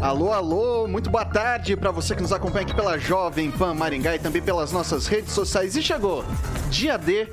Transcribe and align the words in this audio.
Alô, 0.00 0.32
alô, 0.32 0.86
muito 0.86 1.10
boa 1.10 1.24
tarde 1.24 1.76
para 1.76 1.90
você 1.90 2.14
que 2.14 2.22
nos 2.22 2.32
acompanha 2.32 2.64
aqui 2.64 2.72
pela 2.72 2.96
Jovem 2.96 3.50
Pan 3.50 3.74
Maringá 3.74 4.14
e 4.14 4.18
também 4.20 4.40
pelas 4.40 4.70
nossas 4.70 5.08
redes 5.08 5.32
sociais. 5.32 5.74
E 5.74 5.82
chegou, 5.82 6.24
dia 6.70 6.96
D, 6.96 7.26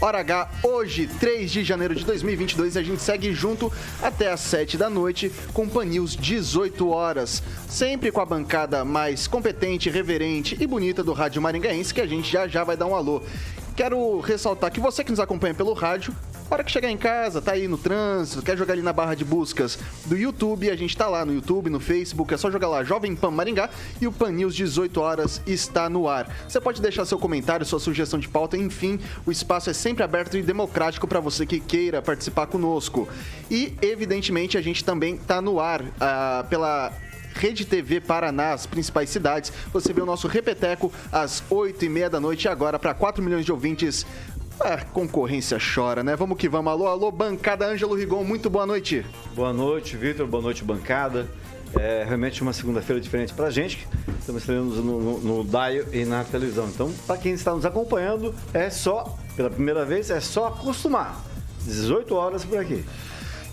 hora 0.00 0.20
H, 0.20 0.48
hoje, 0.62 1.08
3 1.18 1.50
de 1.50 1.64
janeiro 1.64 1.96
de 1.96 2.04
2022, 2.04 2.76
a 2.76 2.82
gente 2.82 3.02
segue 3.02 3.34
junto 3.34 3.72
até 4.00 4.30
às 4.30 4.38
7 4.38 4.78
da 4.78 4.88
noite 4.88 5.32
com 5.52 5.68
Pan 5.68 5.84
News 5.84 6.14
18 6.14 6.88
horas. 6.88 7.42
Sempre 7.68 8.12
com 8.12 8.20
a 8.20 8.24
bancada 8.24 8.84
mais 8.84 9.26
competente, 9.26 9.90
reverente 9.90 10.56
e 10.60 10.64
bonita 10.64 11.02
do 11.02 11.12
Rádio 11.12 11.42
Maringaense, 11.42 11.92
que 11.92 12.00
a 12.00 12.06
gente 12.06 12.30
já 12.30 12.46
já 12.46 12.62
vai 12.62 12.76
dar 12.76 12.86
um 12.86 12.94
alô. 12.94 13.20
Quero 13.74 14.20
ressaltar 14.20 14.70
que 14.70 14.78
você 14.78 15.02
que 15.02 15.10
nos 15.10 15.18
acompanha 15.18 15.54
pelo 15.54 15.72
rádio 15.72 16.14
hora 16.54 16.64
que 16.64 16.70
chegar 16.70 16.90
em 16.90 16.96
casa, 16.98 17.40
tá 17.40 17.52
aí 17.52 17.66
no 17.66 17.78
trânsito, 17.78 18.42
quer 18.42 18.58
jogar 18.58 18.74
ali 18.74 18.82
na 18.82 18.92
barra 18.92 19.14
de 19.14 19.24
buscas 19.24 19.78
do 20.04 20.16
YouTube, 20.16 20.70
a 20.70 20.76
gente 20.76 20.94
tá 20.96 21.08
lá 21.08 21.24
no 21.24 21.32
YouTube, 21.32 21.70
no 21.70 21.80
Facebook, 21.80 22.32
é 22.34 22.36
só 22.36 22.50
jogar 22.50 22.68
lá 22.68 22.84
Jovem 22.84 23.16
Pan 23.16 23.30
Maringá 23.30 23.70
e 24.00 24.06
o 24.06 24.12
Pan 24.12 24.30
News 24.32 24.54
18 24.54 25.00
horas 25.00 25.40
está 25.46 25.88
no 25.88 26.08
ar. 26.08 26.30
Você 26.46 26.60
pode 26.60 26.82
deixar 26.82 27.04
seu 27.04 27.18
comentário, 27.18 27.64
sua 27.64 27.80
sugestão 27.80 28.18
de 28.18 28.28
pauta, 28.28 28.56
enfim, 28.56 29.00
o 29.24 29.32
espaço 29.32 29.70
é 29.70 29.72
sempre 29.72 30.02
aberto 30.02 30.36
e 30.36 30.42
democrático 30.42 31.08
para 31.08 31.20
você 31.20 31.46
que 31.46 31.58
queira 31.58 32.02
participar 32.02 32.46
conosco. 32.46 33.08
E, 33.50 33.74
evidentemente, 33.80 34.58
a 34.58 34.62
gente 34.62 34.84
também 34.84 35.16
tá 35.16 35.40
no 35.40 35.58
ar 35.58 35.80
uh, 35.80 36.46
pela 36.50 36.92
Rede 37.34 37.64
TV 37.64 38.00
Paraná, 38.00 38.52
as 38.52 38.66
principais 38.66 39.10
cidades. 39.10 39.52
Você 39.72 39.92
vê 39.92 40.00
o 40.00 40.06
nosso 40.06 40.28
Repeteco 40.28 40.92
às 41.10 41.42
8 41.48 41.84
e 41.84 41.88
meia 41.88 42.10
da 42.10 42.20
noite 42.20 42.48
agora 42.48 42.78
para 42.78 42.94
4 42.94 43.22
milhões 43.22 43.44
de 43.44 43.52
ouvintes 43.52 44.06
a 44.62 44.84
concorrência 44.84 45.58
chora, 45.58 46.02
né? 46.02 46.14
Vamos 46.14 46.38
que 46.38 46.48
vamos. 46.48 46.70
Alô, 46.70 46.86
alô, 46.86 47.10
bancada 47.10 47.66
Ângelo 47.66 47.94
Rigon, 47.94 48.22
muito 48.22 48.48
boa 48.48 48.64
noite. 48.64 49.04
Boa 49.34 49.52
noite, 49.52 49.96
Vitor. 49.96 50.26
Boa 50.26 50.42
noite, 50.42 50.62
bancada. 50.62 51.28
É 51.74 52.04
realmente 52.06 52.42
uma 52.42 52.52
segunda-feira 52.52 53.00
diferente 53.00 53.32
pra 53.32 53.50
gente. 53.50 53.88
Estamos 54.20 54.42
estreando 54.42 54.76
no, 54.76 55.00
no, 55.00 55.20
no 55.20 55.44
Dial 55.44 55.86
e 55.92 56.04
na 56.04 56.22
televisão. 56.22 56.68
Então, 56.68 56.92
para 57.06 57.16
quem 57.16 57.32
está 57.32 57.52
nos 57.54 57.64
acompanhando, 57.64 58.34
é 58.52 58.70
só, 58.70 59.18
pela 59.36 59.50
primeira 59.50 59.84
vez, 59.84 60.10
é 60.10 60.20
só 60.20 60.48
acostumar. 60.48 61.20
18 61.64 62.14
horas 62.14 62.44
por 62.44 62.58
aqui. 62.58 62.84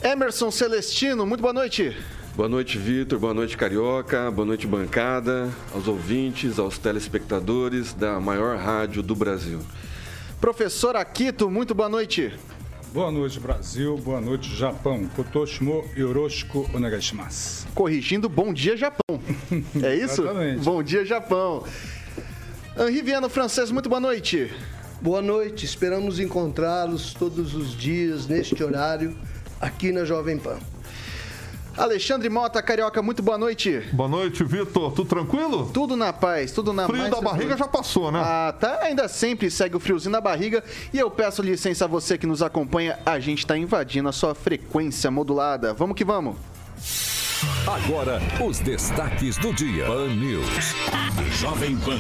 Emerson 0.03 0.51
Celestino, 0.51 1.25
muito 1.25 1.41
boa 1.41 1.53
noite. 1.53 1.95
Boa 2.35 2.47
noite, 2.47 2.77
Vitor. 2.77 3.19
Boa 3.19 3.33
noite, 3.33 3.57
Carioca. 3.57 4.29
Boa 4.31 4.45
noite, 4.45 4.67
bancada, 4.67 5.49
aos 5.73 5.87
ouvintes, 5.87 6.59
aos 6.59 6.77
telespectadores 6.77 7.93
da 7.93 8.19
maior 8.19 8.57
rádio 8.57 9.01
do 9.01 9.15
Brasil. 9.15 9.59
Professor 10.39 10.95
Akito, 10.95 11.49
muito 11.49 11.75
boa 11.75 11.89
noite. 11.89 12.33
Boa 12.93 13.11
noite, 13.11 13.39
Brasil. 13.39 13.97
Boa 13.97 14.21
noite, 14.21 14.55
Japão. 14.55 15.05
Kotoshimo 15.15 15.83
Yoroshiku 15.97 16.67
onegaishimasu. 16.73 17.67
Corrigindo, 17.75 18.29
bom 18.29 18.53
dia, 18.53 18.75
Japão. 18.77 18.99
É 19.83 19.95
isso? 19.95 20.21
Exatamente. 20.21 20.63
Bom 20.63 20.81
dia, 20.81 21.05
Japão. 21.05 21.63
Henri 22.77 23.01
Viana 23.01 23.27
Francês, 23.27 23.69
muito 23.69 23.89
boa 23.89 23.99
noite. 23.99 24.49
Boa 25.01 25.21
noite. 25.21 25.65
Esperamos 25.65 26.19
encontrá-los 26.19 27.13
todos 27.13 27.53
os 27.53 27.75
dias, 27.75 28.25
neste 28.25 28.63
horário, 28.63 29.15
aqui 29.59 29.91
na 29.91 30.05
Jovem 30.05 30.37
Pan. 30.37 30.57
Alexandre 31.77 32.27
Mota, 32.29 32.61
Carioca, 32.61 33.01
muito 33.01 33.23
boa 33.23 33.37
noite. 33.37 33.79
Boa 33.93 34.09
noite, 34.09 34.43
Vitor. 34.43 34.91
Tudo 34.91 35.05
tranquilo? 35.07 35.69
Tudo 35.73 35.95
na 35.95 36.11
paz, 36.11 36.51
tudo 36.51 36.73
na 36.73 36.85
Frio 36.85 36.97
mais 36.99 37.09
da 37.11 37.17
tranquilo. 37.17 37.37
barriga 37.37 37.57
já 37.57 37.67
passou, 37.67 38.11
né? 38.11 38.19
Ah, 38.21 38.53
tá. 38.59 38.79
Ainda 38.81 39.07
sempre 39.07 39.49
segue 39.49 39.77
o 39.77 39.79
friozinho 39.79 40.11
na 40.11 40.19
barriga. 40.19 40.63
E 40.93 40.99
eu 40.99 41.09
peço 41.09 41.41
licença 41.41 41.85
a 41.85 41.87
você 41.87 42.17
que 42.17 42.27
nos 42.27 42.41
acompanha. 42.41 42.99
A 43.05 43.19
gente 43.19 43.39
está 43.39 43.57
invadindo 43.57 44.09
a 44.09 44.11
sua 44.11 44.35
frequência 44.35 45.09
modulada. 45.09 45.73
Vamos 45.73 45.95
que 45.95 46.03
vamos. 46.03 46.35
Agora, 47.65 48.19
os 48.45 48.59
destaques 48.59 49.37
do 49.37 49.53
dia. 49.53 49.85
Pan 49.85 50.07
News. 50.07 50.75
Jovem 51.39 51.77
Pan. 51.77 51.99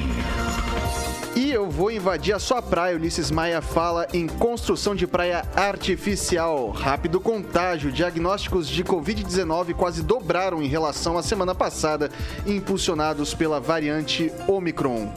E 1.35 1.51
eu 1.51 1.69
vou 1.69 1.89
invadir 1.89 2.35
a 2.35 2.39
sua 2.39 2.61
praia. 2.61 2.95
Ulisses 2.95 3.31
Maia 3.31 3.61
fala 3.61 4.05
em 4.13 4.27
construção 4.27 4.93
de 4.93 5.07
praia 5.07 5.45
artificial. 5.55 6.71
Rápido 6.71 7.21
contágio. 7.21 7.91
Diagnósticos 7.91 8.67
de 8.67 8.83
Covid-19 8.83 9.73
quase 9.75 10.03
dobraram 10.03 10.61
em 10.61 10.67
relação 10.67 11.17
à 11.17 11.23
semana 11.23 11.55
passada, 11.55 12.11
impulsionados 12.45 13.33
pela 13.33 13.61
variante 13.61 14.31
Omicron. 14.47 15.13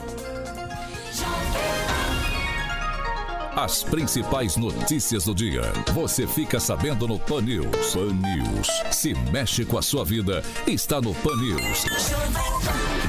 As 3.55 3.83
principais 3.83 4.57
notícias 4.57 5.25
do 5.25 5.35
dia. 5.35 5.61
Você 5.93 6.25
fica 6.25 6.59
sabendo 6.59 7.07
no 7.07 7.19
Pan 7.19 7.41
News. 7.41 7.93
Pan 7.93 8.11
News. 8.11 8.67
Se 8.91 9.13
mexe 9.31 9.63
com 9.63 9.77
a 9.77 9.81
sua 9.81 10.03
vida, 10.03 10.43
está 10.65 10.99
no 10.99 11.13
Pan 11.13 11.35
News. 11.35 11.85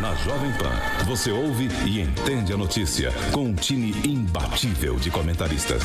Na 0.02 0.14
Jovem 0.16 0.52
Pan, 0.58 1.06
você 1.06 1.30
ouve 1.30 1.68
e 1.86 1.98
entende 1.98 2.52
a 2.52 2.58
notícia 2.58 3.10
com 3.32 3.46
um 3.46 3.54
time 3.54 3.94
imbatível 4.06 4.96
de 4.96 5.10
comentaristas. 5.10 5.82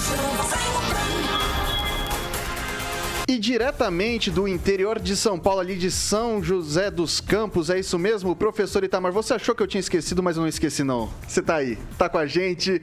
E 3.30 3.40
diretamente 3.40 4.30
do 4.30 4.46
interior 4.46 5.00
de 5.00 5.16
São 5.16 5.40
Paulo, 5.40 5.62
ali 5.62 5.78
de 5.78 5.90
São 5.90 6.44
José 6.44 6.92
dos 6.92 7.22
Campos, 7.22 7.70
é 7.70 7.80
isso 7.80 7.98
mesmo? 7.98 8.36
Professor 8.36 8.84
Itamar, 8.84 9.14
você 9.14 9.36
achou 9.36 9.56
que 9.56 9.64
eu 9.64 9.68
tinha 9.68 9.80
esquecido, 9.80 10.22
mas 10.22 10.36
eu 10.36 10.42
não 10.42 10.50
esqueci 10.50 10.84
não. 10.84 11.10
Você 11.26 11.42
tá 11.42 11.56
aí, 11.56 11.78
tá 11.98 12.10
com 12.10 12.18
a 12.18 12.26
gente. 12.26 12.82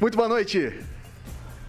Muito 0.00 0.16
boa 0.16 0.28
noite. 0.28 0.72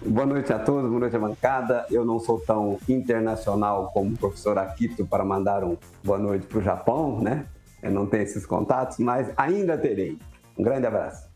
Boa 0.05 0.25
noite 0.25 0.53
a 0.53 0.57
todos, 0.57 0.87
boa 0.89 1.01
noite 1.01 1.15
à 1.17 1.19
bancada. 1.19 1.85
Eu 1.91 2.05
não 2.05 2.19
sou 2.19 2.39
tão 2.39 2.79
internacional 2.87 3.91
como 3.93 4.13
o 4.13 4.17
professor 4.17 4.57
Akito 4.57 5.05
para 5.05 5.25
mandar 5.25 5.61
um 5.65 5.75
boa 6.01 6.17
noite 6.17 6.47
para 6.47 6.57
o 6.57 6.61
Japão, 6.61 7.19
né? 7.19 7.45
Eu 7.83 7.91
não 7.91 8.05
tenho 8.05 8.23
esses 8.23 8.45
contatos, 8.45 8.97
mas 8.97 9.29
ainda 9.35 9.77
terei. 9.77 10.17
Um 10.57 10.63
grande 10.63 10.87
abraço. 10.87 11.27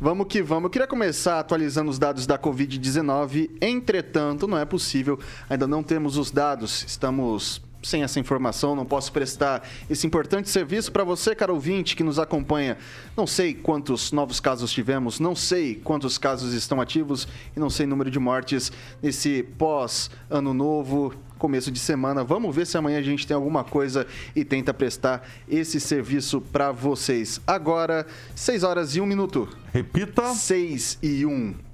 Vamos 0.00 0.28
que 0.28 0.40
vamos. 0.40 0.64
Eu 0.64 0.70
queria 0.70 0.86
começar 0.86 1.40
atualizando 1.40 1.90
os 1.90 1.98
dados 1.98 2.28
da 2.28 2.38
Covid-19. 2.38 3.50
Entretanto, 3.60 4.46
não 4.46 4.56
é 4.56 4.64
possível. 4.64 5.18
Ainda 5.50 5.66
não 5.66 5.82
temos 5.82 6.16
os 6.16 6.30
dados. 6.30 6.84
Estamos 6.84 7.60
sem 7.86 8.02
essa 8.02 8.18
informação, 8.18 8.74
não 8.74 8.84
posso 8.84 9.12
prestar 9.12 9.66
esse 9.88 10.06
importante 10.06 10.50
serviço 10.50 10.90
para 10.90 11.04
você, 11.04 11.34
cara 11.34 11.52
ouvinte, 11.52 11.94
que 11.94 12.02
nos 12.02 12.18
acompanha. 12.18 12.76
Não 13.16 13.26
sei 13.26 13.54
quantos 13.54 14.10
novos 14.10 14.40
casos 14.40 14.72
tivemos, 14.72 15.20
não 15.20 15.36
sei 15.36 15.76
quantos 15.76 16.18
casos 16.18 16.52
estão 16.52 16.80
ativos 16.80 17.28
e 17.56 17.60
não 17.60 17.70
sei 17.70 17.86
número 17.86 18.10
de 18.10 18.18
mortes 18.18 18.72
nesse 19.00 19.44
pós-ano 19.56 20.52
novo, 20.52 21.14
começo 21.38 21.70
de 21.70 21.78
semana. 21.78 22.24
Vamos 22.24 22.54
ver 22.54 22.66
se 22.66 22.76
amanhã 22.76 22.98
a 22.98 23.02
gente 23.02 23.26
tem 23.26 23.34
alguma 23.34 23.62
coisa 23.62 24.06
e 24.34 24.44
tenta 24.44 24.74
prestar 24.74 25.28
esse 25.48 25.78
serviço 25.78 26.40
para 26.40 26.72
vocês. 26.72 27.40
Agora, 27.46 28.06
6 28.34 28.64
horas 28.64 28.96
e 28.96 29.00
1 29.00 29.06
minuto. 29.06 29.48
Repita. 29.72 30.34
6 30.34 30.98
e 31.02 31.24
1. 31.24 31.65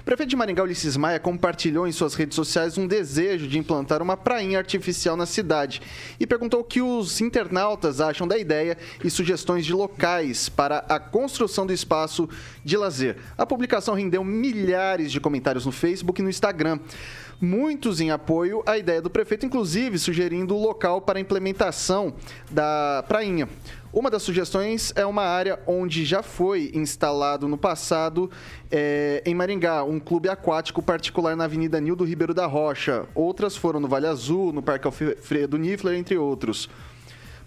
O 0.00 0.04
prefeito 0.04 0.30
de 0.30 0.36
Maringá, 0.36 0.62
Ulisses 0.62 0.96
Maia, 0.96 1.18
compartilhou 1.18 1.86
em 1.86 1.92
suas 1.92 2.14
redes 2.14 2.36
sociais 2.36 2.78
um 2.78 2.86
desejo 2.86 3.48
de 3.48 3.58
implantar 3.58 4.00
uma 4.00 4.16
prainha 4.16 4.58
artificial 4.58 5.16
na 5.16 5.26
cidade 5.26 5.82
e 6.20 6.26
perguntou 6.26 6.60
o 6.60 6.64
que 6.64 6.80
os 6.80 7.20
internautas 7.20 8.00
acham 8.00 8.28
da 8.28 8.38
ideia 8.38 8.78
e 9.02 9.10
sugestões 9.10 9.66
de 9.66 9.72
locais 9.72 10.48
para 10.48 10.78
a 10.88 11.00
construção 11.00 11.66
do 11.66 11.72
espaço 11.72 12.28
de 12.64 12.76
lazer. 12.76 13.16
A 13.36 13.44
publicação 13.44 13.94
rendeu 13.94 14.22
milhares 14.22 15.10
de 15.10 15.20
comentários 15.20 15.66
no 15.66 15.72
Facebook 15.72 16.20
e 16.20 16.24
no 16.24 16.30
Instagram 16.30 16.78
muitos 17.40 18.00
em 18.00 18.10
apoio 18.10 18.62
à 18.66 18.78
ideia 18.78 19.02
do 19.02 19.10
prefeito, 19.10 19.44
inclusive 19.44 19.98
sugerindo 19.98 20.54
o 20.54 20.60
local 20.60 21.00
para 21.00 21.18
a 21.18 21.20
implementação 21.20 22.14
da 22.50 23.04
prainha. 23.06 23.48
Uma 23.96 24.10
das 24.10 24.22
sugestões 24.22 24.92
é 24.94 25.06
uma 25.06 25.22
área 25.22 25.58
onde 25.66 26.04
já 26.04 26.22
foi 26.22 26.70
instalado 26.74 27.48
no 27.48 27.56
passado, 27.56 28.30
é, 28.70 29.22
em 29.24 29.34
Maringá, 29.34 29.84
um 29.84 29.98
clube 29.98 30.28
aquático 30.28 30.82
particular 30.82 31.34
na 31.34 31.44
Avenida 31.44 31.80
Nildo 31.80 32.04
Ribeiro 32.04 32.34
da 32.34 32.44
Rocha. 32.44 33.06
Outras 33.14 33.56
foram 33.56 33.80
no 33.80 33.88
Vale 33.88 34.06
Azul, 34.06 34.52
no 34.52 34.62
Parque 34.62 34.86
Alfredo 34.86 35.56
Nifler, 35.56 35.98
entre 35.98 36.18
outros. 36.18 36.68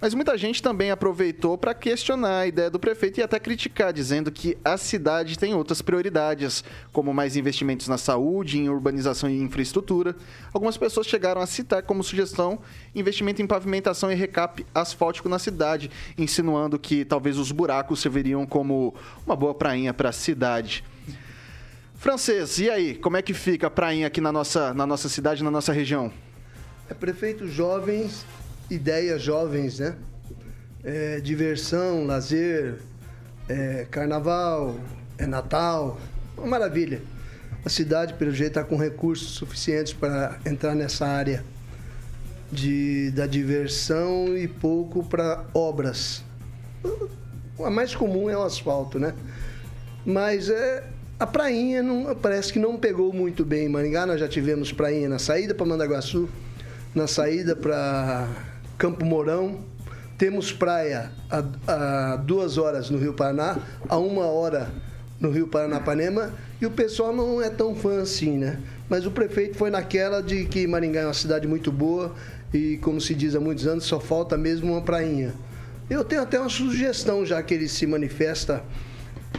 Mas 0.01 0.13
muita 0.13 0.38
gente 0.38 0.63
também 0.63 0.92
aproveitou 0.92 1.57
para 1.57 1.74
questionar 1.74 2.40
a 2.40 2.48
ideia 2.48 2.69
do 2.69 2.80
prefeito 2.80 3.19
e 3.19 3.24
até 3.24 3.38
criticar, 3.38 3.92
dizendo 3.92 4.31
que 4.31 4.57
a 4.63 4.78
cidade 4.78 5.38
tem 5.38 5.54
outras 5.54 5.81
prioridades, 5.81 6.63
como 6.94 7.13
mais 7.13 7.36
investimentos 7.36 7.90
na 7.90 7.98
saúde, 7.98 8.57
em 8.57 8.69
urbanização 8.69 9.30
e 9.30 9.42
infraestrutura. 9.42 10.16
Algumas 10.54 10.78
pessoas 10.78 11.06
chegaram 11.06 11.42
a 11.42 11.46
citar 11.46 11.84
como 11.84 12.01
sugestão 12.01 12.60
investimento 12.96 13.42
em 13.42 13.48
pavimentação 13.48 14.10
e 14.10 14.16
recap 14.16 14.66
asfáltico 14.74 15.28
na 15.28 15.38
cidade, 15.38 15.92
insinuando 16.18 16.80
que 16.80 17.04
talvez 17.04 17.38
os 17.38 17.51
buracos 17.51 18.00
serviriam 18.00 18.46
como 18.46 18.96
uma 19.25 19.36
boa 19.36 19.54
prainha 19.54 19.94
para 19.94 20.10
a 20.10 20.13
cidade. 20.13 20.81
Francês, 21.96 22.57
e 22.60 22.69
aí, 22.69 22.96
como 22.96 23.18
é 23.18 23.22
que 23.22 23.34
fica 23.34 23.68
a 23.68 23.69
prainha 23.69 24.07
aqui 24.07 24.22
na 24.22 24.31
nossa, 24.31 24.74
na 24.74 24.88
nossa 24.88 25.10
cidade, 25.10 25.44
na 25.44 25.51
nossa 25.51 25.74
região? 25.74 26.10
É 26.90 26.94
prefeito 26.94 27.46
jovens 27.46 28.25
ideias 28.69 29.21
jovens, 29.21 29.80
né? 29.80 29.95
É, 30.83 31.19
diversão, 31.19 32.06
lazer, 32.06 32.80
é, 33.48 33.86
carnaval, 33.89 34.75
é 35.18 35.25
Natal, 35.25 36.00
uma 36.38 36.48
maravilha. 36.48 37.01
A 37.66 37.69
cidade, 37.69 38.13
pelo 38.13 38.31
jeito, 38.31 38.57
está 38.57 38.63
com 38.63 38.77
recursos 38.77 39.31
suficientes 39.31 39.92
para 39.92 40.39
entrar 40.45 40.74
nessa 40.75 41.06
área 41.06 41.44
de, 42.51 43.12
da 43.12 43.27
diversão 43.27 44.38
e 44.38 44.48
pouco 44.48 45.04
para 45.04 45.44
obras. 45.54 46.24
A 47.63 47.69
mais 47.69 47.94
comum 47.94 48.30
é 48.30 48.38
o 48.38 48.44
asfalto, 48.44 48.98
né? 48.98 49.13
Mas 50.06 50.50
é, 50.50 50.83
a 51.19 51.27
prainha 51.27 51.83
não, 51.83 52.15
parece 52.15 52.54
que 52.54 52.60
não 52.60 52.77
pegou 52.77 53.12
muito 53.12 53.44
bem 53.44 53.65
em 53.65 53.69
Maringá. 53.69 54.06
Nós 54.06 54.19
já 54.19 54.27
tivemos 54.27 54.72
prainha 54.72 55.10
na 55.10 55.19
saída 55.19 55.54
para 55.54 55.65
Mandaguaçu, 55.65 56.30
na 56.95 57.07
saída 57.07 57.56
para 57.56 58.30
Campo 58.80 59.06
Mourão. 59.06 59.60
Temos 60.18 60.52
praia 60.52 61.12
a, 61.30 61.44
a, 61.68 62.16
duas 62.16 62.58
horas 62.58 62.90
no 62.90 62.98
Rio 62.98 63.14
Paraná, 63.14 63.58
a 63.88 63.98
uma 63.98 64.26
hora 64.26 64.72
no 65.20 65.30
Rio 65.30 65.48
Paranapanema, 65.48 66.34
e 66.62 66.66
o 66.66 66.72
pessoal 66.72 67.14
não 67.14 67.42
é 67.42 67.50
tão 67.50 67.76
fã 67.76 68.02
assim, 68.02 68.38
né? 68.38 68.60
Mas 68.90 69.06
o 69.06 69.12
prefeito 69.12 69.58
foi 69.58 69.70
naquela 69.70 70.24
de 70.24 70.46
que 70.46 70.66
Maringá 70.66 71.02
é 71.02 71.06
uma 71.06 71.14
cidade 71.14 71.46
muito 71.46 71.72
boa 71.72 72.16
e, 72.54 72.78
como 72.78 73.00
se 73.00 73.14
diz 73.14 73.36
há 73.36 73.40
muitos 73.40 73.68
anos, 73.68 73.84
só 73.84 74.00
falta 74.00 74.38
mesmo 74.38 74.72
uma 74.72 74.82
prainha. 74.82 75.34
Eu 75.90 76.04
tenho 76.06 76.22
até 76.22 76.40
uma 76.40 76.50
sugestão, 76.50 77.25
já 77.25 77.44
que 77.44 77.54
ele 77.54 77.68
se 77.68 77.86
manifesta 77.86 78.64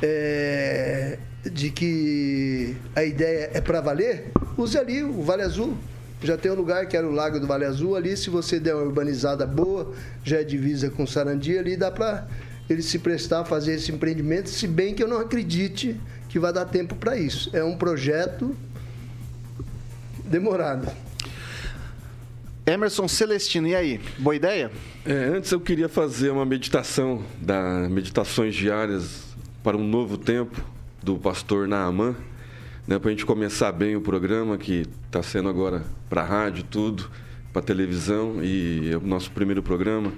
é, 0.02 1.18
de 1.50 1.70
que 1.70 2.76
a 2.94 3.04
ideia 3.04 3.50
é 3.54 3.60
para 3.60 3.80
valer, 3.80 4.32
use 4.56 4.76
ali 4.76 5.02
o 5.02 5.22
Vale 5.22 5.42
Azul 5.42 5.76
já 6.22 6.36
tem 6.36 6.50
um 6.50 6.54
lugar 6.54 6.86
que 6.86 6.96
era 6.96 7.06
o 7.06 7.10
Lago 7.10 7.40
do 7.40 7.46
Vale 7.46 7.64
Azul 7.64 7.96
ali, 7.96 8.16
se 8.16 8.28
você 8.28 8.60
der 8.60 8.74
uma 8.74 8.84
urbanizada 8.84 9.46
boa, 9.46 9.92
já 10.22 10.40
é 10.40 10.44
divisa 10.44 10.90
com 10.90 11.06
Sarandi 11.06 11.56
ali, 11.56 11.76
dá 11.76 11.90
para 11.90 12.26
ele 12.68 12.82
se 12.82 12.98
prestar 12.98 13.40
a 13.40 13.44
fazer 13.44 13.74
esse 13.74 13.90
empreendimento, 13.90 14.48
se 14.48 14.68
bem 14.68 14.94
que 14.94 15.02
eu 15.02 15.08
não 15.08 15.18
acredite 15.18 15.98
que 16.28 16.38
vai 16.38 16.52
dar 16.52 16.66
tempo 16.66 16.94
para 16.94 17.16
isso. 17.16 17.50
É 17.52 17.64
um 17.64 17.76
projeto 17.76 18.54
demorado. 20.24 20.88
Emerson 22.66 23.08
Celestino, 23.08 23.66
e 23.66 23.74
aí? 23.74 24.00
Boa 24.18 24.36
ideia? 24.36 24.70
É, 25.04 25.12
antes 25.12 25.50
eu 25.50 25.60
queria 25.60 25.88
fazer 25.88 26.30
uma 26.30 26.44
meditação, 26.44 27.24
da 27.40 27.88
Meditações 27.88 28.54
Diárias 28.54 29.24
para 29.64 29.76
um 29.76 29.84
Novo 29.84 30.16
Tempo, 30.16 30.62
do 31.02 31.16
pastor 31.16 31.66
Naaman 31.66 32.14
né, 32.90 32.98
para 32.98 33.10
a 33.10 33.12
gente 33.12 33.24
começar 33.24 33.70
bem 33.70 33.94
o 33.94 34.00
programa, 34.00 34.58
que 34.58 34.84
está 35.06 35.22
sendo 35.22 35.48
agora 35.48 35.84
para 36.08 36.22
a 36.22 36.24
rádio, 36.24 36.64
tudo, 36.64 37.08
para 37.52 37.62
televisão, 37.62 38.42
e 38.42 38.90
é 38.90 38.96
o 38.96 39.00
nosso 39.00 39.30
primeiro 39.30 39.62
programa. 39.62 40.12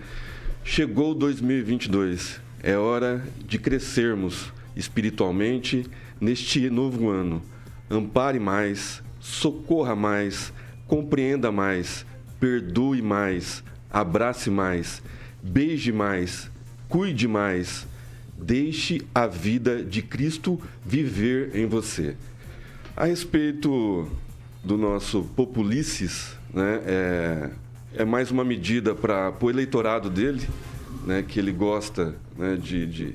Chegou 0.65 1.15
2022, 1.15 2.41
é 2.63 2.75
hora 2.75 3.23
de 3.47 3.59
crescermos 3.59 4.51
espiritualmente 4.75 5.85
neste 6.19 6.71
novo 6.71 7.11
ano. 7.11 7.43
Ampare 7.91 8.41
mais, 8.41 9.03
socorra 9.21 9.95
mais, 9.95 10.51
compreenda 10.87 11.53
mais, 11.53 12.07
perdoe 12.41 13.03
mais, 13.03 13.63
abrace 13.91 14.49
mais, 14.49 15.03
beije 15.43 15.93
mais, 15.93 16.51
cuide 16.89 17.29
mais, 17.29 17.87
deixe 18.39 19.03
a 19.15 19.27
vida 19.27 19.85
de 19.85 20.01
Cristo 20.01 20.59
viver 20.83 21.55
em 21.55 21.67
você. 21.67 22.17
A 22.95 23.07
respeito 23.07 24.07
do 24.63 24.77
nosso 24.77 25.23
populices, 25.35 26.37
né, 26.53 26.81
é, 26.85 27.51
é 27.95 28.05
mais 28.05 28.31
uma 28.31 28.45
medida 28.45 28.95
para 28.95 29.33
o 29.41 29.49
eleitorado 29.49 30.11
dele, 30.11 30.47
né, 31.07 31.25
que 31.27 31.39
ele 31.39 31.53
gosta 31.53 32.15
né, 32.37 32.59
de, 32.61 32.87
de, 32.87 33.15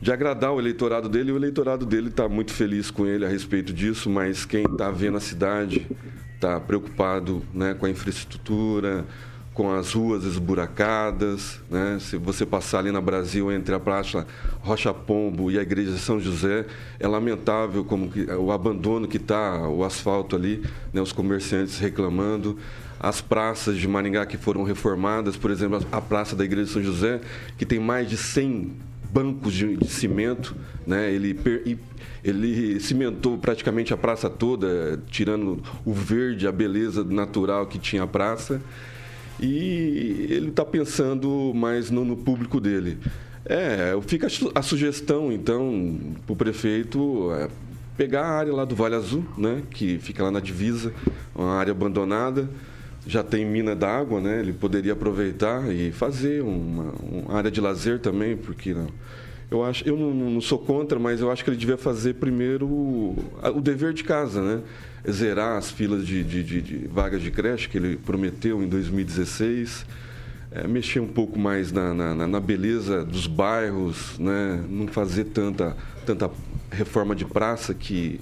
de, 0.00 0.10
agradar 0.10 0.52
o 0.52 0.58
eleitorado 0.58 1.10
dele, 1.10 1.28
e 1.28 1.32
o 1.32 1.36
eleitorado 1.36 1.84
dele 1.84 2.08
está 2.08 2.26
muito 2.26 2.54
feliz 2.54 2.90
com 2.90 3.06
ele 3.06 3.26
a 3.26 3.28
respeito 3.28 3.70
disso, 3.70 4.08
mas 4.08 4.46
quem 4.46 4.64
está 4.64 4.90
vendo 4.90 5.18
a 5.18 5.20
cidade 5.20 5.86
está 6.34 6.58
preocupado 6.58 7.42
né, 7.52 7.74
com 7.74 7.84
a 7.84 7.90
infraestrutura, 7.90 9.04
com 9.54 9.70
as 9.70 9.92
ruas 9.92 10.24
esburacadas, 10.24 11.60
né? 11.70 11.98
Se 12.00 12.16
você 12.16 12.46
passar 12.46 12.78
ali 12.78 12.90
na 12.90 13.00
Brasil 13.00 13.52
entre 13.52 13.74
a 13.74 13.80
Praça 13.80 14.26
Rocha 14.60 14.94
Pombo 14.94 15.50
e 15.50 15.58
a 15.58 15.62
Igreja 15.62 15.92
de 15.92 15.98
São 15.98 16.18
José, 16.18 16.64
é 16.98 17.06
lamentável 17.06 17.84
como 17.84 18.10
que, 18.10 18.22
o 18.32 18.50
abandono 18.50 19.06
que 19.06 19.18
está 19.18 19.68
o 19.68 19.84
asfalto 19.84 20.36
ali, 20.36 20.62
né? 20.92 21.02
Os 21.02 21.12
comerciantes 21.12 21.78
reclamando, 21.78 22.56
as 22.98 23.20
praças 23.20 23.76
de 23.76 23.86
Maringá 23.86 24.24
que 24.24 24.38
foram 24.38 24.62
reformadas, 24.62 25.36
por 25.36 25.50
exemplo, 25.50 25.84
a 25.92 26.00
Praça 26.00 26.34
da 26.34 26.44
Igreja 26.44 26.66
de 26.66 26.72
São 26.72 26.82
José, 26.82 27.20
que 27.58 27.66
tem 27.66 27.78
mais 27.78 28.08
de 28.08 28.16
100 28.16 28.72
bancos 29.12 29.52
de, 29.52 29.76
de 29.76 29.88
cimento, 29.88 30.56
né? 30.86 31.12
Ele 31.12 31.38
ele 32.24 32.78
cimentou 32.78 33.36
praticamente 33.36 33.92
a 33.92 33.96
praça 33.96 34.30
toda, 34.30 35.02
tirando 35.10 35.60
o 35.84 35.92
verde, 35.92 36.46
a 36.46 36.52
beleza 36.52 37.02
natural 37.02 37.66
que 37.66 37.80
tinha 37.80 38.04
a 38.04 38.06
praça 38.06 38.62
e 39.40 40.26
ele 40.30 40.48
está 40.48 40.64
pensando 40.64 41.52
mais 41.54 41.90
no, 41.90 42.04
no, 42.04 42.16
público 42.16 42.60
dele. 42.60 42.98
É, 43.44 43.98
fica 44.06 44.28
a 44.54 44.62
sugestão, 44.62 45.32
então, 45.32 45.98
para 46.24 46.32
o 46.32 46.36
prefeito 46.36 47.32
é, 47.32 47.48
pegar 47.96 48.22
a 48.22 48.30
área 48.30 48.52
lá 48.52 48.64
do 48.64 48.74
Vale 48.74 48.94
Azul, 48.94 49.24
né, 49.36 49.62
que 49.70 49.98
fica 49.98 50.22
lá 50.22 50.30
na 50.30 50.40
divisa, 50.40 50.92
uma 51.34 51.54
área 51.54 51.72
abandonada, 51.72 52.48
já 53.06 53.22
tem 53.22 53.44
mina 53.44 53.74
d'água, 53.74 54.20
né, 54.20 54.40
ele 54.40 54.52
poderia 54.52 54.92
aproveitar 54.92 55.72
e 55.72 55.90
fazer 55.90 56.42
uma, 56.42 56.92
uma 57.02 57.34
área 57.34 57.50
de 57.50 57.60
lazer 57.60 57.98
também, 57.98 58.36
porque 58.36 58.72
não. 58.72 58.86
Eu 59.50 59.62
acho, 59.62 59.86
eu 59.86 59.98
não, 59.98 60.14
não, 60.14 60.40
sou 60.40 60.58
contra, 60.58 60.98
mas 60.98 61.20
eu 61.20 61.30
acho 61.30 61.44
que 61.44 61.50
ele 61.50 61.58
devia 61.58 61.76
fazer 61.76 62.14
primeiro 62.14 62.66
o, 62.66 63.22
o 63.54 63.60
dever 63.60 63.92
de 63.92 64.02
casa, 64.02 64.40
né? 64.40 64.62
Zerar 65.10 65.58
as 65.58 65.70
filas 65.70 66.06
de, 66.06 66.22
de, 66.22 66.42
de, 66.42 66.62
de 66.62 66.88
vagas 66.88 67.22
de 67.22 67.30
creche 67.30 67.68
que 67.68 67.78
ele 67.78 67.96
prometeu 67.96 68.62
em 68.62 68.68
2016. 68.68 69.84
É, 70.50 70.68
mexer 70.68 71.00
um 71.00 71.08
pouco 71.08 71.38
mais 71.38 71.72
na, 71.72 71.94
na, 71.94 72.26
na, 72.26 72.40
beleza 72.40 73.04
dos 73.04 73.26
bairros, 73.26 74.18
né? 74.18 74.62
não 74.68 74.86
fazer 74.86 75.24
tanta, 75.24 75.74
tanta 76.04 76.30
reforma 76.70 77.14
de 77.16 77.24
praça 77.24 77.72
que 77.72 78.20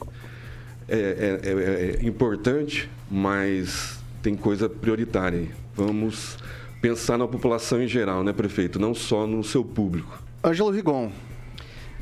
é, 0.88 1.38
é, 1.42 1.48
é, 1.48 1.96
é 2.02 2.06
importante, 2.06 2.88
mas 3.10 3.98
tem 4.22 4.36
coisa 4.36 4.68
prioritária. 4.68 5.48
Vamos 5.74 6.38
pensar 6.80 7.18
na 7.18 7.26
população 7.26 7.82
em 7.82 7.88
geral, 7.88 8.22
né, 8.22 8.32
prefeito? 8.32 8.78
Não 8.78 8.94
só 8.94 9.26
no 9.26 9.42
seu 9.42 9.64
público. 9.64 10.22
Ângelo 10.44 10.70
Rigon. 10.70 11.10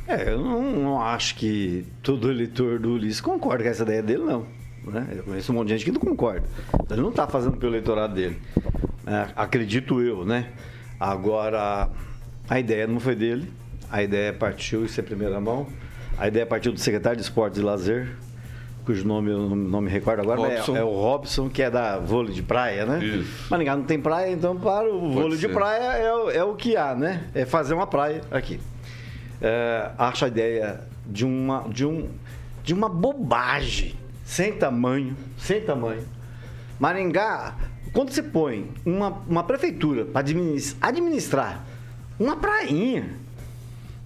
É, 0.07 0.33
eu 0.33 0.39
não, 0.39 0.63
não, 0.73 1.01
acho 1.03 1.35
que 1.35 1.85
todo 2.03 2.31
eleitor 2.31 2.79
do 2.79 2.95
Ulisses 2.95 3.21
concorda 3.21 3.65
com 3.65 3.71
essa 3.71 3.83
ideia 3.83 4.03
dele, 4.03 4.23
não. 4.23 4.47
Né? 4.89 5.07
Eu 5.17 5.23
conheço 5.25 5.53
um 5.53 5.55
monte 5.55 5.69
de 5.69 5.79
gente 5.79 5.85
que 5.85 5.93
não 5.93 6.01
concorda. 6.01 6.47
Ele 6.91 7.01
não 7.01 7.11
está 7.11 7.27
fazendo 7.27 7.57
pelo 7.57 7.73
eleitorado 7.73 8.15
dele. 8.15 8.41
É, 9.07 9.29
acredito 9.37 10.01
eu, 10.01 10.25
né? 10.25 10.51
Agora, 10.99 11.89
a 12.49 12.59
ideia 12.61 12.87
não 12.87 13.01
foi 13.01 13.15
dele. 13.15 13.51
A 13.91 14.03
ideia 14.03 14.33
partiu, 14.33 14.85
isso 14.85 15.01
é 15.01 15.03
primeira 15.03 15.41
mão. 15.41 15.67
A 16.19 16.29
ideia 16.29 16.45
partiu 16.45 16.73
do 16.73 16.81
secretário 16.81 17.17
de 17.17 17.23
Esportes 17.23 17.59
e 17.59 17.63
Lazer, 17.63 18.09
cujo 18.85 19.07
nome 19.07 19.31
eu 19.31 19.55
não 19.55 19.81
me 19.81 19.91
recordo 19.91 20.21
agora, 20.21 20.51
é, 20.51 20.57
é, 20.57 20.83
o 20.83 20.91
Robson, 20.91 21.49
que 21.49 21.63
é 21.63 21.71
da 21.71 21.99
vôlei 21.99 22.35
de 22.35 22.43
praia, 22.43 22.85
né? 22.85 23.05
Isso. 23.05 23.51
Maringá 23.51 23.77
não 23.77 23.85
tem 23.85 24.01
praia, 24.01 24.33
então 24.33 24.57
para 24.59 24.89
o 24.89 24.99
Pode 24.99 25.13
vôlei 25.13 25.39
ser. 25.39 25.47
de 25.47 25.53
praia 25.53 25.99
é, 25.99 26.37
é, 26.39 26.43
o 26.43 26.55
que 26.55 26.77
há, 26.77 26.95
né? 26.95 27.25
É 27.35 27.45
fazer 27.45 27.75
uma 27.75 27.87
praia 27.87 28.23
aqui. 28.31 28.59
É, 29.41 29.91
acho 29.97 30.25
a 30.25 30.29
ideia 30.29 30.81
de 31.07 31.25
uma, 31.25 31.69
de, 31.69 31.87
um, 31.87 32.09
de 32.65 32.75
uma 32.75 32.89
bobagem 32.89 33.95
sem 34.29 34.53
tamanho, 34.53 35.17
sem 35.39 35.63
tamanho. 35.63 36.07
Maringá, 36.79 37.57
quando 37.95 38.13
você 38.13 38.23
põe 38.23 38.71
uma, 38.85 39.09
uma 39.27 39.43
prefeitura 39.43 40.05
para 40.05 40.21
administrar 40.21 41.65
Uma 42.21 42.37
prainha. 42.37 43.17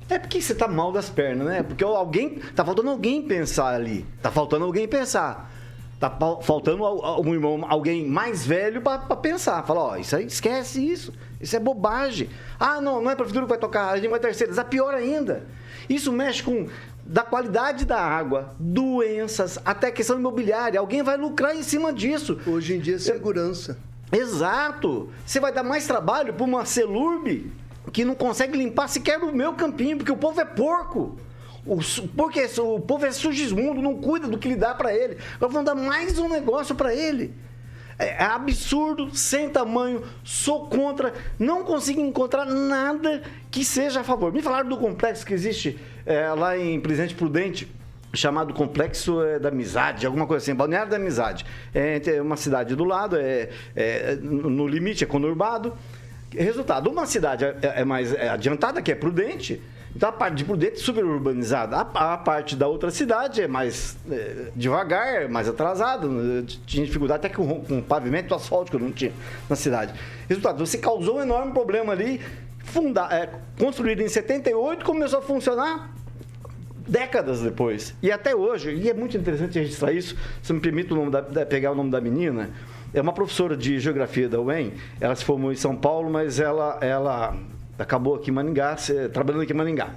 É 0.08 0.18
porque 0.20 0.40
você 0.40 0.54
tá 0.54 0.68
mal 0.68 0.92
das 0.92 1.10
pernas, 1.10 1.46
né? 1.46 1.62
Porque 1.64 1.82
alguém. 1.82 2.38
Tá 2.54 2.64
faltando 2.64 2.90
alguém 2.90 3.20
pensar 3.22 3.74
ali. 3.74 4.06
Tá 4.22 4.30
faltando 4.30 4.64
alguém 4.64 4.86
pensar. 4.86 5.50
Tá 5.98 6.10
faltando 6.42 6.84
um 7.20 7.34
irmão, 7.34 7.64
alguém 7.68 8.06
mais 8.06 8.46
velho 8.46 8.80
para 8.80 9.16
pensar. 9.16 9.62
Fala, 9.64 9.80
ó, 9.80 9.96
isso 9.96 10.14
aí, 10.14 10.26
esquece 10.26 10.84
isso. 10.84 11.12
Isso 11.40 11.56
é 11.56 11.58
bobagem. 11.58 12.28
Ah, 12.60 12.80
não, 12.80 13.02
não 13.02 13.10
é 13.10 13.16
prefeitura 13.16 13.46
que 13.46 13.50
vai 13.50 13.58
tocar, 13.58 13.90
a 13.90 13.96
gente 13.96 14.08
vai 14.08 14.20
terceirizar. 14.20 14.66
Pior 14.66 14.94
ainda. 14.94 15.46
Isso 15.88 16.12
mexe 16.12 16.42
com 16.42 16.68
da 17.04 17.22
qualidade 17.22 17.84
da 17.84 18.00
água, 18.00 18.54
doenças, 18.58 19.58
até 19.64 19.90
questão 19.90 20.18
imobiliária. 20.18 20.78
Alguém 20.78 21.02
vai 21.02 21.16
lucrar 21.16 21.54
em 21.56 21.62
cima 21.62 21.92
disso. 21.92 22.38
Hoje 22.46 22.74
em 22.74 22.80
dia, 22.80 22.98
segurança. 22.98 23.78
Exato. 24.10 25.08
Você 25.24 25.40
vai 25.40 25.52
dar 25.52 25.62
mais 25.62 25.86
trabalho 25.86 26.34
para 26.34 26.44
uma 26.44 26.64
celurbe 26.64 27.52
que 27.92 28.04
não 28.04 28.14
consegue 28.14 28.56
limpar 28.56 28.88
sequer 28.88 29.18
o 29.18 29.34
meu 29.34 29.54
campinho, 29.54 29.96
porque 29.96 30.12
o 30.12 30.16
povo 30.16 30.40
é 30.40 30.44
porco. 30.44 31.16
O, 31.64 31.78
porque 32.16 32.44
o 32.60 32.80
povo 32.80 33.06
é 33.06 33.12
sugismundo, 33.12 33.80
não 33.80 33.96
cuida 33.96 34.26
do 34.26 34.38
que 34.38 34.48
lhe 34.48 34.56
dá 34.56 34.74
para 34.74 34.94
ele. 34.94 35.18
Agora 35.36 35.52
vão 35.52 35.64
dar 35.64 35.74
mais 35.74 36.18
um 36.18 36.28
negócio 36.28 36.74
para 36.74 36.94
ele. 36.94 37.34
É, 38.02 38.16
é 38.18 38.24
absurdo, 38.24 39.14
sem 39.14 39.48
tamanho, 39.48 40.02
sou 40.24 40.66
contra, 40.66 41.14
não 41.38 41.62
consigo 41.62 42.00
encontrar 42.00 42.44
nada 42.44 43.22
que 43.48 43.64
seja 43.64 44.00
a 44.00 44.04
favor. 44.04 44.32
Me 44.32 44.42
falaram 44.42 44.68
do 44.68 44.76
complexo 44.76 45.24
que 45.24 45.32
existe 45.32 45.78
é, 46.04 46.28
lá 46.32 46.58
em 46.58 46.80
Presidente 46.80 47.14
Prudente, 47.14 47.72
chamado 48.12 48.52
Complexo 48.52 49.22
é, 49.22 49.38
da 49.38 49.50
Amizade, 49.50 50.04
alguma 50.04 50.26
coisa 50.26 50.42
assim, 50.42 50.54
Balneário 50.54 50.90
da 50.90 50.96
Amizade. 50.96 51.46
É 51.72 52.20
uma 52.20 52.36
cidade 52.36 52.74
do 52.74 52.84
lado, 52.84 53.16
é, 53.16 53.48
é 53.76 54.16
no 54.20 54.66
limite 54.66 55.04
é 55.04 55.06
conurbado. 55.06 55.72
Resultado, 56.30 56.90
uma 56.90 57.06
cidade 57.06 57.44
é, 57.44 57.56
é 57.62 57.84
mais 57.84 58.12
adiantada, 58.14 58.82
que 58.82 58.90
é 58.90 58.94
Prudente, 58.96 59.62
então 59.94 60.08
a 60.08 60.12
parte 60.12 60.36
de 60.36 60.44
Prudente 60.44 60.74
é 60.74 60.76
super 60.76 61.04
urbanizada. 61.04 61.76
A, 61.76 62.14
a, 62.14 62.18
parte 62.18 62.56
da 62.56 62.66
outra 62.66 62.90
cidade 62.90 63.42
é 63.42 63.46
mais 63.46 63.96
é, 64.10 64.48
devagar, 64.56 65.28
mais 65.28 65.48
atrasada. 65.48 66.08
Tinha 66.66 66.84
dificuldade 66.86 67.26
até 67.26 67.34
com, 67.34 67.60
com 67.60 67.82
pavimento 67.82 68.34
asfalto 68.34 68.70
que 68.70 68.76
eu 68.76 68.80
não 68.80 68.90
tinha 68.90 69.12
na 69.48 69.56
cidade. 69.56 69.92
Resultado, 70.28 70.66
você 70.66 70.78
causou 70.78 71.18
um 71.18 71.22
enorme 71.22 71.52
problema 71.52 71.92
ali. 71.92 72.20
Funda, 72.64 73.08
é, 73.10 73.28
construído 73.58 74.00
em 74.00 74.08
78, 74.08 74.84
começou 74.84 75.18
a 75.18 75.22
funcionar 75.22 75.92
décadas 76.86 77.40
depois. 77.40 77.94
E 78.02 78.10
até 78.10 78.34
hoje, 78.34 78.74
e 78.74 78.88
é 78.88 78.94
muito 78.94 79.16
interessante 79.16 79.58
registrar 79.58 79.92
isso, 79.92 80.16
se 80.42 80.52
me 80.52 80.60
permite 80.60 80.92
o 80.92 80.96
nome 80.96 81.10
da, 81.10 81.22
pegar 81.44 81.72
o 81.72 81.74
nome 81.74 81.90
da 81.90 82.00
menina, 82.00 82.50
é 82.94 83.00
uma 83.00 83.12
professora 83.12 83.56
de 83.56 83.78
geografia 83.78 84.28
da 84.28 84.40
UEM, 84.40 84.72
ela 85.00 85.14
se 85.14 85.24
formou 85.24 85.52
em 85.52 85.56
São 85.56 85.74
Paulo, 85.74 86.10
mas 86.10 86.38
ela, 86.38 86.78
ela 86.80 87.36
acabou 87.82 88.14
aqui 88.14 88.30
em 88.30 88.34
Maningá, 88.34 88.76
trabalhando 89.12 89.42
aqui 89.42 89.52
em 89.52 89.56
Maningá. 89.56 89.90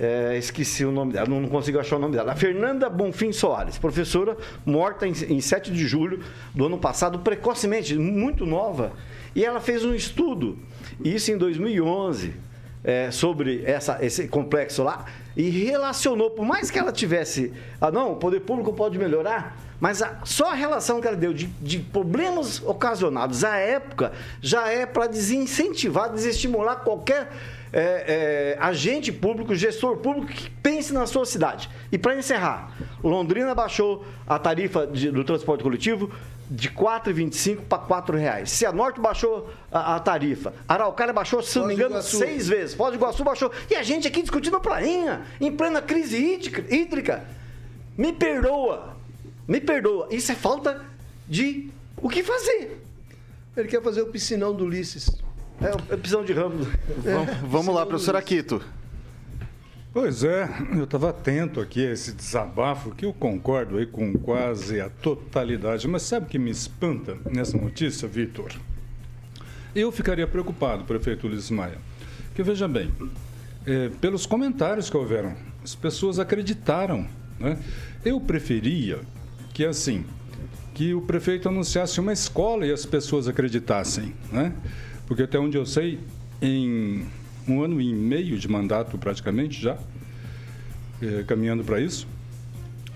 É, 0.00 0.36
esqueci 0.38 0.84
o 0.84 0.92
nome 0.92 1.12
dela, 1.12 1.28
não, 1.28 1.48
consigo 1.48 1.78
achar 1.78 1.96
o 1.96 1.98
nome 1.98 2.14
dela. 2.14 2.32
A 2.32 2.36
Fernanda 2.36 2.88
Bonfim 2.88 3.32
Soares, 3.32 3.78
professora 3.78 4.36
morta 4.64 5.08
em, 5.08 5.12
em 5.28 5.40
7 5.40 5.72
de 5.72 5.86
julho 5.88 6.20
do 6.54 6.66
ano 6.66 6.78
passado, 6.78 7.18
precocemente, 7.18 7.96
muito 7.98 8.46
nova. 8.46 8.92
E 9.34 9.44
ela 9.44 9.60
fez 9.60 9.84
um 9.84 9.92
estudo, 9.94 10.56
isso 11.04 11.32
em 11.32 11.36
2011, 11.36 12.32
é, 12.84 13.10
sobre 13.10 13.62
essa, 13.64 13.98
esse 14.00 14.28
complexo 14.28 14.84
lá, 14.84 15.04
e 15.36 15.48
relacionou, 15.50 16.30
por 16.30 16.46
mais 16.46 16.70
que 16.70 16.78
ela 16.78 16.92
tivesse, 16.92 17.52
ah 17.80 17.90
não, 17.90 18.12
o 18.12 18.16
poder 18.16 18.40
público 18.40 18.72
pode 18.72 18.96
melhorar, 18.98 19.56
mas 19.80 20.02
a, 20.02 20.18
só 20.24 20.50
a 20.50 20.54
relação 20.54 21.00
que 21.00 21.06
ela 21.06 21.16
deu 21.16 21.32
de, 21.32 21.46
de 21.46 21.78
problemas 21.78 22.62
ocasionados 22.62 23.44
à 23.44 23.56
época 23.56 24.12
já 24.40 24.68
é 24.68 24.84
para 24.86 25.06
desincentivar, 25.06 26.12
desestimular 26.12 26.80
qualquer 26.80 27.30
é, 27.72 28.56
é, 28.56 28.58
agente 28.60 29.12
público, 29.12 29.54
gestor 29.54 29.98
público 29.98 30.32
que 30.32 30.50
pense 30.50 30.92
na 30.92 31.06
sua 31.06 31.24
cidade. 31.24 31.68
E 31.92 31.98
para 31.98 32.16
encerrar, 32.16 32.72
Londrina 33.02 33.54
baixou 33.54 34.04
a 34.26 34.38
tarifa 34.38 34.86
de, 34.86 35.10
do 35.10 35.22
transporte 35.22 35.62
coletivo 35.62 36.10
de 36.50 36.68
R$ 36.68 36.74
4,25 36.74 37.60
para 37.66 38.12
R$ 38.12 38.18
reais. 38.18 38.50
Cianorte 38.50 39.00
baixou 39.00 39.50
a, 39.70 39.96
a, 39.96 40.00
tarifa. 40.00 40.54
Araucária 40.66 41.12
baixou, 41.12 41.42
se 41.42 41.58
não 41.58 41.66
me 41.66 41.74
engano, 41.74 42.00
seis 42.02 42.48
vezes. 42.48 42.74
Foz 42.74 42.90
do 42.90 42.96
Iguaçu 42.96 43.22
baixou. 43.22 43.52
E 43.70 43.74
a 43.74 43.82
gente 43.82 44.08
aqui 44.08 44.22
discutindo 44.22 44.56
a 44.56 44.60
prainha, 44.60 45.22
em 45.40 45.52
plena 45.52 45.82
crise 45.82 46.16
hídrica. 46.70 47.24
Me 47.96 48.12
perdoa. 48.12 48.97
Me 49.48 49.60
perdoa. 49.60 50.08
Isso 50.10 50.30
é 50.30 50.34
falta 50.34 50.84
de 51.26 51.70
o 51.96 52.10
que 52.10 52.22
fazer. 52.22 52.84
Ele 53.56 53.66
quer 53.66 53.82
fazer 53.82 54.02
o 54.02 54.06
piscinão 54.06 54.54
do 54.54 54.64
Ulisses. 54.64 55.10
É, 55.60 55.94
o 55.94 55.98
pisão 55.98 56.22
de 56.22 56.34
ramos. 56.34 56.68
É, 56.68 57.46
vamos 57.46 57.74
lá, 57.74 57.86
professor 57.86 58.14
Aquito. 58.14 58.62
Pois 59.92 60.22
é, 60.22 60.48
eu 60.76 60.84
estava 60.84 61.10
atento 61.10 61.60
aqui 61.60 61.84
a 61.84 61.92
esse 61.92 62.12
desabafo, 62.12 62.94
que 62.94 63.06
eu 63.06 63.12
concordo 63.12 63.78
aí 63.78 63.86
com 63.86 64.12
quase 64.12 64.80
a 64.80 64.90
totalidade. 64.90 65.88
Mas 65.88 66.02
sabe 66.02 66.26
o 66.26 66.28
que 66.28 66.38
me 66.38 66.50
espanta 66.50 67.16
nessa 67.28 67.56
notícia, 67.56 68.06
Vitor? 68.06 68.52
Eu 69.74 69.90
ficaria 69.90 70.26
preocupado, 70.26 70.84
prefeito 70.84 71.26
Ulisses 71.26 71.50
Maia. 71.50 71.78
Que 72.34 72.42
veja 72.42 72.68
bem, 72.68 72.92
é, 73.66 73.88
pelos 74.00 74.26
comentários 74.26 74.88
que 74.90 74.96
houveram, 74.96 75.34
as 75.64 75.74
pessoas 75.74 76.18
acreditaram. 76.18 77.08
Né? 77.40 77.58
Eu 78.04 78.20
preferia 78.20 79.00
que 79.58 79.66
assim, 79.66 80.04
que 80.72 80.94
o 80.94 81.00
prefeito 81.00 81.48
anunciasse 81.48 81.98
uma 81.98 82.12
escola 82.12 82.64
e 82.64 82.70
as 82.70 82.86
pessoas 82.86 83.26
acreditassem, 83.26 84.14
né? 84.30 84.52
Porque 85.04 85.24
até 85.24 85.36
onde 85.36 85.58
eu 85.58 85.66
sei, 85.66 85.98
em 86.40 87.04
um 87.48 87.60
ano 87.60 87.80
e 87.80 87.92
meio 87.92 88.38
de 88.38 88.46
mandato 88.46 88.96
praticamente 88.96 89.60
já, 89.60 89.76
eh, 91.02 91.24
caminhando 91.26 91.64
para 91.64 91.80
isso, 91.80 92.06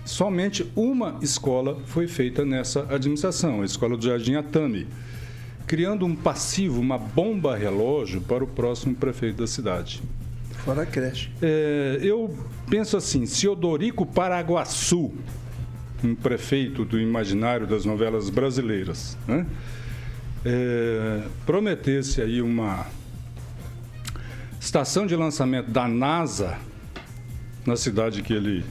somente 0.05 0.65
uma 0.73 1.19
escola 1.21 1.81
foi 1.85 2.07
feita 2.07 2.45
nessa 2.45 2.87
administração, 2.89 3.61
a 3.61 3.65
escola 3.65 3.97
do 3.97 4.05
Jardim 4.05 4.35
Atami, 4.35 4.87
criando 5.67 6.05
um 6.05 6.15
passivo, 6.15 6.79
uma 6.79 6.97
bomba 6.97 7.57
relógio 7.57 8.21
para 8.21 8.41
o 8.41 8.47
próximo 8.47 8.95
prefeito 8.95 9.35
da 9.35 9.47
cidade. 9.47 10.01
Fora 10.63 10.83
a 10.83 10.85
creche. 10.85 11.29
É, 11.41 11.99
eu 12.01 12.33
penso 12.69 12.95
assim, 12.95 13.25
se 13.25 13.49
Odorico 13.49 14.05
Paraguaçu 14.05 15.11
um 16.03 16.13
prefeito 16.13 16.83
do 16.83 16.99
imaginário 16.99 17.65
das 17.65 17.85
novelas 17.85 18.29
brasileiras, 18.29 19.17
né? 19.27 19.45
é, 20.45 21.23
prometesse 21.45 22.21
aí 22.21 22.41
uma 22.41 22.85
estação 24.59 25.05
de 25.05 25.15
lançamento 25.15 25.71
da 25.71 25.87
NASA 25.87 26.57
na 27.65 27.75
cidade 27.75 28.21
que 28.21 28.33
ele 28.33 28.65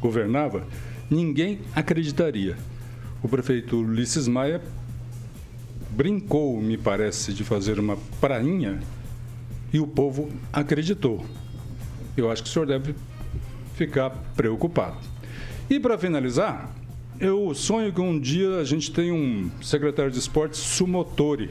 governava, 0.00 0.66
ninguém 1.10 1.60
acreditaria. 1.74 2.56
O 3.22 3.28
prefeito 3.28 3.76
Ulisses 3.76 4.28
Maia 4.28 4.62
brincou, 5.90 6.60
me 6.60 6.78
parece, 6.78 7.32
de 7.32 7.44
fazer 7.44 7.78
uma 7.78 7.96
prainha 8.20 8.80
e 9.72 9.80
o 9.80 9.86
povo 9.86 10.30
acreditou. 10.52 11.24
Eu 12.16 12.30
acho 12.30 12.42
que 12.42 12.48
o 12.48 12.52
senhor 12.52 12.66
deve 12.66 12.94
ficar 13.74 14.10
preocupado. 14.36 15.09
E 15.70 15.78
para 15.78 15.96
finalizar, 15.96 16.68
eu 17.20 17.54
sonho 17.54 17.92
que 17.92 18.00
um 18.00 18.18
dia 18.18 18.56
a 18.56 18.64
gente 18.64 18.90
tenha 18.90 19.14
um 19.14 19.48
secretário 19.62 20.10
de 20.10 20.18
esportes 20.18 20.58
sumotori. 20.58 21.50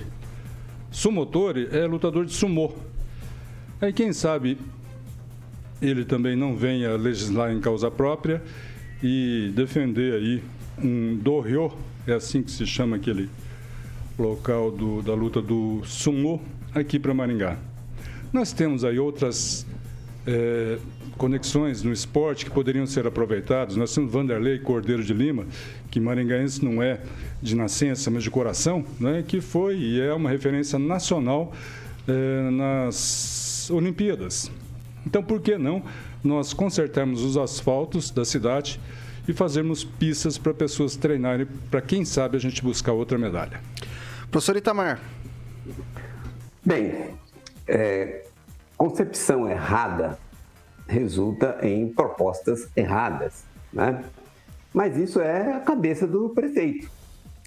Sumotori 0.92 1.70
é 1.72 1.86
lutador 1.86 2.26
de 2.26 2.34
sumô. 2.34 2.74
Aí 3.80 3.94
quem 3.94 4.12
sabe 4.12 4.58
ele 5.82 6.04
também 6.04 6.36
não 6.36 6.54
venha 6.54 6.98
legislar 6.98 7.54
em 7.54 7.62
causa 7.62 7.90
própria 7.90 8.44
e 9.02 9.54
defender 9.56 10.16
aí 10.16 10.44
um 10.84 11.16
dohyo, 11.16 11.72
é 12.06 12.12
assim 12.12 12.44
que 12.44 12.52
se 12.52 12.66
chama 12.66 12.98
aquele 12.98 13.30
local 14.18 14.70
do, 14.70 15.02
da 15.02 15.14
luta 15.14 15.42
do 15.42 15.82
sumô 15.86 16.42
aqui 16.76 17.00
para 17.00 17.14
Maringá. 17.14 17.58
Nós 18.34 18.52
temos 18.52 18.84
aí 18.84 19.00
outras 19.00 19.66
é, 20.28 20.78
conexões 21.18 21.84
no 21.84 21.92
esporte 21.92 22.46
que 22.46 22.52
poderiam 22.52 22.86
ser 22.86 23.08
aproveitados. 23.08 23.76
Nós 23.76 23.94
temos 23.94 24.12
Vanderlei 24.12 24.60
Cordeiro 24.60 25.04
de 25.04 25.14
Lima, 25.14 25.46
que 25.90 26.00
maringaense 26.00 26.64
não 26.64 26.82
é 26.82 27.02
de 27.42 27.56
nascença, 27.56 28.12
mas 28.12 28.24
de 28.24 28.30
coração, 28.30 28.86
né, 29.00 29.24
que 29.28 29.42
foi 29.42 29.78
e 29.78 30.02
é 30.02 30.14
uma 30.14 30.30
referência 30.30 30.78
nacional 30.78 31.54
é, 32.08 32.50
nas 32.52 33.70
Olimpíadas. 33.72 34.52
Então, 35.06 35.24
por 35.24 35.42
que 35.42 35.58
não 35.58 35.84
nós 36.24 36.54
consertarmos 36.54 37.24
os 37.24 37.38
asfaltos 37.38 38.12
da 38.12 38.26
cidade 38.26 38.80
e 39.28 39.34
fazermos 39.34 39.84
pistas 39.84 40.38
para 40.38 40.54
pessoas 40.54 40.96
treinarem, 40.96 41.48
para 41.70 41.82
quem 41.82 42.04
sabe 42.04 42.36
a 42.36 42.40
gente 42.40 42.62
buscar 42.62 42.94
outra 42.94 43.18
medalha? 43.18 43.62
Professor 44.30 44.56
Itamar. 44.58 45.00
Bem, 46.66 47.16
é, 47.68 48.26
concepção 48.80 49.46
errada 49.50 50.18
resulta 50.88 51.60
em 51.62 51.90
propostas 51.90 52.70
erradas, 52.78 53.44
né? 53.74 54.06
Mas 54.74 54.96
isso 54.96 55.20
é 55.20 55.52
a 55.52 55.60
cabeça 55.60 56.08
do 56.08 56.30
prefeito. 56.30 56.90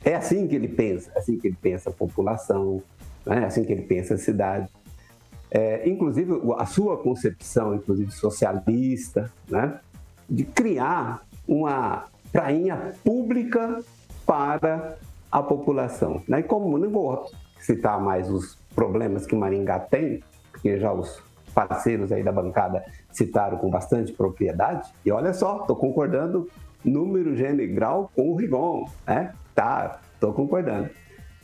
É 0.04 0.14
assim 0.14 0.46
que 0.46 0.54
ele 0.54 0.68
pensa, 0.68 1.10
é 1.14 1.18
assim 1.18 1.38
que 1.38 1.48
ele 1.48 1.56
pensa 1.60 1.88
a 1.88 1.92
população, 1.92 2.82
né? 3.24 3.42
é 3.42 3.44
assim 3.46 3.64
que 3.64 3.72
ele 3.72 3.82
pensa 3.82 4.14
a 4.14 4.18
cidade. 4.18 4.68
é, 5.50 5.88
inclusive 5.88 6.32
a 6.58 6.66
sua 6.66 6.98
concepção, 6.98 7.74
inclusive 7.74 8.10
socialista, 8.10 9.32
né, 9.48 9.78
de 10.28 10.44
criar 10.44 11.22
uma 11.48 12.06
prainha 12.30 12.94
pública 13.04 13.82
para 14.26 14.96
a 15.30 15.42
população. 15.42 16.22
Né? 16.28 16.40
E 16.40 16.42
como 16.42 16.76
não 16.78 16.90
vou 16.90 17.26
citar 17.58 18.00
mais 18.00 18.30
os 18.30 18.58
problemas 18.74 19.26
que 19.26 19.34
Maringá 19.34 19.78
tem, 19.78 20.22
porque 20.62 20.78
já 20.78 20.92
os 20.92 21.20
parceiros 21.52 22.12
aí 22.12 22.22
da 22.22 22.30
bancada 22.30 22.84
citaram 23.10 23.58
com 23.58 23.68
bastante 23.68 24.12
propriedade, 24.12 24.88
e 25.04 25.10
olha 25.10 25.34
só, 25.34 25.62
estou 25.62 25.74
concordando 25.74 26.48
número, 26.84 27.36
gênero 27.36 27.62
e 27.62 27.66
grau 27.66 28.10
com 28.14 28.30
o 28.30 28.36
Rigon, 28.36 28.88
né? 29.06 29.34
Tá, 29.54 30.00
estou 30.14 30.32
concordando. 30.32 30.88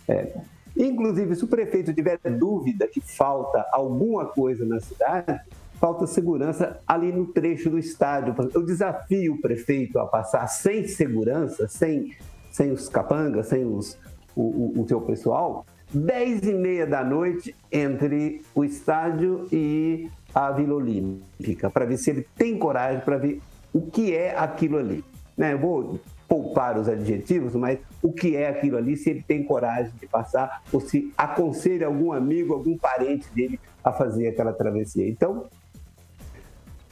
É, 0.07 0.33
Inclusive, 0.77 1.35
se 1.35 1.45
o 1.45 1.49
prefeito 1.49 1.93
tiver 1.93 2.21
dúvida 2.39 2.87
que 2.87 3.01
falta 3.01 3.67
alguma 3.73 4.27
coisa 4.27 4.65
na 4.65 4.79
cidade, 4.79 5.41
falta 5.81 6.07
segurança 6.07 6.79
ali 6.87 7.11
no 7.11 7.27
trecho 7.27 7.69
do 7.69 7.79
estádio. 7.79 8.33
Eu 8.55 8.65
desafio 8.65 9.35
o 9.35 9.41
prefeito 9.41 9.99
a 9.99 10.07
passar 10.07 10.47
sem 10.47 10.87
segurança, 10.87 11.67
sem, 11.67 12.15
sem 12.53 12.71
os 12.71 12.89
capangas, 12.89 13.49
sem 13.49 13.65
os, 13.65 13.99
o, 14.37 14.43
o, 14.43 14.83
o 14.83 14.89
seu 14.89 15.01
pessoal, 15.01 15.67
10 15.93 16.43
e 16.43 16.55
meia 16.55 16.87
da 16.87 17.03
noite 17.03 17.55
entre 17.73 18.43
o 18.55 18.65
estádio 18.65 19.47
e 19.51 20.09
a 20.35 20.51
Vila 20.51 20.75
Olímpica, 20.75 21.71
para 21.71 21.87
ver 21.87 21.97
se 21.97 22.11
ele 22.11 22.27
tem 22.37 22.59
coragem 22.59 23.01
para 23.01 23.17
ver 23.17 23.41
o 23.73 23.83
que 23.83 24.15
é 24.15 24.37
aquilo 24.37 24.79
ali. 24.79 25.05
Né? 25.37 25.55
Eu 25.55 25.59
vou 25.59 26.01
poupar 26.29 26.79
os 26.79 26.89
adjetivos, 26.89 27.55
mas 27.55 27.79
o 28.03 28.13
que 28.13 28.37
é 28.37 28.49
aquilo 28.49 28.77
ali, 28.77 28.97
se 28.97 29.09
ele 29.09 29.23
tem 29.23 29.43
coragem 29.43 29.93
de 29.99 30.07
passar, 30.07 30.63
ou 30.71 30.81
se 30.81 31.13
aconselha 31.17 31.87
algum 31.87 32.13
amigo, 32.13 32.53
algum 32.53 32.77
parente 32.77 33.27
dele 33.33 33.59
a 33.83 33.91
fazer 33.91 34.29
aquela 34.29 34.53
travessia. 34.53 35.09
Então, 35.09 35.47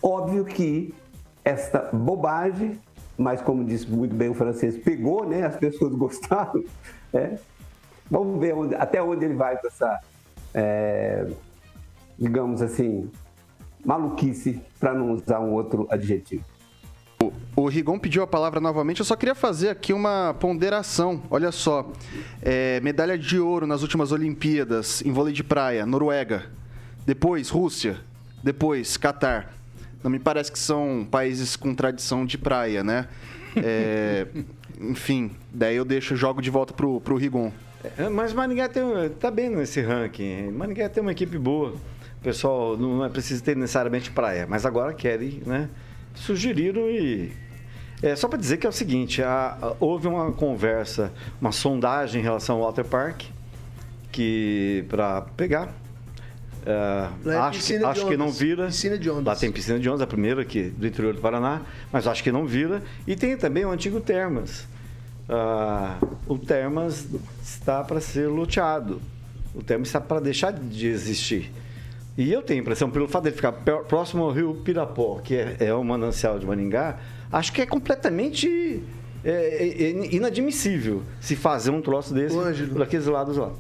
óbvio 0.03 0.45
que 0.45 0.95
esta 1.45 1.91
bobagem, 1.93 2.81
mas 3.19 3.43
como 3.43 3.63
disse 3.63 3.91
muito 3.91 4.15
bem 4.15 4.31
o 4.31 4.35
francês, 4.35 4.79
pegou, 4.79 5.29
né? 5.29 5.45
As 5.45 5.57
pessoas 5.57 5.95
gostaram. 5.95 6.65
Né? 7.13 7.39
Vamos 8.11 8.41
ver 8.41 8.55
onde, 8.55 8.75
até 8.75 9.03
onde 9.03 9.25
ele 9.25 9.35
vai 9.35 9.57
com 9.57 9.67
essa, 9.67 10.01
é, 10.55 11.27
digamos 12.19 12.63
assim, 12.63 13.11
maluquice, 13.85 14.61
para 14.79 14.95
não 14.95 15.13
usar 15.13 15.41
um 15.41 15.53
outro 15.53 15.87
adjetivo. 15.91 16.45
O 17.57 17.69
Rigon 17.69 17.99
pediu 17.99 18.23
a 18.23 18.27
palavra 18.27 18.61
novamente. 18.61 18.99
Eu 18.99 19.05
só 19.05 19.17
queria 19.17 19.35
fazer 19.35 19.71
aqui 19.71 19.93
uma 19.93 20.35
ponderação. 20.39 21.23
Olha 21.31 21.51
só. 21.51 21.91
É, 22.43 22.81
medalha 22.81 23.17
de 23.17 23.39
ouro 23.41 23.67
nas 23.67 23.81
últimas 23.83 24.13
Olimpíadas 24.13 25.03
em 25.03 25.11
vôlei 25.11 25.33
de 25.33 25.43
praia, 25.43 25.87
Noruega. 25.87 26.45
Depois, 27.07 27.49
Rússia. 27.49 27.99
Depois, 28.45 28.97
Catar. 28.99 29.55
Não 30.05 30.11
me 30.11 30.19
parece 30.19 30.53
que 30.53 30.59
são 30.59 31.07
países 31.11 31.57
com 31.57 31.75
tradição 31.75 32.27
de 32.27 32.37
praia, 32.37 32.85
né? 32.85 33.09
É, 33.57 34.27
enfim, 34.79 35.31
daí 35.53 35.77
eu 35.77 35.85
deixo, 35.85 36.15
jogo 36.15 36.43
de 36.43 36.51
volta 36.51 36.75
pro, 36.75 37.01
pro 37.01 37.17
Rigon. 37.17 37.51
É, 37.99 38.09
mas 38.09 38.33
Maringá 38.33 38.69
tem, 38.69 38.83
tá 39.21 39.31
bem 39.31 39.51
nesse 39.51 39.81
ranking. 39.81 40.51
Maringá 40.51 40.89
tem 40.89 41.03
uma 41.03 41.13
equipe 41.13 41.39
boa. 41.39 41.71
O 42.21 42.25
pessoal 42.25 42.77
não 42.77 43.05
é 43.05 43.09
preciso 43.09 43.43
ter 43.43 43.57
necessariamente 43.57 44.11
praia, 44.11 44.47
mas 44.49 44.67
agora 44.67 44.93
querem, 44.93 45.43
né? 45.47 45.69
Sugeriram 46.15 46.91
e 46.91 47.33
é, 48.03 48.15
só 48.15 48.29
para 48.29 48.39
dizer 48.39 48.59
que 48.59 48.67
é 48.67 48.69
o 48.69 48.73
seguinte, 48.73 49.23
a, 49.23 49.57
a, 49.61 49.75
houve 49.81 50.07
uma 50.07 50.31
conversa, 50.33 51.13
uma 51.41 51.53
sondagem 51.53 52.21
em 52.21 52.25
relação 52.25 52.57
ao 52.57 52.67
Water 52.67 52.85
Park, 52.85 53.23
que 54.13 54.85
para 54.89 55.23
pegar. 55.37 55.73
É, 56.67 57.37
acho 57.37 57.65
que, 57.65 57.77
acho 57.77 58.07
que 58.07 58.17
não 58.17 58.31
vira. 58.31 58.67
Piscina 58.67 58.99
de 58.99 59.09
ondas. 59.09 59.25
Lá 59.25 59.37
tem 59.37 59.51
piscina 59.51 59.79
de 59.79 59.89
ondas, 59.89 60.03
a 60.03 60.07
primeira 60.07 60.43
aqui 60.43 60.65
do 60.65 60.87
interior 60.87 61.15
do 61.15 61.21
Paraná, 61.21 61.63
mas 61.93 62.07
acho 62.07 62.23
que 62.23 62.33
não 62.33 62.45
vira. 62.45 62.83
E 63.07 63.17
tem 63.17 63.37
também 63.37 63.65
o 63.65 63.71
antigo 63.71 64.01
Termas. 64.01 64.67
Ah, 65.29 65.99
o 66.27 66.39
Termas 66.39 67.07
está 67.43 67.83
para 67.83 68.01
ser 68.01 68.29
loteado. 68.29 69.01
O 69.55 69.63
Termas 69.63 69.89
está 69.89 70.01
para 70.01 70.21
deixar 70.21 70.53
de 70.53 70.87
existir. 70.87 71.53
E 72.17 72.33
eu 72.33 72.41
tenho 72.43 72.61
a 72.61 72.63
impressão, 72.63 72.91
pelo 72.91 73.07
fato 73.07 73.25
de 73.25 73.33
ficar 73.33 73.53
próximo 73.53 74.25
ao 74.25 74.33
rio 74.33 74.55
Pirapó, 74.65 75.21
que 75.23 75.35
é, 75.35 75.57
é 75.61 75.75
o 75.75 75.85
manancial 75.85 76.39
de 76.39 76.47
Maringá, 76.47 76.99
acho 77.31 77.53
que 77.53 77.61
é 77.61 77.67
completamente 77.67 78.83
é, 79.23 79.31
é, 79.31 79.83
é 79.83 80.15
inadmissível 80.15 81.03
se 81.21 81.37
fazer 81.37 81.71
um 81.71 81.83
troço 81.83 82.15
desse 82.15 82.39
Ângelo, 82.39 82.73
por 82.73 82.83
aqueles 82.83 83.07
lados 83.07 83.37
lá. 83.37 83.53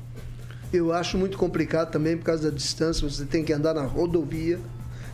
Eu 0.72 0.92
acho 0.92 1.18
muito 1.18 1.36
complicado 1.36 1.90
também 1.90 2.16
por 2.16 2.24
causa 2.24 2.50
da 2.50 2.56
distância. 2.56 3.08
Você 3.08 3.24
tem 3.26 3.44
que 3.44 3.52
andar 3.52 3.74
na 3.74 3.82
rodovia, 3.82 4.58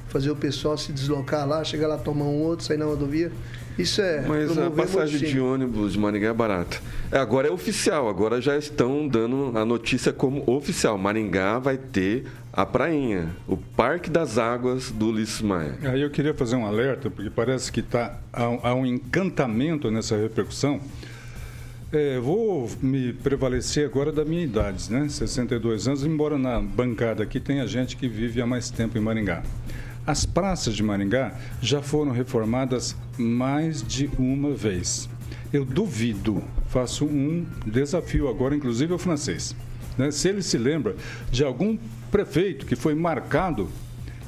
fazer 0.09 0.31
o 0.31 0.37
pessoal 0.37 0.79
se 0.79 0.93
deslocar 0.93 1.49
lá, 1.49 1.65
chegar 1.65 1.89
lá, 1.89 1.97
tomar 1.97 2.27
um 2.27 2.43
outro, 2.43 2.65
sair 2.65 2.77
na 2.77 2.85
rodovia. 2.85 3.33
Isso 3.79 4.03
é. 4.03 4.25
Mas 4.27 4.57
a 4.59 4.71
passagem 4.71 5.21
de 5.21 5.41
ônibus 5.41 5.93
de 5.93 5.99
Maringá 5.99 6.29
é 6.29 6.33
barata. 6.33 6.79
É, 7.11 7.19
agora 7.19 7.49
é 7.49 7.51
oficial, 7.51 8.09
agora 8.09 8.41
já 8.41 8.57
estão 8.57 9.09
dando 9.09 9.57
a 9.57 9.65
notícia 9.65 10.13
como 10.13 10.43
oficial. 10.47 10.99
Maringá 10.99 11.59
vai 11.59 11.77
ter 11.77 12.27
a 12.53 12.67
prainha, 12.67 13.31
o 13.49 13.57
Parque 13.57 14.11
das 14.11 14.37
Águas 14.37 14.91
do 14.91 15.09
Ulisses 15.09 15.41
Maia. 15.41 15.79
Aí 15.85 16.03
eu 16.03 16.11
queria 16.11 16.35
fazer 16.35 16.57
um 16.57 16.67
alerta, 16.67 17.09
porque 17.09 17.31
parece 17.31 17.73
que 17.73 17.81
tá, 17.81 18.19
há, 18.33 18.45
há 18.69 18.75
um 18.75 18.85
encantamento 18.85 19.91
nessa 19.91 20.17
repercussão. 20.17 20.81
É, 21.91 22.19
vou 22.19 22.71
me 22.81 23.13
prevalecer 23.13 23.87
agora 23.87 24.11
da 24.11 24.25
minha 24.25 24.43
idade, 24.43 24.91
né? 24.91 25.09
62 25.09 25.89
anos, 25.89 26.05
embora 26.05 26.39
na 26.39 26.61
bancada 26.61 27.23
aqui 27.23 27.39
tenha 27.39 27.67
gente 27.67 27.97
que 27.97 28.09
vive 28.09 28.41
há 28.41 28.47
mais 28.47 28.71
tempo 28.71 28.97
em 28.97 29.01
Maringá. 29.01 29.43
As 30.05 30.27
praças 30.27 30.75
de 30.75 30.83
Maringá 30.83 31.33
já 31.61 31.81
foram 31.81 32.11
reformadas 32.11 32.97
mais 33.17 33.83
de 33.83 34.11
uma 34.19 34.53
vez. 34.53 35.09
Eu 35.53 35.65
duvido, 35.65 36.43
faço 36.67 37.05
um 37.05 37.47
desafio 37.65 38.29
agora, 38.29 38.57
inclusive 38.57 38.93
ao 38.93 38.99
francês. 38.99 39.55
Né? 39.97 40.11
Se 40.11 40.29
ele 40.29 40.43
se 40.43 40.59
lembra 40.59 40.97
de 41.31 41.45
algum 41.45 41.79
prefeito 42.11 42.67
que 42.67 42.75
foi 42.75 42.97
marcado 42.97 43.69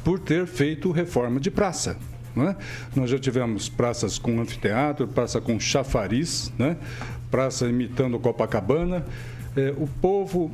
por 0.05 0.21
ter 0.21 0.47
feito 0.47 0.93
reforma 0.93 1.41
de 1.41 1.51
praça. 1.51 1.97
Né? 2.37 2.55
Nós 2.95 3.11
já 3.11 3.19
tivemos 3.19 3.69
praças 3.69 4.17
com 4.17 4.41
anfiteatro, 4.41 5.09
praça 5.09 5.41
com 5.41 5.59
chafariz, 5.59 6.53
né? 6.57 6.77
praça 7.33 7.67
imitando 7.67 8.19
Copacabana. 8.21 9.05
É, 9.57 9.75
o 9.77 9.89
povo 10.01 10.53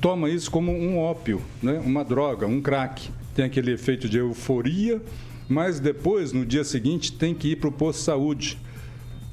toma 0.00 0.28
isso 0.28 0.50
como 0.50 0.72
um 0.72 0.98
ópio, 0.98 1.40
né? 1.62 1.80
uma 1.84 2.04
droga, 2.04 2.48
um 2.48 2.60
crack 2.60 3.10
tem 3.34 3.44
aquele 3.44 3.72
efeito 3.72 4.08
de 4.08 4.18
euforia, 4.18 5.00
mas 5.48 5.80
depois, 5.80 6.32
no 6.32 6.44
dia 6.44 6.64
seguinte, 6.64 7.12
tem 7.12 7.34
que 7.34 7.52
ir 7.52 7.56
para 7.56 7.68
o 7.68 7.72
posto 7.72 7.98
de 7.98 8.04
saúde. 8.04 8.58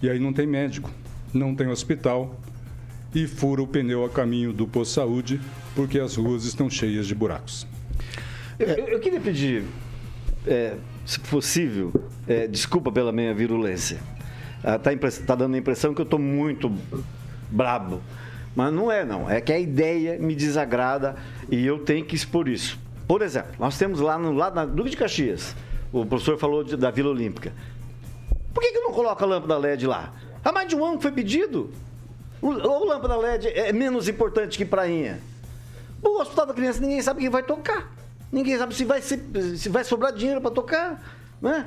E 0.01 0.09
aí 0.09 0.19
não 0.19 0.33
tem 0.33 0.47
médico, 0.47 0.89
não 1.33 1.55
tem 1.55 1.67
hospital 1.67 2.39
e 3.13 3.27
fura 3.27 3.61
o 3.61 3.67
pneu 3.67 4.05
a 4.05 4.09
caminho 4.09 4.53
do 4.53 4.67
posto 4.67 4.91
de 4.91 4.95
saúde 4.95 5.41
porque 5.75 5.99
as 5.99 6.15
ruas 6.15 6.45
estão 6.45 6.69
cheias 6.69 7.07
de 7.07 7.15
buracos. 7.15 7.67
Eu, 8.57 8.67
eu 8.67 8.99
queria 8.99 9.19
pedir, 9.19 9.63
é, 10.45 10.75
se 11.05 11.19
possível, 11.19 11.93
é, 12.27 12.47
desculpa 12.47 12.91
pela 12.91 13.11
minha 13.11 13.33
virulência. 13.33 13.99
Está 14.57 14.91
ah, 14.91 15.25
tá 15.25 15.35
dando 15.35 15.55
a 15.55 15.57
impressão 15.57 15.93
que 15.93 16.01
eu 16.01 16.03
estou 16.03 16.19
muito 16.19 16.71
brabo. 17.49 18.01
Mas 18.55 18.73
não 18.73 18.91
é, 18.91 19.05
não. 19.05 19.29
É 19.29 19.39
que 19.39 19.53
a 19.53 19.59
ideia 19.59 20.17
me 20.19 20.35
desagrada 20.35 21.15
e 21.49 21.65
eu 21.65 21.79
tenho 21.79 22.03
que 22.03 22.15
expor 22.15 22.49
isso. 22.49 22.77
Por 23.09 23.23
exemplo, 23.23 23.53
nós 23.57 23.75
temos 23.75 23.99
lá 23.99 24.19
no 24.19 24.31
lado 24.31 24.53
na 24.53 24.65
Duque 24.65 24.91
de 24.91 24.95
Caxias, 24.95 25.55
o 25.91 26.05
professor 26.05 26.37
falou 26.37 26.63
de, 26.63 26.77
da 26.77 26.91
Vila 26.91 27.09
Olímpica. 27.09 27.51
Por 28.53 28.61
que, 28.61 28.71
que 28.71 28.79
não 28.81 28.91
coloca 28.91 29.25
a 29.25 29.27
lâmpada 29.27 29.57
LED 29.57 29.87
lá? 29.87 30.13
Há 30.45 30.51
mais 30.51 30.67
de 30.67 30.75
um 30.75 30.85
ano 30.85 30.97
que 30.97 31.01
foi 31.01 31.11
pedido. 31.11 31.71
O, 32.39 32.49
o 32.49 32.85
lâmpada 32.85 33.17
LED 33.17 33.47
é 33.47 33.73
menos 33.73 34.07
importante 34.07 34.59
que 34.59 34.63
prainha. 34.63 35.19
O 36.03 36.21
Hospital 36.21 36.45
da 36.45 36.53
Criança 36.53 36.79
ninguém 36.81 37.01
sabe 37.01 37.21
quem 37.21 37.31
vai 37.31 37.41
tocar. 37.41 37.91
Ninguém 38.31 38.55
sabe 38.59 38.75
se 38.75 38.85
vai, 38.85 39.01
se, 39.01 39.19
se 39.57 39.69
vai 39.69 39.83
sobrar 39.83 40.13
dinheiro 40.13 40.39
para 40.39 40.51
tocar. 40.51 41.01
Né? 41.41 41.65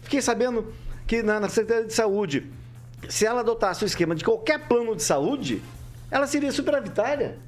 Fiquei 0.00 0.22
sabendo 0.22 0.72
que 1.06 1.22
na, 1.22 1.40
na 1.40 1.50
Secretaria 1.50 1.86
de 1.86 1.92
Saúde, 1.92 2.50
se 3.06 3.26
ela 3.26 3.40
adotasse 3.40 3.84
o 3.84 3.86
esquema 3.86 4.14
de 4.14 4.24
qualquer 4.24 4.66
plano 4.66 4.96
de 4.96 5.02
saúde, 5.02 5.62
ela 6.10 6.26
seria 6.26 6.50
superavitária. 6.50 7.38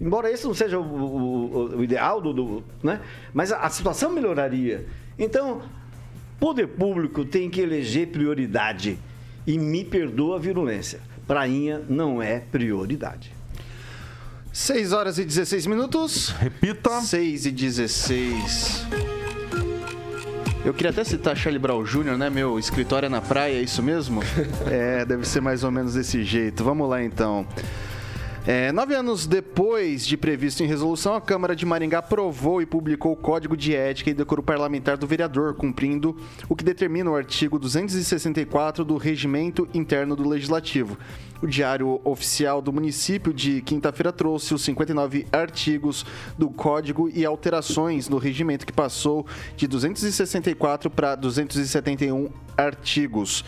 Embora 0.00 0.30
esse 0.30 0.44
não 0.44 0.54
seja 0.54 0.78
o, 0.78 0.82
o, 0.82 1.76
o 1.78 1.84
ideal, 1.84 2.20
do, 2.20 2.32
do, 2.32 2.64
né? 2.82 3.00
mas 3.34 3.50
a, 3.50 3.60
a 3.60 3.70
situação 3.70 4.10
melhoraria. 4.12 4.86
Então, 5.18 5.62
poder 6.38 6.68
público 6.68 7.24
tem 7.24 7.50
que 7.50 7.60
eleger 7.60 8.08
prioridade. 8.08 8.98
E 9.46 9.58
me 9.58 9.84
perdoa 9.84 10.36
a 10.36 10.38
virulência. 10.38 11.00
Prainha 11.26 11.82
não 11.88 12.22
é 12.22 12.38
prioridade. 12.38 13.32
6 14.52 14.92
horas 14.92 15.18
e 15.18 15.24
16 15.24 15.66
minutos. 15.66 16.30
Repita. 16.30 17.00
6 17.00 17.46
e 17.46 17.50
16. 17.50 18.86
Eu 20.64 20.74
queria 20.74 20.90
até 20.90 21.02
citar 21.04 21.36
Charlie 21.36 21.58
Brown 21.58 21.82
Jr., 21.82 22.18
né? 22.18 22.28
Meu 22.28 22.58
escritório 22.58 23.06
é 23.06 23.08
na 23.08 23.20
praia, 23.20 23.54
é 23.54 23.62
isso 23.62 23.82
mesmo? 23.82 24.20
é, 24.70 25.04
deve 25.04 25.26
ser 25.26 25.40
mais 25.40 25.64
ou 25.64 25.70
menos 25.70 25.94
desse 25.94 26.22
jeito. 26.24 26.62
Vamos 26.62 26.88
lá 26.88 27.02
então. 27.02 27.46
É, 28.50 28.72
nove 28.72 28.94
anos 28.94 29.26
depois 29.26 30.06
de 30.06 30.16
previsto 30.16 30.62
em 30.62 30.66
resolução, 30.66 31.14
a 31.14 31.20
Câmara 31.20 31.54
de 31.54 31.66
Maringá 31.66 31.98
aprovou 31.98 32.62
e 32.62 32.64
publicou 32.64 33.12
o 33.12 33.16
Código 33.16 33.54
de 33.54 33.76
Ética 33.76 34.08
e 34.08 34.14
Decoro 34.14 34.42
Parlamentar 34.42 34.96
do 34.96 35.06
Vereador, 35.06 35.52
cumprindo 35.54 36.16
o 36.48 36.56
que 36.56 36.64
determina 36.64 37.10
o 37.10 37.14
artigo 37.14 37.58
264 37.58 38.86
do 38.86 38.96
Regimento 38.96 39.68
Interno 39.74 40.16
do 40.16 40.26
Legislativo. 40.26 40.96
O 41.42 41.46
Diário 41.46 42.00
Oficial 42.02 42.62
do 42.62 42.72
Município 42.72 43.34
de 43.34 43.60
quinta-feira 43.60 44.14
trouxe 44.14 44.54
os 44.54 44.62
59 44.62 45.26
artigos 45.30 46.06
do 46.38 46.48
Código 46.48 47.10
e 47.10 47.26
alterações 47.26 48.08
no 48.08 48.16
regimento 48.16 48.64
que 48.64 48.72
passou 48.72 49.26
de 49.58 49.68
264 49.68 50.88
para 50.88 51.14
271 51.16 52.30
artigos. 52.56 53.44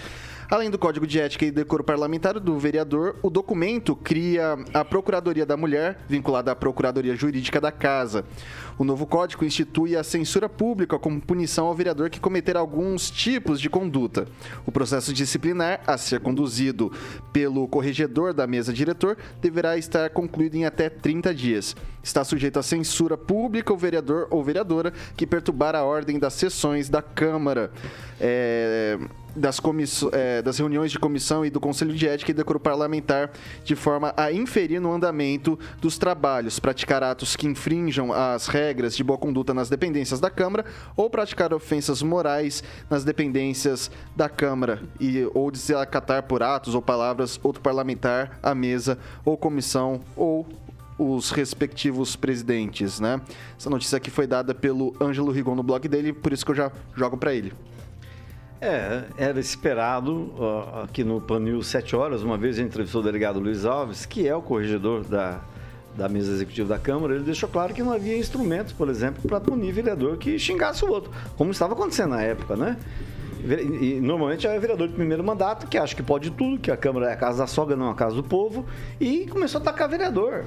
Além 0.50 0.68
do 0.68 0.76
Código 0.76 1.06
de 1.06 1.20
Ética 1.20 1.44
e 1.46 1.50
Decoro 1.52 1.84
Parlamentar 1.84 2.40
do 2.40 2.58
vereador, 2.58 3.14
o 3.22 3.30
documento 3.30 3.94
cria 3.94 4.58
a 4.74 4.84
Procuradoria 4.84 5.46
da 5.46 5.56
Mulher, 5.56 6.00
vinculada 6.08 6.50
à 6.50 6.56
Procuradoria 6.56 7.14
Jurídica 7.14 7.60
da 7.60 7.70
Casa. 7.70 8.24
O 8.76 8.82
novo 8.82 9.06
código 9.06 9.44
institui 9.44 9.94
a 9.94 10.02
censura 10.02 10.48
pública 10.48 10.98
como 10.98 11.20
punição 11.20 11.68
ao 11.68 11.74
vereador 11.74 12.10
que 12.10 12.18
cometer 12.18 12.56
alguns 12.56 13.12
tipos 13.12 13.60
de 13.60 13.70
conduta. 13.70 14.26
O 14.66 14.72
processo 14.72 15.12
disciplinar 15.12 15.82
a 15.86 15.96
ser 15.96 16.18
conduzido 16.18 16.90
pelo 17.32 17.68
corregedor 17.68 18.34
da 18.34 18.44
mesa 18.44 18.72
diretor 18.72 19.16
deverá 19.40 19.78
estar 19.78 20.10
concluído 20.10 20.56
em 20.56 20.64
até 20.64 20.88
30 20.88 21.32
dias. 21.32 21.76
Está 22.02 22.24
sujeito 22.24 22.58
à 22.58 22.62
censura 22.64 23.16
pública 23.16 23.72
o 23.72 23.76
vereador 23.76 24.26
ou 24.30 24.42
vereadora 24.42 24.92
que 25.16 25.28
perturbar 25.28 25.76
a 25.76 25.84
ordem 25.84 26.18
das 26.18 26.32
sessões 26.32 26.88
da 26.88 27.00
Câmara. 27.00 27.70
É, 28.18 28.98
das, 29.34 29.60
é, 30.12 30.42
das, 30.42 30.58
reuniões 30.58 30.90
de 30.90 30.98
comissão 30.98 31.44
e 31.44 31.50
do 31.50 31.60
Conselho 31.60 31.94
de 31.94 32.06
Ética 32.06 32.30
e 32.30 32.34
Decoro 32.34 32.60
Parlamentar, 32.60 33.30
de 33.64 33.74
forma 33.76 34.12
a 34.16 34.32
inferir 34.32 34.80
no 34.80 34.92
andamento 34.92 35.58
dos 35.80 35.98
trabalhos, 35.98 36.58
praticar 36.58 37.02
atos 37.02 37.36
que 37.36 37.46
infringam 37.46 38.12
as 38.12 38.46
regras 38.46 38.96
de 38.96 39.04
boa 39.04 39.18
conduta 39.18 39.54
nas 39.54 39.68
dependências 39.68 40.20
da 40.20 40.30
Câmara 40.30 40.64
ou 40.96 41.08
praticar 41.08 41.52
ofensas 41.52 42.02
morais 42.02 42.62
nas 42.88 43.04
dependências 43.04 43.90
da 44.16 44.28
Câmara 44.28 44.82
e, 44.98 45.28
ou 45.34 45.50
desacatar 45.50 46.22
por 46.24 46.42
atos 46.42 46.74
ou 46.74 46.82
palavras 46.82 47.38
outro 47.42 47.62
parlamentar, 47.62 48.38
a 48.42 48.54
mesa 48.54 48.98
ou 49.24 49.36
comissão 49.36 50.00
ou 50.16 50.46
os 50.98 51.30
respectivos 51.30 52.14
presidentes, 52.14 53.00
né? 53.00 53.20
Essa 53.58 53.70
notícia 53.70 53.96
aqui 53.96 54.10
foi 54.10 54.26
dada 54.26 54.54
pelo 54.54 54.94
Ângelo 55.00 55.32
Rigon 55.32 55.54
no 55.54 55.62
blog 55.62 55.88
dele, 55.88 56.12
por 56.12 56.32
isso 56.32 56.44
que 56.44 56.50
eu 56.50 56.56
já 56.56 56.70
jogo 56.94 57.16
para 57.16 57.34
ele. 57.34 57.54
É, 58.60 59.04
era 59.16 59.40
esperado 59.40 60.30
aqui 60.82 61.02
no 61.02 61.18
Panil 61.18 61.62
7 61.62 61.96
horas, 61.96 62.22
uma 62.22 62.36
vez 62.36 62.58
entrevistou 62.58 63.00
o 63.00 63.04
delegado 63.04 63.40
Luiz 63.40 63.64
Alves, 63.64 64.04
que 64.04 64.28
é 64.28 64.36
o 64.36 64.42
corregedor 64.42 65.02
da, 65.02 65.40
da 65.96 66.10
mesa 66.10 66.30
executiva 66.32 66.68
da 66.68 66.78
Câmara, 66.78 67.14
ele 67.14 67.24
deixou 67.24 67.48
claro 67.48 67.72
que 67.72 67.82
não 67.82 67.90
havia 67.90 68.18
instrumentos, 68.18 68.74
por 68.74 68.90
exemplo, 68.90 69.22
para 69.26 69.40
punir 69.40 69.72
vereador 69.72 70.18
que 70.18 70.38
xingasse 70.38 70.84
o 70.84 70.90
outro, 70.90 71.10
como 71.38 71.50
estava 71.50 71.72
acontecendo 71.72 72.10
na 72.10 72.22
época, 72.22 72.54
né? 72.54 72.76
E, 73.42 73.98
normalmente 74.02 74.46
é 74.46 74.54
o 74.54 74.60
vereador 74.60 74.88
de 74.88 74.94
primeiro 74.94 75.24
mandato 75.24 75.66
que 75.66 75.78
acha 75.78 75.96
que 75.96 76.02
pode 76.02 76.30
tudo, 76.30 76.58
que 76.58 76.70
a 76.70 76.76
Câmara 76.76 77.08
é 77.08 77.14
a 77.14 77.16
casa 77.16 77.38
da 77.38 77.46
sogra, 77.46 77.74
não 77.74 77.88
a 77.88 77.94
casa 77.94 78.14
do 78.14 78.22
povo, 78.22 78.66
e 79.00 79.26
começou 79.28 79.58
a 79.58 79.62
atacar 79.62 79.88
vereador. 79.88 80.44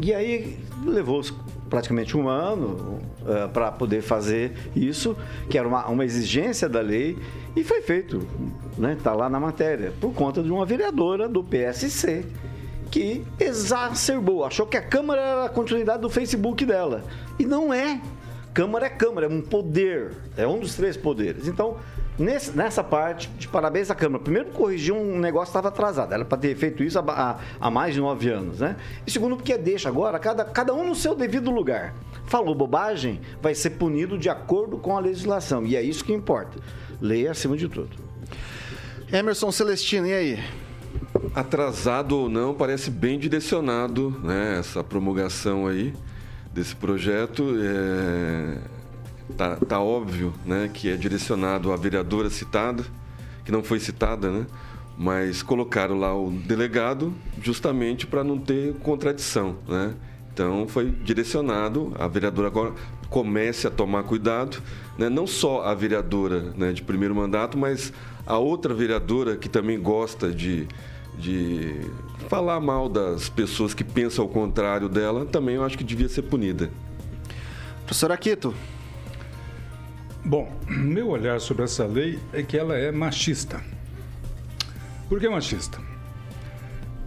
E 0.00 0.12
aí 0.12 0.58
levou 0.84 1.22
praticamente 1.70 2.16
um 2.16 2.28
ano 2.28 3.00
uh, 3.22 3.48
para 3.52 3.72
poder 3.72 4.02
fazer 4.02 4.52
isso, 4.76 5.16
que 5.48 5.58
era 5.58 5.66
uma, 5.66 5.86
uma 5.86 6.04
exigência 6.04 6.68
da 6.68 6.80
lei, 6.80 7.18
e 7.56 7.64
foi 7.64 7.80
feito, 7.80 8.26
né? 8.76 8.94
Está 8.94 9.12
lá 9.12 9.28
na 9.28 9.40
matéria, 9.40 9.92
por 10.00 10.12
conta 10.12 10.42
de 10.42 10.50
uma 10.50 10.66
vereadora 10.66 11.28
do 11.28 11.42
PSC 11.42 12.24
que 12.90 13.24
exacerbou, 13.40 14.44
achou 14.44 14.66
que 14.66 14.76
a 14.76 14.82
Câmara 14.82 15.20
era 15.20 15.44
a 15.46 15.48
continuidade 15.48 16.00
do 16.00 16.08
Facebook 16.08 16.64
dela. 16.64 17.02
E 17.38 17.44
não 17.44 17.74
é. 17.74 18.00
Câmara 18.52 18.86
é 18.86 18.88
Câmara, 18.88 19.26
é 19.26 19.28
um 19.28 19.40
poder, 19.40 20.12
é 20.36 20.46
um 20.46 20.60
dos 20.60 20.76
três 20.76 20.96
poderes. 20.96 21.48
Então, 21.48 21.76
Nesse, 22.16 22.52
nessa 22.52 22.84
parte, 22.84 23.28
de 23.30 23.48
parabéns 23.48 23.90
à 23.90 23.94
Câmara. 23.94 24.22
Primeiro, 24.22 24.50
corrigiu 24.50 24.96
um 24.96 25.18
negócio 25.18 25.46
que 25.46 25.58
estava 25.58 25.68
atrasado. 25.68 26.14
Era 26.14 26.24
para 26.24 26.38
ter 26.38 26.54
feito 26.54 26.82
isso 26.84 26.98
há, 26.98 27.40
há, 27.60 27.70
mais 27.70 27.94
de 27.94 28.00
nove 28.00 28.30
anos, 28.30 28.60
né? 28.60 28.76
E 29.04 29.10
segundo, 29.10 29.36
porque 29.36 29.58
deixa 29.58 29.88
agora 29.88 30.18
cada, 30.18 30.44
cada 30.44 30.72
um 30.72 30.86
no 30.86 30.94
seu 30.94 31.16
devido 31.16 31.50
lugar. 31.50 31.92
Falou 32.26 32.54
bobagem, 32.54 33.20
vai 33.42 33.54
ser 33.54 33.70
punido 33.70 34.16
de 34.16 34.28
acordo 34.28 34.78
com 34.78 34.96
a 34.96 35.00
legislação. 35.00 35.66
E 35.66 35.74
é 35.74 35.82
isso 35.82 36.04
que 36.04 36.12
importa. 36.12 36.58
Lei 37.00 37.26
acima 37.26 37.56
de 37.56 37.68
tudo. 37.68 37.90
Emerson 39.12 39.50
Celestino, 39.50 40.06
e 40.06 40.12
aí? 40.12 40.44
Atrasado 41.34 42.16
ou 42.16 42.28
não, 42.28 42.54
parece 42.54 42.90
bem 42.90 43.18
direcionado 43.18 44.10
né, 44.22 44.58
essa 44.60 44.84
promulgação 44.84 45.66
aí 45.66 45.92
desse 46.52 46.76
projeto. 46.76 47.56
É 47.60 48.73
tá, 49.36 49.56
tá 49.56 49.80
óbvio 49.80 50.32
né, 50.44 50.70
que 50.72 50.90
é 50.90 50.96
direcionado 50.96 51.72
à 51.72 51.76
vereadora 51.76 52.28
citada, 52.30 52.84
que 53.44 53.52
não 53.52 53.62
foi 53.62 53.80
citada, 53.80 54.30
né? 54.30 54.46
mas 54.96 55.42
colocaram 55.42 55.98
lá 55.98 56.16
o 56.16 56.30
delegado 56.30 57.12
justamente 57.42 58.06
para 58.06 58.22
não 58.22 58.38
ter 58.38 58.74
contradição. 58.74 59.56
Né? 59.66 59.94
Então 60.32 60.66
foi 60.68 60.90
direcionado, 60.90 61.92
a 61.98 62.06
vereadora 62.06 62.48
agora 62.48 62.72
comece 63.08 63.66
a 63.66 63.70
tomar 63.70 64.04
cuidado, 64.04 64.62
né? 64.98 65.08
não 65.08 65.26
só 65.26 65.62
a 65.62 65.74
vereadora 65.74 66.52
né, 66.56 66.72
de 66.72 66.82
primeiro 66.82 67.14
mandato, 67.14 67.56
mas 67.58 67.92
a 68.26 68.38
outra 68.38 68.72
vereadora 68.72 69.36
que 69.36 69.48
também 69.48 69.80
gosta 69.80 70.32
de, 70.32 70.66
de 71.18 71.80
falar 72.28 72.60
mal 72.60 72.88
das 72.88 73.28
pessoas 73.28 73.74
que 73.74 73.84
pensam 73.84 74.24
ao 74.24 74.28
contrário 74.28 74.88
dela, 74.88 75.26
também 75.26 75.56
eu 75.56 75.64
acho 75.64 75.76
que 75.76 75.84
devia 75.84 76.08
ser 76.08 76.22
punida. 76.22 76.70
Professor 77.84 78.10
Aquito, 78.10 78.54
Bom, 80.26 80.50
meu 80.66 81.10
olhar 81.10 81.38
sobre 81.38 81.64
essa 81.64 81.84
lei 81.84 82.18
é 82.32 82.42
que 82.42 82.56
ela 82.56 82.78
é 82.78 82.90
machista. 82.90 83.60
Por 85.06 85.20
que 85.20 85.28
machista? 85.28 85.78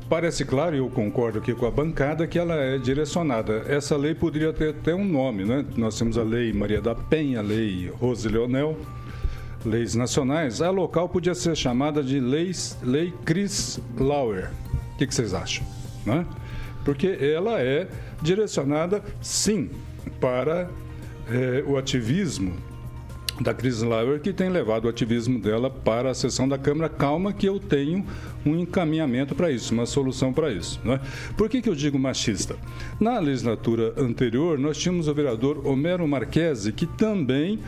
Parece 0.07 0.45
claro, 0.45 0.75
e 0.75 0.77
eu 0.77 0.87
concordo 0.87 1.39
aqui 1.39 1.51
com 1.55 1.65
a 1.65 1.71
bancada, 1.71 2.27
que 2.27 2.37
ela 2.37 2.53
é 2.53 2.77
direcionada. 2.77 3.65
Essa 3.67 3.97
lei 3.97 4.13
poderia 4.13 4.53
ter 4.53 4.69
até 4.69 4.93
um 4.93 5.03
nome, 5.03 5.45
né? 5.45 5.65
Nós 5.75 5.97
temos 5.97 6.15
a 6.15 6.21
Lei 6.21 6.53
Maria 6.53 6.79
da 6.79 6.93
Penha, 6.93 7.39
a 7.39 7.41
Lei 7.41 7.91
Rose 7.99 8.29
Leonel, 8.29 8.77
leis 9.65 9.95
nacionais. 9.95 10.61
A 10.61 10.69
local 10.69 11.09
podia 11.09 11.33
ser 11.33 11.57
chamada 11.57 12.03
de 12.03 12.19
leis, 12.19 12.77
Lei 12.83 13.11
Chris 13.25 13.79
Lauer. 13.97 14.51
O 14.93 14.97
que, 14.97 15.07
que 15.07 15.15
vocês 15.15 15.33
acham? 15.33 15.65
Né? 16.05 16.23
Porque 16.85 17.17
ela 17.19 17.59
é 17.59 17.87
direcionada, 18.21 19.03
sim, 19.21 19.71
para 20.21 20.69
é, 21.29 21.63
o 21.65 21.77
ativismo 21.77 22.66
da 23.41 23.53
Cris 23.53 23.81
Lauer, 23.81 24.19
que 24.19 24.33
tem 24.33 24.49
levado 24.49 24.85
o 24.85 24.89
ativismo 24.89 25.39
dela 25.39 25.69
para 25.69 26.11
a 26.11 26.13
sessão 26.13 26.47
da 26.47 26.57
Câmara. 26.57 26.89
Calma 26.89 27.31
que 27.31 27.47
eu 27.47 27.59
tenho 27.59 28.05
um 28.45 28.57
encaminhamento 28.57 29.35
para 29.35 29.51
isso, 29.51 29.73
uma 29.73 29.85
solução 29.85 30.33
para 30.33 30.51
isso. 30.51 30.79
Né? 30.83 30.99
Por 31.35 31.49
que, 31.49 31.61
que 31.61 31.69
eu 31.69 31.75
digo 31.75 31.99
machista? 31.99 32.55
Na 32.99 33.19
legislatura 33.19 33.93
anterior, 33.97 34.57
nós 34.57 34.77
tínhamos 34.77 35.07
o 35.07 35.13
vereador 35.13 35.65
Homero 35.65 36.07
Marquesi, 36.07 36.71
que 36.71 36.85
também 36.85 37.59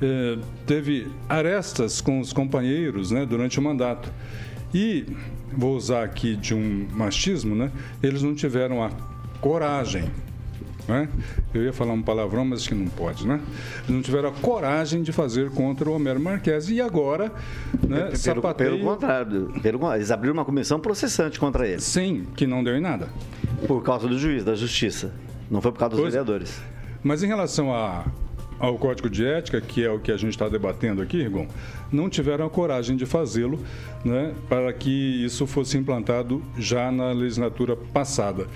eh, 0.00 0.38
teve 0.66 1.08
arestas 1.28 2.00
com 2.00 2.20
os 2.20 2.32
companheiros 2.32 3.10
né, 3.10 3.26
durante 3.26 3.58
o 3.58 3.62
mandato. 3.62 4.12
E, 4.72 5.06
vou 5.52 5.76
usar 5.76 6.04
aqui 6.04 6.36
de 6.36 6.54
um 6.54 6.86
machismo, 6.92 7.54
né, 7.54 7.72
eles 8.02 8.22
não 8.22 8.34
tiveram 8.34 8.82
a 8.82 8.90
coragem 9.40 10.10
né? 10.88 11.08
Eu 11.52 11.62
ia 11.62 11.72
falar 11.72 11.92
um 11.92 12.02
palavrão, 12.02 12.44
mas 12.44 12.60
acho 12.60 12.70
que 12.70 12.74
não 12.74 12.86
pode, 12.86 13.26
né? 13.26 13.40
Não 13.86 14.00
tiveram 14.00 14.30
a 14.30 14.32
coragem 14.32 15.02
de 15.02 15.12
fazer 15.12 15.50
contra 15.50 15.88
o 15.88 15.92
Homero 15.92 16.18
Marques 16.18 16.70
e 16.70 16.80
agora, 16.80 17.30
né, 17.86 18.04
pelo, 18.04 18.16
sapateio... 18.16 18.70
pelo 18.70 18.84
contrário, 18.84 19.52
pelo, 19.62 19.94
eles 19.94 20.10
abriram 20.10 20.34
uma 20.34 20.44
comissão 20.44 20.80
processante 20.80 21.38
contra 21.38 21.68
ele. 21.68 21.80
Sim, 21.80 22.26
que 22.34 22.46
não 22.46 22.64
deu 22.64 22.74
em 22.74 22.80
nada. 22.80 23.08
Por 23.66 23.82
causa 23.82 24.08
do 24.08 24.18
juiz, 24.18 24.42
da 24.42 24.54
justiça. 24.54 25.12
Não 25.50 25.60
foi 25.60 25.72
por 25.72 25.78
causa 25.78 25.90
dos 25.90 26.00
pois, 26.00 26.14
vereadores. 26.14 26.60
Mas 27.02 27.22
em 27.22 27.26
relação 27.26 27.74
a, 27.74 28.06
ao 28.58 28.78
Código 28.78 29.10
de 29.10 29.26
Ética, 29.26 29.60
que 29.60 29.84
é 29.84 29.90
o 29.90 29.98
que 29.98 30.10
a 30.10 30.16
gente 30.16 30.30
está 30.30 30.48
debatendo 30.48 31.02
aqui, 31.02 31.22
Rigon, 31.22 31.46
não 31.92 32.08
tiveram 32.08 32.46
a 32.46 32.50
coragem 32.50 32.96
de 32.96 33.04
fazê-lo 33.04 33.60
né, 34.04 34.34
para 34.48 34.72
que 34.72 35.24
isso 35.24 35.46
fosse 35.46 35.76
implantado 35.76 36.42
já 36.56 36.90
na 36.90 37.12
legislatura 37.12 37.76
passada. 37.76 38.46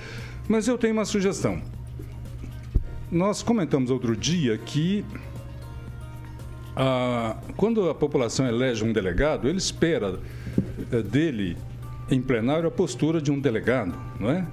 Mas 0.48 0.66
eu 0.66 0.78
tenho 0.78 0.94
uma 0.94 1.04
sugestão. 1.04 1.60
Nós 3.12 3.42
comentamos 3.42 3.90
outro 3.90 4.16
dia 4.16 4.56
que 4.56 5.04
a, 6.74 7.36
quando 7.58 7.90
a 7.90 7.94
população 7.94 8.48
elege 8.48 8.82
um 8.82 8.90
delegado, 8.90 9.46
ele 9.46 9.58
espera 9.58 10.18
é, 10.90 11.02
dele 11.02 11.58
em 12.10 12.22
plenário 12.22 12.66
a 12.66 12.70
postura 12.70 13.20
de 13.20 13.30
um 13.30 13.38
delegado, 13.38 13.92
não 14.18 14.30
é? 14.30 14.46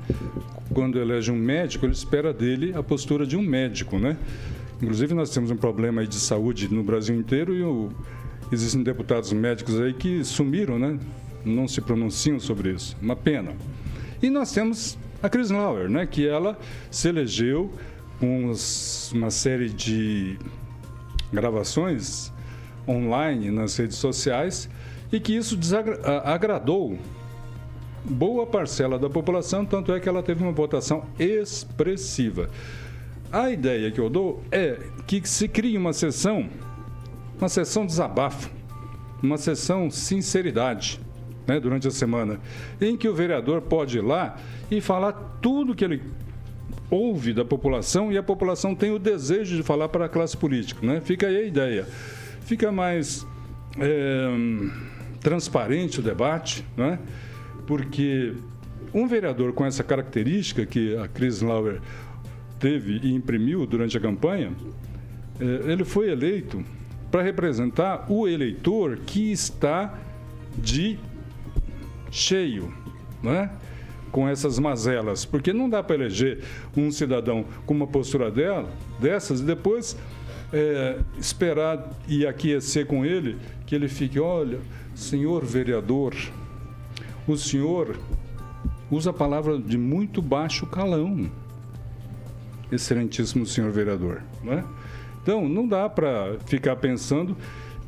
Quando 0.73 0.99
elege 0.99 1.31
um 1.31 1.37
médico, 1.37 1.85
ele 1.85 1.93
espera 1.93 2.33
dele 2.33 2.73
a 2.75 2.83
postura 2.83 3.25
de 3.25 3.37
um 3.37 3.41
médico, 3.41 3.97
né? 3.97 4.17
Inclusive 4.81 5.13
nós 5.13 5.29
temos 5.29 5.51
um 5.51 5.57
problema 5.57 6.05
de 6.05 6.15
saúde 6.15 6.67
no 6.67 6.83
Brasil 6.83 7.15
inteiro 7.15 7.55
e 7.55 7.63
o, 7.63 7.89
existem 8.51 8.83
deputados 8.83 9.31
médicos 9.31 9.79
aí 9.79 9.93
que 9.93 10.21
sumiram, 10.25 10.77
né? 10.77 10.99
Não 11.45 11.65
se 11.65 11.79
pronunciam 11.79 12.41
sobre 12.41 12.73
isso. 12.73 12.97
Uma 13.01 13.15
pena. 13.15 13.53
E 14.21 14.29
nós 14.29 14.51
temos 14.51 14.97
a 15.23 15.29
Chris 15.29 15.49
Lauer, 15.49 15.89
né, 15.89 16.05
que 16.05 16.27
ela 16.27 16.57
se 16.89 17.07
elegeu 17.07 17.71
com 18.19 18.51
uma 19.13 19.31
série 19.31 19.69
de 19.69 20.37
gravações 21.31 22.31
online 22.87 23.51
nas 23.51 23.77
redes 23.77 23.97
sociais 23.97 24.69
e 25.11 25.19
que 25.19 25.35
isso 25.35 25.57
agradou 26.25 26.97
boa 28.03 28.45
parcela 28.45 28.97
da 28.97 29.09
população, 29.09 29.65
tanto 29.65 29.93
é 29.93 29.99
que 29.99 30.09
ela 30.09 30.23
teve 30.23 30.43
uma 30.43 30.51
votação 30.51 31.05
expressiva. 31.17 32.49
A 33.31 33.49
ideia 33.51 33.91
que 33.91 33.99
eu 33.99 34.09
dou 34.09 34.43
é 34.51 34.79
que 35.05 35.27
se 35.27 35.47
crie 35.47 35.77
uma 35.77 35.93
sessão, 35.93 36.49
uma 37.37 37.49
sessão 37.49 37.85
desabafo, 37.85 38.49
uma 39.21 39.37
sessão 39.37 39.89
sinceridade, 39.91 40.99
né, 41.45 41.59
durante 41.59 41.87
a 41.87 41.91
semana, 41.91 42.39
em 42.79 42.95
que 42.95 43.07
o 43.07 43.13
vereador 43.13 43.61
pode 43.61 43.97
ir 43.97 44.01
lá 44.01 44.37
e 44.69 44.81
falar 44.81 45.13
tudo 45.41 45.75
que 45.75 45.83
ele 45.83 46.01
ouve 46.89 47.33
da 47.33 47.45
população 47.45 48.11
e 48.11 48.17
a 48.17 48.23
população 48.23 48.75
tem 48.75 48.91
o 48.91 48.99
desejo 48.99 49.55
de 49.55 49.63
falar 49.63 49.89
para 49.89 50.05
a 50.05 50.09
classe 50.09 50.35
política. 50.35 50.85
Né? 50.85 51.01
Fica 51.01 51.27
aí 51.27 51.37
a 51.37 51.43
ideia. 51.43 51.87
Fica 52.41 52.71
mais 52.71 53.25
é, 53.79 54.27
transparente 55.19 55.99
o 55.99 56.03
debate, 56.03 56.65
né? 56.75 56.99
porque 57.67 58.33
um 58.93 59.07
vereador 59.07 59.53
com 59.53 59.65
essa 59.65 59.83
característica 59.83 60.65
que 60.65 60.95
a 60.97 61.07
Chris 61.07 61.41
Lauer 61.41 61.79
teve 62.59 62.99
e 63.03 63.13
imprimiu 63.13 63.65
durante 63.65 63.95
a 63.97 63.99
campanha, 63.99 64.51
é, 65.39 65.71
ele 65.71 65.85
foi 65.85 66.09
eleito 66.09 66.63
para 67.11 67.21
representar 67.21 68.05
o 68.09 68.27
eleitor 68.27 68.97
que 69.05 69.31
está 69.31 69.97
de 70.57 70.97
cheio, 72.11 72.73
né? 73.21 73.49
Com 74.11 74.27
essas 74.27 74.59
mazelas, 74.59 75.25
porque 75.25 75.53
não 75.53 75.69
dá 75.69 75.81
para 75.81 75.95
eleger 75.95 76.43
um 76.75 76.91
cidadão 76.91 77.45
com 77.65 77.73
uma 77.73 77.87
postura 77.87 78.29
dela, 78.29 78.69
dessas 78.99 79.39
e 79.39 79.43
depois 79.43 79.97
é, 80.51 80.99
esperar 81.17 81.89
e 82.07 82.25
aquecer 82.25 82.85
com 82.85 83.05
ele 83.05 83.37
que 83.65 83.75
ele 83.75 83.87
fique, 83.87 84.19
olha, 84.19 84.59
senhor 84.95 85.45
vereador, 85.45 86.15
o 87.27 87.37
senhor 87.37 87.97
usa 88.89 89.11
a 89.11 89.13
palavra 89.13 89.57
de 89.57 89.77
muito 89.77 90.21
baixo 90.21 90.65
calão, 90.65 91.29
excelentíssimo 92.71 93.45
senhor 93.45 93.71
vereador, 93.71 94.21
não 94.43 94.53
é? 94.53 94.63
Então, 95.21 95.47
não 95.47 95.67
dá 95.67 95.87
para 95.87 96.37
ficar 96.45 96.75
pensando 96.77 97.37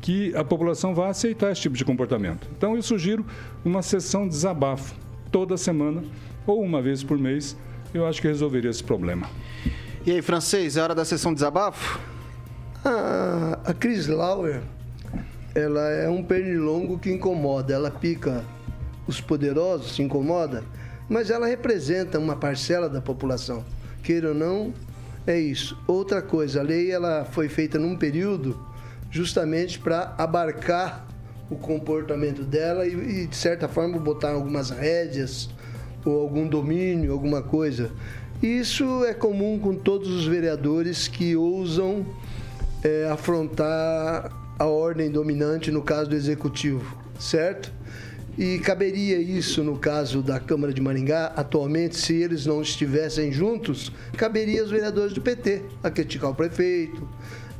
que 0.00 0.34
a 0.36 0.44
população 0.44 0.94
vai 0.94 1.10
aceitar 1.10 1.50
esse 1.50 1.62
tipo 1.62 1.76
de 1.76 1.84
comportamento. 1.84 2.48
Então, 2.56 2.76
eu 2.76 2.82
sugiro 2.82 3.24
uma 3.64 3.82
sessão 3.82 4.24
de 4.24 4.30
desabafo 4.30 4.94
toda 5.32 5.56
semana 5.56 6.04
ou 6.46 6.62
uma 6.62 6.80
vez 6.80 7.02
por 7.02 7.18
mês, 7.18 7.56
eu 7.92 8.06
acho 8.06 8.20
que 8.20 8.28
resolveria 8.28 8.70
esse 8.70 8.84
problema. 8.84 9.28
E 10.04 10.12
aí, 10.12 10.22
francês, 10.22 10.76
é 10.76 10.82
hora 10.82 10.94
da 10.94 11.04
sessão 11.04 11.32
de 11.32 11.36
desabafo? 11.36 11.98
Ah, 12.84 13.58
a 13.64 13.72
Chris 13.72 14.06
Lauer, 14.06 14.60
ela 15.54 15.88
é 15.88 16.08
um 16.08 16.22
pernilongo 16.22 16.98
que 16.98 17.10
incomoda, 17.10 17.72
ela 17.72 17.90
pica 17.90 18.44
os 19.06 19.20
poderosos, 19.20 19.94
se 19.94 20.02
incomoda, 20.02 20.64
mas 21.08 21.30
ela 21.30 21.46
representa 21.46 22.18
uma 22.18 22.36
parcela 22.36 22.88
da 22.88 23.00
população. 23.00 23.64
Queira 24.02 24.28
ou 24.28 24.34
não, 24.34 24.74
é 25.26 25.38
isso. 25.38 25.78
Outra 25.86 26.20
coisa, 26.20 26.60
a 26.60 26.62
lei 26.62 26.90
ela 26.90 27.24
foi 27.24 27.48
feita 27.48 27.78
num 27.78 27.96
período 27.96 28.58
justamente 29.10 29.78
para 29.78 30.14
abarcar 30.18 31.06
o 31.52 31.56
comportamento 31.56 32.42
dela 32.42 32.86
e, 32.86 33.22
e, 33.22 33.26
de 33.26 33.36
certa 33.36 33.68
forma, 33.68 33.98
botar 33.98 34.32
algumas 34.32 34.70
rédeas 34.70 35.48
ou 36.04 36.20
algum 36.20 36.46
domínio, 36.48 37.12
alguma 37.12 37.42
coisa. 37.42 37.90
Isso 38.42 39.04
é 39.04 39.14
comum 39.14 39.58
com 39.58 39.74
todos 39.74 40.08
os 40.08 40.26
vereadores 40.26 41.06
que 41.06 41.36
ousam 41.36 42.04
é, 42.82 43.08
afrontar 43.08 44.32
a 44.58 44.66
ordem 44.66 45.10
dominante 45.10 45.70
no 45.70 45.82
caso 45.82 46.10
do 46.10 46.16
executivo, 46.16 46.96
certo? 47.18 47.72
E 48.36 48.58
caberia 48.60 49.18
isso 49.18 49.62
no 49.62 49.78
caso 49.78 50.22
da 50.22 50.40
Câmara 50.40 50.72
de 50.72 50.80
Maringá, 50.80 51.32
atualmente, 51.36 51.96
se 51.96 52.14
eles 52.14 52.46
não 52.46 52.62
estivessem 52.62 53.30
juntos, 53.30 53.92
caberia 54.16 54.62
aos 54.62 54.70
vereadores 54.70 55.12
do 55.12 55.20
PT 55.20 55.62
a 55.82 55.90
criticar 55.90 56.30
o 56.30 56.34
prefeito, 56.34 57.06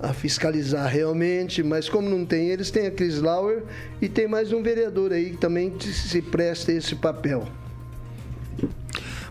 a 0.03 0.13
fiscalizar 0.13 0.89
realmente, 0.89 1.63
mas 1.63 1.89
como 1.89 2.11
não 2.11 2.27
tem 2.27 2.49
eles, 2.49 2.73
tem 2.73 2.89
a 2.89 2.91
Cris 2.91 3.21
Lauer 3.21 3.63
e 4.01 4.09
tem 4.09 4.27
mais 4.27 4.53
um 4.53 4.61
vereador 4.61 5.13
aí 5.13 5.31
que 5.31 5.37
também 5.37 5.73
se 5.81 6.21
presta 6.21 6.73
esse 6.73 6.97
papel. 6.97 7.47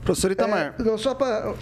Professor 0.04 0.32
Itamar. 0.32 0.76
É, 0.80 0.84
não, 0.84 0.98
só 0.98 1.14
para. 1.14 1.54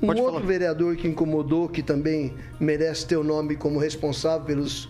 Um 0.00 0.08
outro 0.08 0.24
falar. 0.24 0.40
vereador 0.40 0.96
que 0.96 1.08
incomodou, 1.08 1.68
que 1.68 1.82
também 1.82 2.34
merece 2.60 3.06
ter 3.06 3.16
o 3.16 3.24
nome 3.24 3.56
como 3.56 3.78
responsável 3.78 4.46
pelos 4.46 4.88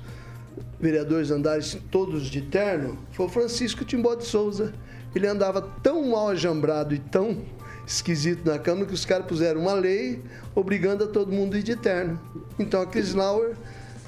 vereadores 0.81 1.31
andares 1.31 1.79
todos 1.91 2.25
de 2.25 2.43
terno, 2.43 2.99
foi 3.13 3.27
o 3.27 3.29
Francisco 3.29 3.85
Timbó 3.85 4.15
de 4.15 4.25
Souza. 4.25 4.75
Ele 5.15 5.27
andava 5.27 5.63
tão 5.83 6.11
mal 6.11 6.29
ajambrado 6.31 6.95
e 6.95 6.99
tão 6.99 7.43
esquisito 7.87 8.49
na 8.49 8.59
Câmara 8.59 8.87
que 8.87 8.95
os 8.95 9.05
caras 9.05 9.27
puseram 9.27 9.61
uma 9.61 9.75
lei 9.75 10.23
obrigando 10.55 11.05
a 11.05 11.07
todo 11.07 11.33
mundo 11.33 11.55
a 11.55 11.59
ir 11.59 11.63
de 11.63 11.77
terno. 11.77 12.21
Então 12.59 12.81
a 12.81 12.87
Chris 12.87 13.15
Lauer, 13.15 13.55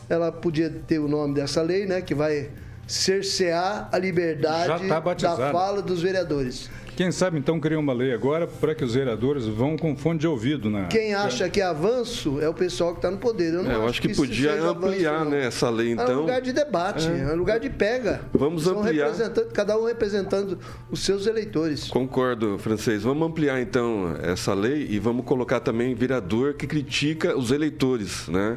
ela 0.09 0.31
podia 0.31 0.71
ter 0.71 0.99
o 0.99 1.09
nome 1.09 1.35
dessa 1.35 1.63
lei, 1.63 1.87
né, 1.87 2.01
que 2.01 2.15
vai 2.15 2.51
cercear 2.87 3.89
a 3.91 3.99
liberdade 3.99 4.87
tá 4.89 5.01
da 5.01 5.53
fala 5.53 5.83
dos 5.83 6.03
vereadores. 6.03 6.71
Quem 6.97 7.13
sabe 7.13 7.39
então 7.39 7.61
criar 7.61 7.79
uma 7.79 7.93
lei 7.93 8.15
agora 8.15 8.47
para 8.47 8.75
que 8.75 8.83
os 8.83 8.95
vereadores 8.95 9.45
vão 9.45 9.77
com 9.77 9.95
fone 9.95 10.19
de 10.19 10.27
ouvido, 10.27 10.71
né? 10.71 10.89
Quem 10.91 11.13
acha 11.13 11.47
que 11.51 11.61
é 11.61 11.65
avanço 11.65 12.41
é 12.41 12.49
o 12.49 12.55
pessoal 12.55 12.93
que 12.93 12.99
está 12.99 13.11
no 13.11 13.19
poder. 13.19 13.53
Eu, 13.53 13.63
não 13.63 13.71
é, 13.71 13.75
eu 13.75 13.87
acho, 13.87 14.01
que, 14.01 14.09
que 14.09 14.15
podia 14.15 14.55
ampliar 14.63 15.17
avanço, 15.17 15.31
né, 15.31 15.45
essa 15.45 15.69
lei, 15.69 15.91
então. 15.93 16.07
É 16.07 16.17
um 16.17 16.21
lugar 16.21 16.41
de 16.41 16.53
debate, 16.55 17.07
é, 17.07 17.21
é 17.21 17.33
um 17.35 17.37
lugar 17.37 17.61
de 17.61 17.69
pega. 17.69 18.23
Vamos 18.33 18.65
São 18.65 18.81
ampliar. 18.81 19.13
Cada 19.53 19.79
um 19.79 19.85
representando 19.85 20.59
os 20.91 21.01
seus 21.01 21.27
eleitores. 21.27 21.89
Concordo, 21.89 22.57
francês. 22.59 23.03
Vamos 23.03 23.29
ampliar 23.29 23.61
então 23.61 24.17
essa 24.23 24.55
lei 24.55 24.87
e 24.89 24.99
vamos 24.99 25.27
colocar 25.27 25.61
também 25.61 25.95
vereador 25.95 26.55
que 26.55 26.67
critica 26.67 27.37
os 27.37 27.51
eleitores, 27.51 28.27
né? 28.29 28.57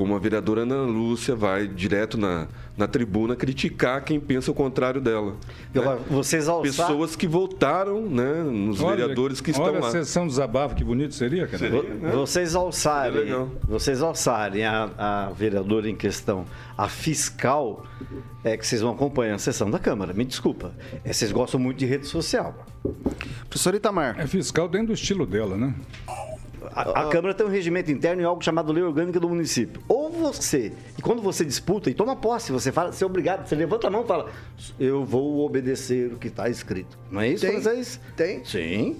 Como 0.00 0.16
a 0.16 0.18
vereadora 0.18 0.62
Ana 0.62 0.80
Lúcia 0.80 1.36
vai 1.36 1.68
direto 1.68 2.16
na, 2.16 2.48
na 2.74 2.88
tribuna 2.88 3.36
criticar 3.36 4.02
quem 4.02 4.18
pensa 4.18 4.50
o 4.50 4.54
contrário 4.54 4.98
dela. 4.98 5.36
Né? 5.74 5.98
Vocês 6.08 6.48
alçar... 6.48 6.86
Pessoas 6.86 7.14
que 7.14 7.28
votaram, 7.28 8.00
né, 8.08 8.42
nos 8.42 8.80
olha, 8.80 8.96
vereadores 8.96 9.42
que 9.42 9.50
estão 9.50 9.66
olha 9.66 9.74
lá. 9.74 9.80
Olha 9.80 9.88
a 9.88 9.90
sessão 9.90 10.26
desabafo, 10.26 10.74
que 10.74 10.82
bonito 10.82 11.14
seria, 11.14 11.46
cara. 11.46 11.58
Seria, 11.58 11.82
né? 11.82 12.12
Vocês 12.12 12.54
alçarem, 12.54 13.46
vocês 13.62 14.00
alçarem 14.00 14.64
a, 14.64 14.88
a 14.96 15.30
vereadora 15.32 15.86
em 15.86 15.94
questão, 15.94 16.46
a 16.78 16.88
fiscal, 16.88 17.84
é 18.42 18.56
que 18.56 18.66
vocês 18.66 18.80
vão 18.80 18.92
acompanhar 18.92 19.34
a 19.34 19.38
sessão 19.38 19.70
da 19.70 19.78
Câmara. 19.78 20.14
Me 20.14 20.24
desculpa. 20.24 20.72
É, 21.04 21.12
vocês 21.12 21.30
gostam 21.30 21.60
muito 21.60 21.76
de 21.76 21.84
rede 21.84 22.06
social. 22.06 22.64
Professor 23.50 23.74
Itamar. 23.74 24.18
É 24.18 24.26
fiscal 24.26 24.66
dentro 24.66 24.86
do 24.86 24.92
estilo 24.94 25.26
dela, 25.26 25.58
né? 25.58 25.74
A, 26.74 27.02
a, 27.02 27.08
Câmara 27.08 27.34
tem 27.34 27.46
um 27.46 27.50
regimento 27.50 27.90
interno 27.90 28.22
e 28.22 28.24
algo 28.24 28.42
chamado 28.42 28.72
lei 28.72 28.82
orgânica 28.82 29.18
do 29.18 29.28
município. 29.28 29.82
Ou 29.88 30.10
você, 30.10 30.72
e 30.96 31.02
quando 31.02 31.20
você 31.20 31.44
disputa 31.44 31.90
e 31.90 31.94
toma 31.94 32.14
posse, 32.16 32.52
você 32.52 32.70
fala, 32.70 32.92
você 32.92 33.04
é 33.04 33.06
obrigado, 33.06 33.46
você 33.46 33.54
levanta 33.54 33.88
a 33.88 33.90
mão 33.90 34.04
e 34.04 34.06
fala, 34.06 34.30
eu 34.78 35.04
vou 35.04 35.44
obedecer 35.44 36.12
o 36.12 36.16
que 36.16 36.28
está 36.28 36.48
escrito. 36.48 36.98
Não 37.10 37.20
é 37.20 37.28
isso, 37.28 37.46
tem, 37.46 37.60
vocês? 37.60 38.00
Tem. 38.16 38.44
Sim. 38.44 38.96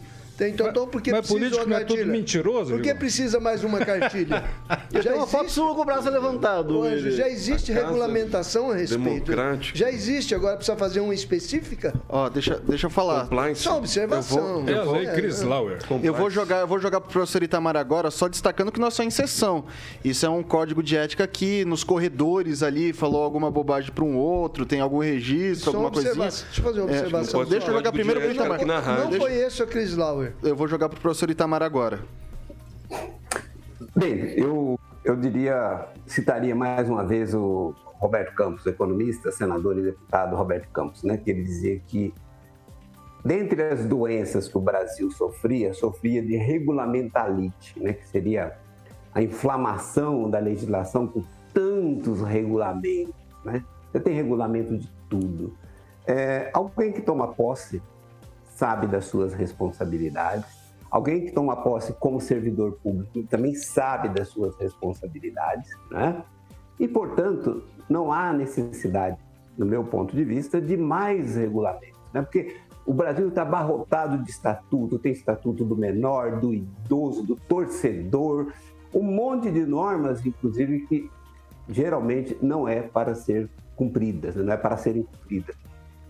Então, 0.48 0.68
então 0.68 0.86
porque 0.86 1.10
mas 1.10 1.20
precisa 1.20 1.38
político 1.38 1.64
uma 1.66 1.76
não 1.76 1.82
é 1.82 1.84
tudo 1.84 2.06
mentiroso? 2.06 2.72
Por 2.72 2.82
que 2.82 2.94
precisa 2.94 3.40
mais 3.40 3.62
uma 3.64 3.78
cartilha? 3.84 4.44
já 4.90 5.02
tem 5.02 5.12
uma 5.12 5.18
existe... 5.18 5.30
foto 5.30 5.50
sua 5.50 5.74
com 5.74 5.80
o 5.82 5.84
braço 5.84 6.10
levantado. 6.10 6.82
Anjo, 6.82 7.10
já 7.10 7.28
existe 7.28 7.72
regulamentação 7.72 8.70
a 8.70 8.74
respeito. 8.74 9.26
Democrático. 9.26 9.76
Já 9.76 9.90
existe, 9.90 10.34
agora 10.34 10.56
precisa 10.56 10.76
fazer 10.76 11.00
uma 11.00 11.14
específica. 11.14 11.94
Ó, 12.08 12.28
deixa, 12.28 12.60
deixa 12.66 12.86
eu 12.86 12.90
falar. 12.90 13.22
Compliance. 13.22 13.62
Só 13.62 13.76
observação. 13.76 14.60
Eu 14.60 14.62
vou, 14.62 14.68
eu 14.68 14.84
vou, 14.84 14.96
é, 14.96 15.14
Chris 15.14 15.42
Lauer. 15.42 15.78
Eu 16.02 16.14
vou 16.14 16.30
jogar, 16.30 16.60
eu 16.60 16.66
vou 16.66 16.78
jogar 16.78 17.00
pro 17.00 17.10
professor 17.10 17.42
Itamar 17.42 17.76
agora, 17.76 18.10
só 18.10 18.28
destacando 18.28 18.72
que 18.72 18.80
nós 18.80 18.94
somos 18.94 19.14
em 19.14 19.16
sessão. 19.16 19.64
Isso 20.04 20.24
é 20.24 20.28
um 20.28 20.42
código 20.42 20.82
de 20.82 20.96
ética 20.96 21.26
que 21.26 21.64
nos 21.64 21.84
corredores 21.84 22.62
ali 22.62 22.92
falou 22.92 23.22
alguma 23.22 23.50
bobagem 23.50 23.90
para 23.92 24.04
um 24.04 24.16
outro, 24.16 24.64
tem 24.64 24.80
algum 24.80 24.98
registro, 24.98 25.64
só 25.64 25.70
alguma 25.70 25.90
coisinha. 25.90 26.14
Deixa 26.14 26.44
eu 26.56 26.64
fazer 26.64 26.80
uma 26.80 26.90
é, 26.90 26.98
observação. 26.98 27.42
É, 27.42 27.44
deixa 27.46 27.66
eu 27.68 27.74
jogar 27.74 27.92
primeiro 27.92 28.20
pro 28.20 28.30
Itamar. 28.30 28.64
Não 28.64 29.12
foi 29.12 29.34
esse 29.34 29.62
o 29.62 29.66
Chris 29.66 29.96
Lauer. 29.96 30.29
Eu 30.42 30.56
vou 30.56 30.68
jogar 30.68 30.88
pro 30.88 31.00
professor 31.00 31.30
Itamar 31.30 31.62
agora. 31.62 32.00
Bem, 33.96 34.38
eu, 34.38 34.78
eu 35.04 35.16
diria, 35.16 35.88
citaria 36.06 36.54
mais 36.54 36.88
uma 36.88 37.04
vez 37.04 37.34
o 37.34 37.74
Roberto 37.98 38.34
Campos, 38.34 38.66
economista, 38.66 39.30
senador 39.30 39.78
e 39.78 39.82
deputado 39.82 40.36
Roberto 40.36 40.68
Campos, 40.70 41.02
né, 41.02 41.16
que 41.16 41.30
ele 41.30 41.42
dizia 41.42 41.78
que 41.86 42.14
dentre 43.24 43.62
as 43.62 43.84
doenças 43.84 44.48
que 44.48 44.56
o 44.56 44.60
Brasil 44.60 45.10
sofria, 45.10 45.74
sofria 45.74 46.22
de 46.22 46.36
regulamentalite, 46.36 47.78
né, 47.78 47.92
que 47.92 48.06
seria 48.08 48.56
a 49.14 49.22
inflamação 49.22 50.30
da 50.30 50.38
legislação 50.38 51.06
com 51.06 51.22
tantos 51.52 52.22
regulamentos, 52.22 53.14
né? 53.44 53.64
Você 53.90 54.00
tem 54.00 54.14
regulamento 54.14 54.78
de 54.78 54.88
tudo. 55.08 55.52
É, 56.06 56.48
alguém 56.52 56.92
que 56.92 57.02
toma 57.02 57.28
posse 57.28 57.82
sabe 58.60 58.86
das 58.86 59.06
suas 59.06 59.32
responsabilidades, 59.32 60.60
Alguém 60.90 61.26
que 61.26 61.30
toma 61.30 61.54
posse 61.54 61.92
como 61.92 62.20
servidor 62.20 62.72
público 62.82 63.22
também 63.28 63.54
sabe 63.54 64.08
das 64.08 64.28
suas 64.28 64.56
responsabilidades, 64.56 65.70
né? 65.88 66.24
E, 66.80 66.88
portanto, 66.88 67.62
não 67.88 68.12
há 68.12 68.32
necessidade, 68.32 69.16
no 69.56 69.64
meu 69.64 69.84
ponto 69.84 70.16
de 70.16 70.24
vista, 70.24 70.60
de 70.60 70.76
mais 70.76 71.36
regulamentos, 71.36 72.00
né? 72.12 72.22
Porque 72.22 72.56
o 72.84 72.92
Brasil 72.92 73.28
está 73.28 73.42
abarrotado 73.42 74.18
de 74.18 74.30
estatuto, 74.30 74.98
tem 74.98 75.12
estatuto 75.12 75.64
do 75.64 75.76
menor, 75.76 76.40
do 76.40 76.52
idoso, 76.52 77.22
do 77.22 77.36
torcedor, 77.36 78.52
um 78.92 79.02
monte 79.02 79.48
de 79.48 79.64
normas, 79.64 80.26
inclusive, 80.26 80.86
que 80.88 81.08
geralmente 81.68 82.36
não 82.42 82.66
é 82.66 82.82
para 82.82 83.14
ser 83.14 83.48
cumpridas, 83.76 84.34
não 84.34 84.52
é 84.52 84.56
para 84.56 84.76
serem 84.76 85.04
cumpridas. 85.04 85.54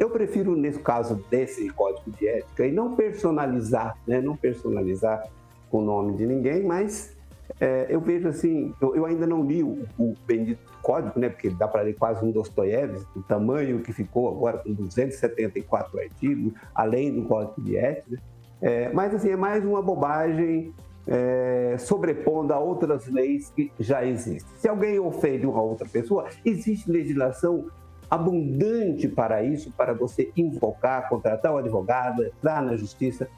Eu 0.00 0.08
prefiro, 0.08 0.56
nesse 0.56 0.78
caso 0.80 1.22
desse 1.30 1.68
código 1.68 2.10
de 2.18 2.26
ética, 2.26 2.66
e 2.66 2.72
não 2.72 2.96
personalizar, 2.96 3.98
né? 4.06 4.18
não 4.18 4.34
personalizar 4.34 5.28
com 5.70 5.80
o 5.80 5.84
nome 5.84 6.16
de 6.16 6.26
ninguém, 6.26 6.64
mas 6.64 7.14
é, 7.60 7.86
eu 7.90 8.00
vejo 8.00 8.26
assim, 8.26 8.72
eu, 8.80 8.96
eu, 8.96 9.04
ainda 9.04 9.26
não 9.26 9.44
li 9.44 9.62
o, 9.62 9.86
o 9.98 10.14
bendito 10.26 10.60
código, 10.80 11.20
né? 11.20 11.28
Porque 11.28 11.50
dá 11.50 11.68
para 11.68 11.82
ler 11.82 11.94
quase 11.96 12.24
um 12.24 12.30
Dostoiévski, 12.30 13.18
o 13.18 13.22
tamanho 13.22 13.80
que 13.80 13.92
ficou 13.92 14.30
agora 14.30 14.56
com 14.56 14.72
274 14.72 16.00
artigos, 16.00 16.54
além 16.74 17.12
do 17.14 17.28
código 17.28 17.60
de 17.60 17.76
ética. 17.76 18.18
É, 18.62 18.90
mas 18.94 19.14
assim, 19.14 19.28
é 19.28 19.36
mais 19.36 19.62
uma 19.62 19.82
bobagem 19.82 20.72
é, 21.06 21.76
sobrepondo 21.78 22.54
a 22.54 22.58
outras 22.58 23.06
leis 23.06 23.50
que 23.50 23.70
já 23.78 24.02
existem. 24.02 24.50
Se 24.56 24.66
alguém 24.66 24.98
ofende 24.98 25.46
uma 25.46 25.60
outra 25.60 25.86
pessoa, 25.86 26.26
existe 26.42 26.90
legislação 26.90 27.66
abundante 28.10 29.06
para 29.06 29.42
isso, 29.44 29.70
para 29.70 29.94
você 29.94 30.32
invocar, 30.36 31.08
contratar 31.08 31.54
um 31.54 31.58
advogado, 31.58 32.24
entrar 32.24 32.60
na 32.60 32.76
justiça. 32.76 33.28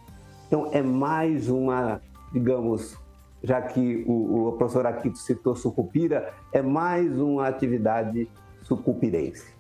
Então, 0.47 0.71
é 0.73 0.81
mais 0.81 1.49
uma, 1.51 2.01
digamos, 2.33 2.99
já 3.43 3.61
que 3.61 4.03
o, 4.07 4.49
o 4.49 4.53
professor 4.53 4.87
Aquito 4.87 5.19
citou 5.19 5.55
sucupira, 5.55 6.33
é 6.53 6.63
mais 6.63 7.21
uma 7.21 7.47
atividade 7.47 8.29
sucupirense. 8.63 9.52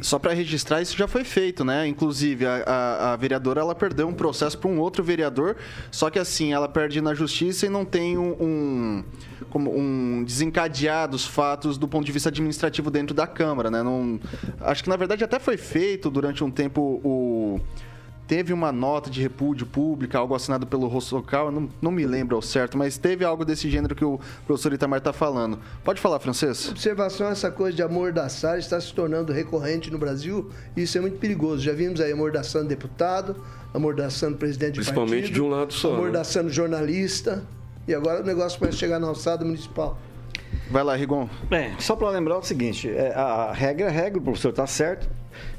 Só 0.00 0.18
para 0.18 0.32
registrar, 0.32 0.80
isso 0.80 0.96
já 0.96 1.06
foi 1.06 1.24
feito, 1.24 1.64
né? 1.64 1.86
Inclusive, 1.86 2.46
a, 2.46 2.62
a, 2.66 3.12
a 3.12 3.16
vereadora 3.16 3.60
ela 3.60 3.74
perdeu 3.74 4.08
um 4.08 4.14
processo 4.14 4.58
para 4.58 4.70
um 4.70 4.78
outro 4.80 5.02
vereador, 5.02 5.56
só 5.90 6.10
que 6.10 6.18
assim, 6.18 6.52
ela 6.52 6.68
perde 6.68 7.00
na 7.00 7.14
justiça 7.14 7.66
e 7.66 7.68
não 7.68 7.84
tem 7.84 8.16
um, 8.16 8.32
um, 8.40 9.04
como 9.50 9.76
um 9.76 10.24
desencadeado 10.24 11.16
os 11.16 11.26
fatos 11.26 11.76
do 11.76 11.86
ponto 11.86 12.04
de 12.06 12.12
vista 12.12 12.28
administrativo 12.28 12.90
dentro 12.90 13.14
da 13.14 13.26
Câmara, 13.26 13.70
né? 13.70 13.82
Não, 13.82 14.18
acho 14.60 14.82
que 14.82 14.88
na 14.88 14.96
verdade 14.96 15.24
até 15.24 15.38
foi 15.38 15.56
feito 15.56 16.10
durante 16.10 16.42
um 16.42 16.50
tempo 16.50 17.00
o 17.04 17.60
teve 18.32 18.50
uma 18.50 18.72
nota 18.72 19.10
de 19.10 19.20
repúdio 19.20 19.66
pública, 19.66 20.16
algo 20.16 20.34
assinado 20.34 20.66
pelo 20.66 20.86
Rossocal, 20.86 21.52
não, 21.52 21.68
não 21.82 21.90
me 21.90 22.06
lembro 22.06 22.34
ao 22.34 22.40
certo, 22.40 22.78
mas 22.78 22.96
teve 22.96 23.26
algo 23.26 23.44
desse 23.44 23.68
gênero 23.68 23.94
que 23.94 24.06
o 24.06 24.18
professor 24.46 24.72
Itamar 24.72 25.00
está 25.00 25.12
falando. 25.12 25.58
Pode 25.84 26.00
falar, 26.00 26.18
francês? 26.18 26.70
Observação, 26.70 27.28
essa 27.28 27.50
coisa 27.50 27.76
de 27.76 27.82
amordaçar 27.82 28.58
está 28.58 28.80
se 28.80 28.90
tornando 28.94 29.34
recorrente 29.34 29.90
no 29.90 29.98
Brasil 29.98 30.48
e 30.74 30.84
isso 30.84 30.96
é 30.96 31.02
muito 31.02 31.18
perigoso. 31.18 31.62
Já 31.62 31.74
vimos 31.74 32.00
aí 32.00 32.10
amordaçando 32.10 32.68
deputado, 32.68 33.36
amordaçando 33.74 34.38
presidente 34.38 34.72
de 34.72 34.80
Principalmente 34.80 35.24
partido, 35.24 35.34
de 35.34 35.42
um 35.42 35.50
lado 35.50 35.74
só. 35.74 35.92
Amordaçando 35.94 36.46
né? 36.46 36.54
jornalista 36.54 37.44
e 37.86 37.94
agora 37.94 38.22
o 38.22 38.24
negócio 38.24 38.58
começa 38.58 38.78
a 38.78 38.80
chegar 38.80 38.98
na 38.98 39.08
alçada 39.08 39.44
municipal. 39.44 39.98
Vai 40.70 40.82
lá, 40.82 40.94
Rigon. 40.96 41.28
Bem, 41.48 41.74
só 41.78 41.94
para 41.94 42.08
lembrar 42.10 42.38
o 42.38 42.42
seguinte, 42.42 42.88
é, 42.90 43.12
a 43.14 43.52
regra 43.52 43.86
é 43.86 43.90
regra, 43.90 44.18
o 44.18 44.22
professor 44.22 44.50
está 44.50 44.66
certo, 44.66 45.08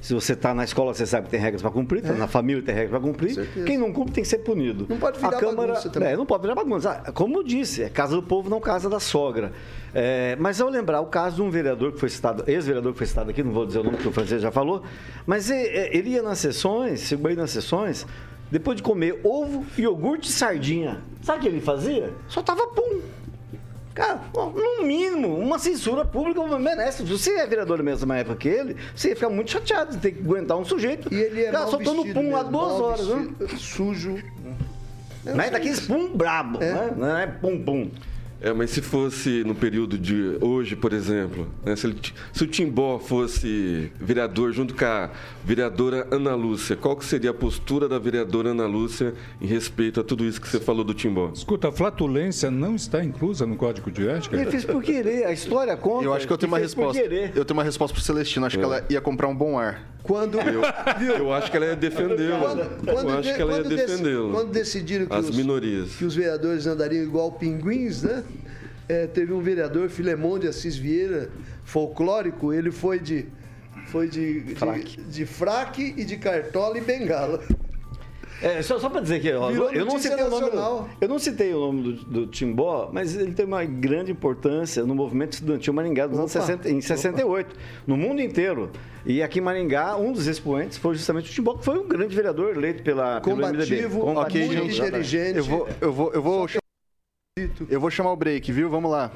se 0.01 0.13
você 0.13 0.33
está 0.33 0.53
na 0.53 0.63
escola, 0.63 0.93
você 0.93 1.05
sabe 1.05 1.25
que 1.25 1.31
tem 1.31 1.39
regras 1.39 1.61
para 1.61 1.71
cumprir, 1.71 2.01
tá 2.01 2.09
é. 2.09 2.13
na 2.13 2.27
família 2.27 2.61
tem 2.61 2.73
regras 2.73 2.91
para 2.91 2.99
cumprir. 2.99 3.47
Quem 3.65 3.77
não 3.77 3.91
cumpre 3.91 4.13
tem 4.13 4.23
que 4.23 4.29
ser 4.29 4.39
punido. 4.39 4.85
Não 4.89 4.97
pode 4.97 5.17
virar 5.17 5.37
a 5.37 5.39
Câmara, 5.39 5.67
bagunça 5.67 5.89
também. 5.89 6.09
É, 6.09 6.17
não 6.17 6.25
pode 6.25 6.41
virar 6.41 6.55
bagunça. 6.55 7.01
Ah, 7.05 7.11
como 7.11 7.37
eu 7.37 7.43
disse, 7.43 7.83
é 7.83 7.89
casa 7.89 8.15
do 8.15 8.23
povo, 8.23 8.49
não 8.49 8.59
casa 8.59 8.89
da 8.89 8.99
sogra. 8.99 9.51
É, 9.93 10.35
mas 10.39 10.59
ao 10.59 10.69
lembrar 10.69 11.01
o 11.01 11.05
caso 11.05 11.37
de 11.37 11.41
um 11.41 11.49
vereador 11.49 11.93
que 11.93 11.99
foi 11.99 12.09
citado, 12.09 12.43
ex-vereador 12.47 12.91
que 12.91 12.97
foi 12.97 13.07
citado 13.07 13.29
aqui, 13.29 13.43
não 13.43 13.51
vou 13.51 13.65
dizer 13.65 13.79
o 13.79 13.83
nome 13.83 13.97
que 13.97 14.07
o 14.07 14.11
francês 14.11 14.41
já 14.41 14.51
falou, 14.51 14.83
mas 15.25 15.49
ele 15.49 16.09
ia 16.09 16.21
nas 16.21 16.39
sessões, 16.39 17.01
chegou 17.01 17.29
aí 17.29 17.35
nas 17.35 17.51
sessões, 17.51 18.05
depois 18.51 18.77
de 18.77 18.83
comer 18.83 19.19
ovo, 19.23 19.65
iogurte 19.77 20.29
e 20.29 20.31
sardinha. 20.31 21.01
Sabe 21.21 21.39
o 21.39 21.41
que 21.41 21.47
ele 21.47 21.61
fazia? 21.61 22.11
Só 22.27 22.41
tava 22.41 22.67
pum. 22.67 23.01
Cara, 23.93 24.21
no 24.33 24.83
mínimo, 24.83 25.37
uma 25.37 25.59
censura 25.59 26.03
pública 26.03 26.41
merece. 26.57 27.05
Se 27.05 27.11
você 27.11 27.31
é 27.39 27.45
vereador 27.45 27.77
da 27.77 27.83
mesma 27.83 28.17
época 28.17 28.37
que 28.37 28.49
ele, 28.49 28.75
você 28.95 29.09
ia 29.09 29.15
ficar 29.15 29.29
muito 29.29 29.51
chateado 29.51 29.91
de 29.91 29.97
ter 29.99 30.11
que 30.11 30.21
aguentar 30.21 30.57
um 30.57 30.65
sujeito. 30.65 31.13
E 31.13 31.21
ele 31.21 31.43
é 31.43 31.51
cara, 31.51 31.67
soltando 31.67 32.03
pum 32.13 32.31
lá 32.31 32.43
duas 32.43 32.81
horas, 32.81 33.07
né? 33.07 33.27
Sujo. 33.57 34.17
Não 35.23 35.41
é 35.41 35.49
daqueles 35.49 35.79
pum 35.81 36.15
brabo, 36.15 36.61
é. 36.61 36.73
né? 36.73 36.93
Não 36.97 37.17
é 37.17 37.27
pum 37.27 37.63
pum. 37.63 37.91
É, 38.43 38.51
mas 38.51 38.71
se 38.71 38.81
fosse 38.81 39.41
no 39.45 39.55
período 39.55 39.97
de 39.97 40.37
hoje, 40.41 40.75
por 40.75 40.91
exemplo, 40.91 41.47
né, 41.63 41.77
se, 41.77 41.87
ele, 41.87 41.97
se, 42.33 42.43
o 42.43 42.47
Timbó 42.47 42.99
fosse 42.99 43.89
vereador 43.97 44.51
junto 44.51 44.75
com 44.75 44.83
a 44.83 45.09
vereadora 45.45 46.05
Ana 46.11 46.35
Lúcia, 46.35 46.75
qual 46.75 46.97
que 46.97 47.05
seria 47.05 47.29
a 47.29 47.33
postura 47.33 47.87
da 47.87 47.97
vereadora 47.97 48.49
Ana 48.49 48.65
Lúcia 48.65 49.13
em 49.39 49.47
respeito 49.47 50.01
a 50.01 50.03
tudo 50.03 50.25
isso 50.25 50.41
que 50.41 50.47
você 50.49 50.59
falou 50.59 50.83
do 50.83 50.93
Timbó? 50.93 51.31
Escuta, 51.33 51.69
a 51.69 51.71
flatulência 51.71 52.51
não 52.51 52.75
está 52.75 53.01
inclusa 53.01 53.45
no 53.45 53.55
Código 53.55 53.89
de 53.89 54.05
Ética? 54.09 54.35
Ele 54.35 54.51
fez 54.51 54.65
por 54.65 54.83
querer, 54.83 55.25
a 55.25 55.31
história 55.31 55.77
conta. 55.77 56.03
Eu 56.03 56.13
acho 56.13 56.27
que 56.27 56.33
eu 56.33 56.37
tenho 56.37 56.51
uma 56.51 56.59
resposta. 56.59 57.01
Eu 57.01 57.45
tenho 57.45 57.57
uma 57.57 57.63
resposta 57.63 57.93
pro 57.93 58.03
Celestino, 58.03 58.45
acho 58.45 58.57
é. 58.57 58.59
que 58.59 58.65
ela 58.65 58.85
ia 58.89 58.99
comprar 58.99 59.29
um 59.29 59.35
bom 59.35 59.57
ar. 59.57 59.93
Quando 60.03 60.37
eu, 60.37 60.61
eu 61.17 61.33
acho 61.33 61.49
que 61.49 61.55
ela 61.55 61.67
ia 61.67 61.75
defendê-lo. 61.77 62.43
Eu 62.85 63.09
acho 63.17 63.33
que 63.33 63.41
ela 63.41 63.57
ia 63.57 63.63
defendê-lo. 63.63 64.31
Quando 64.31 64.51
decidiram 64.51 65.05
que 65.05 65.13
as 65.13 65.29
os, 65.29 65.35
minorias. 65.35 65.95
que 65.95 66.03
os 66.03 66.13
vereadores 66.13 66.67
andariam 66.67 67.03
igual 67.03 67.31
pinguins, 67.31 68.03
né? 68.03 68.21
É, 68.87 69.07
teve 69.07 69.31
um 69.33 69.39
vereador, 69.39 69.89
Filemon 69.89 70.37
de 70.37 70.47
Assis 70.47 70.75
Vieira, 70.75 71.29
folclórico, 71.63 72.53
ele 72.53 72.71
foi 72.71 72.99
de 72.99 73.27
foi 73.87 74.07
de, 74.07 74.41
de, 74.41 74.97
de 75.09 75.25
fraque 75.25 75.93
e 75.95 76.03
de 76.03 76.17
cartola 76.17 76.77
e 76.77 76.81
bengala. 76.81 77.43
É, 78.41 78.61
só, 78.61 78.77
só 78.77 78.89
para 78.89 78.99
dizer 78.99 79.21
que 79.21 79.31
ó, 79.31 79.49
eu, 79.51 79.85
não 79.85 79.97
citei 79.97 80.21
o 80.21 80.29
nome, 80.29 80.49
eu 80.99 81.07
não 81.07 81.17
citei 81.17 81.53
o 81.53 81.59
nome 81.59 81.81
do, 81.81 81.93
do, 81.93 82.27
Timbó, 82.27 82.89
mas 82.91 83.15
ele 83.15 83.31
tem 83.31 83.45
uma 83.45 83.63
grande 83.63 84.11
importância 84.11 84.83
no 84.83 84.93
movimento 84.93 85.33
estudantil 85.33 85.73
Maringá 85.73 86.07
dos 86.07 86.19
anos 86.19 86.31
60, 86.31 86.69
em 86.69 86.81
68, 86.81 87.51
opa. 87.51 87.59
no 87.87 87.95
mundo 87.95 88.21
inteiro. 88.21 88.69
E 89.05 89.23
aqui 89.23 89.39
em 89.39 89.41
Maringá, 89.41 89.95
um 89.95 90.11
dos 90.11 90.27
expoentes 90.27 90.77
foi 90.77 90.95
justamente 90.95 91.29
o 91.29 91.33
Timbó, 91.33 91.55
que 91.55 91.63
foi 91.63 91.77
um 91.77 91.87
grande 91.87 92.13
vereador 92.13 92.57
eleito 92.57 92.83
pela 92.83 93.21
Combativo, 93.21 93.65
pelo 93.65 93.79
MDB. 93.79 93.99
Combativo, 93.99 94.55
muito 94.55 94.75
inteligente. 94.75 95.37
Eu 95.37 95.43
vou, 95.45 95.69
eu 95.79 95.93
vou, 95.93 96.13
eu 96.13 96.21
vou, 96.21 96.47
eu 97.69 97.79
vou 97.79 97.89
chamar 97.89 98.11
o 98.11 98.15
break, 98.15 98.51
viu? 98.51 98.69
Vamos 98.69 98.91
lá. 98.91 99.11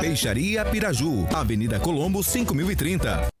Peixaria 0.00 0.64
Piraju, 0.64 1.26
Avenida 1.34 1.78
Colombo, 1.78 2.22
5030. 2.22 3.39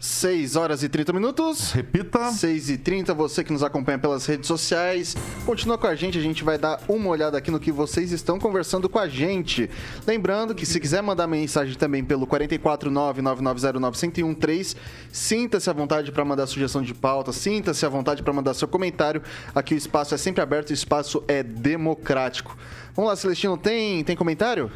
6 0.00 0.54
horas 0.54 0.82
e 0.82 0.88
30 0.88 1.12
minutos. 1.12 1.72
Repita. 1.72 2.30
6 2.30 2.70
e 2.70 2.78
30, 2.78 3.12
você 3.14 3.42
que 3.42 3.52
nos 3.52 3.64
acompanha 3.64 3.98
pelas 3.98 4.24
redes 4.26 4.46
sociais. 4.46 5.16
Continua 5.44 5.76
com 5.76 5.88
a 5.88 5.94
gente, 5.94 6.16
a 6.16 6.20
gente 6.20 6.44
vai 6.44 6.56
dar 6.56 6.80
uma 6.88 7.08
olhada 7.08 7.36
aqui 7.36 7.50
no 7.50 7.58
que 7.58 7.72
vocês 7.72 8.12
estão 8.12 8.38
conversando 8.38 8.88
com 8.88 8.98
a 8.98 9.08
gente. 9.08 9.68
Lembrando 10.06 10.54
que 10.54 10.64
se 10.64 10.78
quiser 10.78 11.02
mandar 11.02 11.26
mensagem 11.26 11.76
também 11.76 12.04
pelo 12.04 12.28
449-9909-1013, 12.28 14.76
sinta-se 15.10 15.68
à 15.68 15.72
vontade 15.72 16.12
para 16.12 16.24
mandar 16.24 16.46
sugestão 16.46 16.82
de 16.82 16.94
pauta, 16.94 17.32
sinta-se 17.32 17.84
à 17.84 17.88
vontade 17.88 18.22
para 18.22 18.32
mandar 18.32 18.54
seu 18.54 18.68
comentário. 18.68 19.20
Aqui 19.54 19.74
o 19.74 19.76
espaço 19.76 20.14
é 20.14 20.18
sempre 20.18 20.40
aberto, 20.40 20.70
o 20.70 20.74
espaço 20.74 21.24
é 21.26 21.42
democrático. 21.42 22.56
Vamos 22.94 23.10
lá, 23.10 23.16
Celestino, 23.16 23.56
tem, 23.56 24.04
tem 24.04 24.16
comentário? 24.16 24.70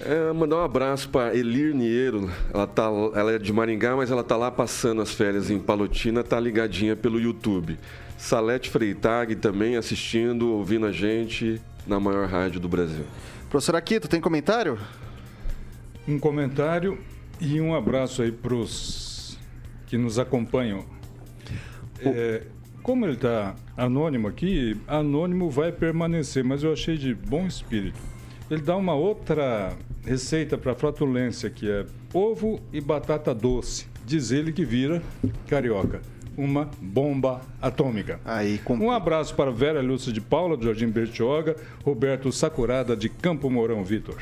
É, 0.00 0.32
mandar 0.32 0.56
um 0.56 0.64
abraço 0.64 1.08
para 1.08 1.34
Elir 1.34 1.74
Niero. 1.74 2.30
Ela, 2.52 2.66
tá, 2.66 2.84
ela 3.14 3.32
é 3.32 3.38
de 3.38 3.52
Maringá, 3.52 3.96
mas 3.96 4.10
ela 4.10 4.24
tá 4.24 4.36
lá 4.36 4.50
passando 4.50 5.00
as 5.00 5.14
férias 5.14 5.50
em 5.50 5.58
Palotina, 5.58 6.24
tá 6.24 6.38
ligadinha 6.38 6.96
pelo 6.96 7.20
YouTube. 7.20 7.78
Salete 8.18 8.70
Freitag 8.70 9.36
também 9.36 9.76
assistindo, 9.76 10.50
ouvindo 10.50 10.86
a 10.86 10.92
gente 10.92 11.60
na 11.86 12.00
maior 12.00 12.28
rádio 12.28 12.60
do 12.60 12.68
Brasil. 12.68 13.04
Professor 13.48 13.76
Aquito, 13.76 14.08
tem 14.08 14.20
comentário? 14.20 14.78
Um 16.08 16.18
comentário 16.18 16.98
e 17.40 17.60
um 17.60 17.74
abraço 17.74 18.22
aí 18.22 18.32
para 18.32 18.54
os 18.54 19.38
que 19.86 19.96
nos 19.96 20.18
acompanham. 20.18 20.84
É, 22.00 22.42
como 22.82 23.06
ele 23.06 23.14
está 23.14 23.54
anônimo 23.76 24.28
aqui, 24.28 24.76
anônimo 24.86 25.48
vai 25.50 25.70
permanecer, 25.70 26.42
mas 26.42 26.62
eu 26.62 26.72
achei 26.72 26.96
de 26.98 27.14
bom 27.14 27.46
espírito. 27.46 28.13
Ele 28.50 28.60
dá 28.60 28.76
uma 28.76 28.94
outra 28.94 29.72
receita 30.04 30.58
para 30.58 30.74
flatulência, 30.74 31.48
que 31.48 31.70
é 31.70 31.86
ovo 32.12 32.60
e 32.72 32.80
batata 32.80 33.34
doce. 33.34 33.86
Diz 34.04 34.30
ele 34.30 34.52
que 34.52 34.64
vira 34.64 35.02
carioca. 35.48 36.02
Uma 36.36 36.68
bomba 36.80 37.40
atômica. 37.62 38.20
Aí, 38.24 38.58
com... 38.58 38.74
Um 38.76 38.90
abraço 38.90 39.34
para 39.34 39.50
Vera 39.50 39.80
Lúcia 39.80 40.12
de 40.12 40.20
Paula, 40.20 40.56
do 40.56 40.64
Jardim 40.66 40.88
Bertioga, 40.88 41.56
Roberto 41.84 42.30
Sakurada, 42.32 42.96
de 42.96 43.08
Campo 43.08 43.48
Mourão 43.48 43.84
Vitor. 43.84 44.16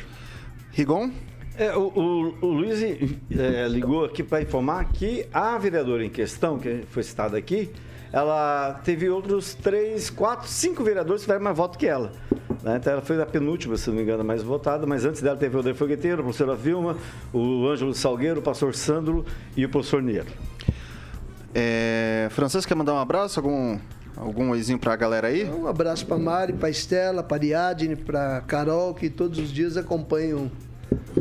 Rigon? 0.73 1.11
É, 1.57 1.75
o, 1.75 1.83
o- 1.89 2.35
o 2.43 2.47
Luiz 2.47 2.83
é, 2.83 3.67
ligou 3.69 4.05
aqui 4.05 4.23
para 4.23 4.43
informar 4.43 4.85
que 4.93 5.27
a 5.33 5.57
vereadora 5.59 6.05
em 6.05 6.11
questão, 6.11 6.59
que 6.59 6.83
foi 6.91 7.03
citada 7.03 7.37
aqui, 7.37 7.71
ela 8.13 8.81
teve 8.85 9.09
outros 9.09 9.55
três, 9.55 10.09
quatro, 10.11 10.47
cinco 10.49 10.85
vereadores 10.85 11.23
que 11.23 11.27
tiveram 11.27 11.45
mais 11.45 11.57
votos 11.57 11.77
que 11.79 11.87
ela. 11.87 12.13
Né? 12.63 12.77
Então 12.77 12.93
ela 12.93 13.03
foi 13.03 13.21
a 13.21 13.27
penúltima, 13.27 13.77
se 13.77 13.89
não 13.89 13.97
me 13.97 14.03
engano, 14.03 14.21
a 14.21 14.25
mais 14.25 14.43
votada, 14.43 14.87
mas 14.87 15.05
antes 15.05 15.21
dela 15.21 15.37
teve 15.37 15.57
o 15.57 15.61
Odair 15.61 15.75
Fogueteiro, 15.75 16.21
a 16.21 16.25
professora 16.25 16.55
Vilma, 16.55 16.97
o 17.33 17.67
Ângelo 17.67 17.95
Salgueiro, 17.95 18.41
o 18.41 18.43
pastor 18.43 18.75
Sandro 18.75 19.25
e 19.57 19.65
o 19.65 19.69
professor 19.69 20.03
Niero. 20.03 20.29
É, 21.55 22.29
Francesco, 22.31 22.69
quer 22.69 22.75
mandar 22.75 22.95
um 22.95 22.99
abraço? 22.99 23.41
Algum, 23.41 23.79
algum 24.17 24.51
oizinho 24.51 24.79
pra 24.79 24.97
galera 24.97 25.29
aí? 25.29 25.45
Um 25.45 25.67
abraço 25.67 26.07
para 26.07 26.17
Mari, 26.17 26.53
para 26.53 26.71
Estela, 26.71 27.23
para 27.23 27.37
Ariadne, 27.37 27.97
para 27.97 28.41
Carol, 28.43 28.95
que 28.95 29.11
todos 29.11 29.39
os 29.39 29.53
dias 29.53 29.77
acompanham 29.77 30.51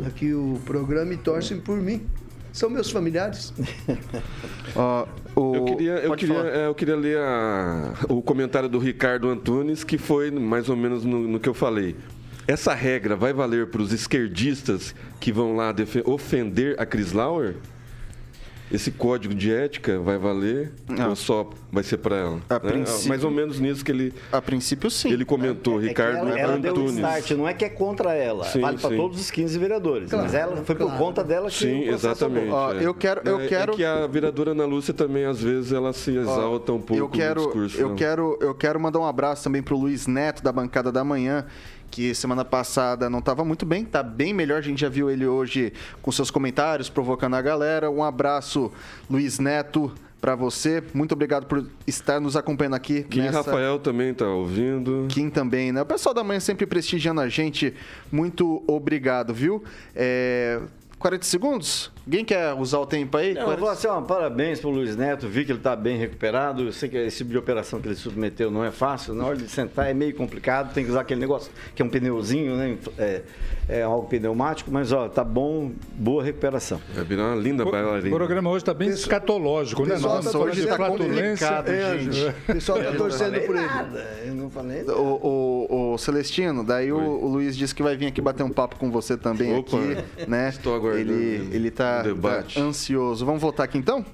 aqui 0.06 0.32
o 0.32 0.58
programa 0.64 1.12
e 1.12 1.16
torcem 1.16 1.60
por 1.60 1.76
mim. 1.76 2.06
São 2.52 2.68
meus 2.68 2.90
familiares. 2.90 3.52
Ó, 4.76 5.06
o- 5.34 5.54
Eu 5.56 5.64
queria, 5.64 5.92
eu, 5.92 6.08
pode 6.10 6.26
queria, 6.26 6.42
é, 6.42 6.66
eu 6.66 6.74
queria 6.74 6.96
ler 6.96 7.18
a- 7.18 7.94
o 8.08 8.20
comentário 8.22 8.68
do 8.68 8.78
Ricardo 8.78 9.28
Antunes, 9.30 9.82
que 9.84 9.96
foi 9.98 10.30
mais 10.30 10.68
ou 10.68 10.76
menos 10.76 11.04
no, 11.04 11.20
no 11.26 11.40
que 11.40 11.48
eu 11.48 11.54
falei. 11.54 11.96
Essa 12.46 12.74
regra 12.74 13.14
vai 13.16 13.32
valer 13.32 13.68
para 13.68 13.80
os 13.80 13.92
esquerdistas 13.92 14.94
que 15.20 15.32
vão 15.32 15.54
lá 15.56 15.74
ofender 16.04 16.74
a 16.78 16.84
Chris 16.84 17.12
Lauer? 17.12 17.54
Esse 18.72 18.90
código 18.90 19.34
de 19.34 19.52
ética 19.52 19.98
vai 20.00 20.16
valer 20.16 20.72
Não. 20.88 21.10
ou 21.10 21.16
só 21.16 21.50
vai 21.70 21.82
ser 21.82 21.98
para 21.98 22.16
ela? 22.16 22.40
A 22.48 22.54
né? 22.54 22.60
princípio- 22.60 23.08
Mais 23.10 23.22
ou 23.22 23.30
menos 23.30 23.60
nisso 23.60 23.84
que 23.84 23.92
ele, 23.92 24.14
A 24.32 24.40
princípio, 24.40 24.90
sim. 24.90 25.10
ele 25.12 25.24
comentou, 25.26 25.76
É 25.78 25.82
que 25.82 25.88
Ricardo 25.88 26.16
ela, 26.28 26.38
ela 26.38 26.58
deu 26.58 26.72
um 26.74 26.76
Antunes. 26.78 26.94
start, 26.96 27.30
não 27.32 27.46
é 27.46 27.52
que 27.52 27.64
é 27.66 27.68
contra 27.68 28.14
ela, 28.14 28.44
Sim, 28.44 28.60
vale 28.60 28.78
para 28.78 28.96
todos 28.96 29.20
os 29.20 29.30
15 29.30 29.58
vereadores. 29.58 30.08
Claro, 30.08 30.24
mas 30.24 30.34
ela 30.34 30.56
foi 30.56 30.74
por 30.74 30.86
claro. 30.86 30.98
conta 30.98 31.22
dela 31.22 31.48
que 31.50 31.56
Sim, 31.58 31.88
o 31.88 31.92
exatamente. 31.92 32.48
Ó, 32.50 32.72
é. 32.72 32.86
eu 32.86 32.94
quero- 32.94 33.20
eu 33.26 33.40
É- 33.40 33.46
quero- 33.46 33.72
É 33.72 33.76
que 33.76 33.84
a 33.84 34.06
vereadora 34.06 34.52
Ana 34.52 34.64
Lúcia 34.64 34.94
também, 34.94 35.26
às 35.26 35.42
vezes, 35.42 35.70
ela 35.72 35.92
se 35.92 36.16
exalta 36.16 36.72
um 36.72 36.80
pouco 36.80 37.02
eu 37.02 37.08
quero, 37.10 37.40
no 37.42 37.46
discurso. 37.48 37.78
eu 37.78 37.88
né? 37.90 37.94
quero, 37.96 38.38
eu 38.40 38.54
quero 38.54 38.80
mandar 38.80 39.00
um 39.00 39.06
abraço 39.06 39.44
também 39.44 39.62
pro 39.62 39.76
Luiz 39.76 40.06
Neto 40.06 40.42
da 40.42 40.50
bancada 40.50 40.90
da 40.90 41.04
manhã, 41.04 41.44
que 41.92 42.14
semana 42.14 42.42
passada 42.42 43.10
não 43.10 43.18
estava 43.18 43.44
muito 43.44 43.66
bem, 43.66 43.84
tá 43.84 44.02
bem 44.02 44.32
melhor. 44.32 44.58
A 44.58 44.62
gente 44.62 44.80
já 44.80 44.88
viu 44.88 45.10
ele 45.10 45.26
hoje 45.26 45.74
com 46.00 46.10
seus 46.10 46.30
comentários 46.30 46.88
provocando 46.88 47.36
a 47.36 47.42
galera. 47.42 47.90
Um 47.90 48.02
abraço, 48.02 48.72
Luiz 49.10 49.38
Neto, 49.38 49.92
para 50.18 50.34
você. 50.34 50.82
Muito 50.94 51.12
obrigado 51.12 51.44
por 51.44 51.66
estar 51.86 52.18
nos 52.18 52.34
acompanhando 52.34 52.74
aqui. 52.76 53.02
Kim 53.02 53.20
nessa... 53.20 53.42
Rafael 53.42 53.78
também 53.78 54.14
tá 54.14 54.26
ouvindo. 54.26 55.06
Kim 55.10 55.28
também, 55.28 55.70
né? 55.70 55.82
O 55.82 55.86
pessoal 55.86 56.14
da 56.14 56.24
manhã 56.24 56.40
sempre 56.40 56.64
prestigiando 56.64 57.20
a 57.20 57.28
gente. 57.28 57.74
Muito 58.10 58.64
obrigado, 58.66 59.34
viu? 59.34 59.62
É... 59.94 60.60
40 61.02 61.24
segundos? 61.24 61.90
Alguém 62.06 62.24
quer 62.24 62.52
usar 62.54 62.78
o 62.78 62.86
tempo 62.86 63.16
aí? 63.16 63.32
Não, 63.34 63.42
eu 63.42 63.44
40 63.46 63.60
vou 63.60 63.70
assim, 63.70 63.86
ó, 63.86 64.00
parabéns 64.00 64.58
pro 64.58 64.70
Luiz 64.70 64.96
Neto, 64.96 65.28
vi 65.28 65.44
que 65.44 65.52
ele 65.52 65.58
está 65.58 65.76
bem 65.76 65.96
recuperado. 65.96 66.62
Eu 66.64 66.72
sei 66.72 66.88
que 66.88 66.96
esse 66.96 67.18
tipo 67.18 67.30
de 67.30 67.38
operação 67.38 67.80
que 67.80 67.86
ele 67.86 67.94
submeteu 67.94 68.50
não 68.50 68.64
é 68.64 68.70
fácil. 68.72 69.14
Na 69.14 69.24
hora 69.26 69.36
de 69.36 69.48
sentar 69.48 69.88
é 69.88 69.94
meio 69.94 70.14
complicado, 70.14 70.72
tem 70.74 70.84
que 70.84 70.90
usar 70.90 71.02
aquele 71.02 71.20
negócio 71.20 71.52
que 71.74 71.82
é 71.82 71.84
um 71.84 71.88
pneuzinho, 71.88 72.56
né? 72.56 72.76
É, 72.98 73.22
é 73.68 73.82
algo 73.82 74.08
pneumático, 74.08 74.70
mas 74.72 74.90
ó, 74.90 75.08
tá 75.08 75.22
bom, 75.22 75.70
boa 75.94 76.24
recuperação. 76.24 76.80
Vai 76.94 77.04
virar 77.04 77.26
uma 77.34 77.36
linda 77.36 77.64
O 77.66 77.70
bailarina. 77.70 78.16
programa 78.16 78.50
hoje 78.50 78.62
está 78.62 78.74
bem 78.74 78.88
escatológico, 78.88 79.82
né? 79.84 79.94
tá 79.94 80.00
vamos 80.00 80.32
falar 80.32 80.44
hoje 80.46 80.66
tá 80.66 80.76
complicado, 80.76 81.68
É, 81.68 81.98
gente. 81.98 82.26
O 82.48 82.52
pessoal 82.54 82.78
tá 82.82 82.92
torcendo 82.92 83.40
por 83.46 83.54
ele. 83.56 83.68
eu 84.26 84.34
não 84.34 84.50
falei. 84.50 84.82
O, 84.82 85.66
o- 85.70 85.92
o 85.94 85.98
Celestino, 85.98 86.64
daí 86.64 86.90
o, 86.90 86.98
o 86.98 87.28
Luiz 87.28 87.56
disse 87.56 87.74
que 87.74 87.82
vai 87.82 87.96
vir 87.96 88.06
aqui 88.06 88.20
bater 88.20 88.42
um 88.42 88.50
papo 88.50 88.76
com 88.76 88.90
você 88.90 89.16
também 89.16 89.56
Opa, 89.56 89.76
aqui, 89.76 90.26
né? 90.28 90.48
estou 90.48 90.74
aguardando 90.74 90.91
Ele, 91.00 91.48
ele 91.52 91.70
tá, 91.70 92.02
tá 92.02 92.60
ansioso. 92.60 93.24
Vamos 93.24 93.40
voltar 93.40 93.64
aqui 93.64 93.78
então? 93.78 94.04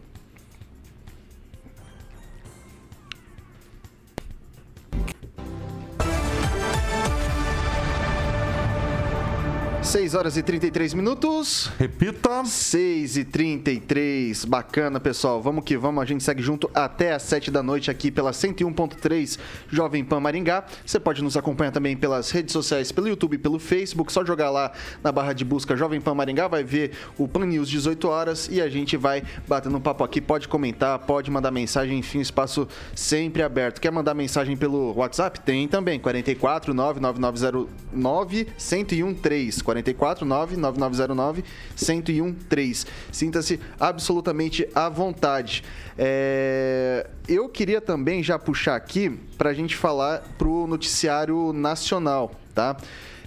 Seis 9.88 10.14
horas 10.14 10.36
e 10.36 10.42
33 10.42 10.92
minutos. 10.92 11.70
Repita. 11.78 12.44
6 12.44 13.16
e 13.16 13.24
33 13.24 14.44
bacana 14.44 15.00
pessoal, 15.00 15.40
vamos 15.40 15.64
que 15.64 15.78
vamos, 15.78 16.02
a 16.02 16.04
gente 16.04 16.22
segue 16.22 16.42
junto 16.42 16.70
até 16.74 17.14
às 17.14 17.22
7 17.22 17.50
da 17.50 17.62
noite 17.62 17.90
aqui 17.90 18.10
pela 18.10 18.30
101.3 18.30 19.38
Jovem 19.70 20.04
Pan 20.04 20.20
Maringá. 20.20 20.64
Você 20.84 21.00
pode 21.00 21.22
nos 21.22 21.36
acompanhar 21.36 21.72
também 21.72 21.96
pelas 21.96 22.30
redes 22.30 22.52
sociais, 22.52 22.92
pelo 22.92 23.08
YouTube 23.08 23.38
pelo 23.38 23.58
Facebook, 23.58 24.12
só 24.12 24.24
jogar 24.24 24.50
lá 24.50 24.72
na 25.02 25.10
barra 25.10 25.32
de 25.32 25.44
busca 25.44 25.74
Jovem 25.74 26.00
Pan 26.00 26.14
Maringá, 26.14 26.48
vai 26.48 26.62
ver 26.62 26.92
o 27.16 27.26
Pan 27.26 27.46
News 27.46 27.68
18 27.68 28.08
horas 28.08 28.48
e 28.52 28.60
a 28.60 28.68
gente 28.68 28.96
vai 28.96 29.22
batendo 29.48 29.78
um 29.78 29.80
papo 29.80 30.04
aqui, 30.04 30.20
pode 30.20 30.48
comentar, 30.48 30.98
pode 31.00 31.30
mandar 31.30 31.50
mensagem, 31.50 31.98
enfim, 31.98 32.20
espaço 32.20 32.68
sempre 32.94 33.42
aberto. 33.42 33.80
Quer 33.80 33.90
mandar 33.90 34.12
mensagem 34.12 34.56
pelo 34.56 34.92
WhatsApp? 34.94 35.40
Tem 35.40 35.66
também, 35.66 35.98
44 35.98 36.74
99909 36.74 38.46
1013 38.58 39.62
44 39.82 40.26
99909 40.26 41.44
1013. 41.76 42.86
Sinta-se 43.12 43.60
absolutamente 43.78 44.68
à 44.74 44.88
vontade. 44.88 45.62
É, 45.96 47.06
Eu 47.28 47.48
queria 47.48 47.80
também 47.80 48.22
já 48.22 48.38
puxar 48.38 48.76
aqui 48.76 49.10
para 49.36 49.50
a 49.50 49.54
gente 49.54 49.76
falar 49.76 50.22
pro 50.38 50.66
noticiário 50.66 51.52
nacional, 51.52 52.32
tá? 52.54 52.76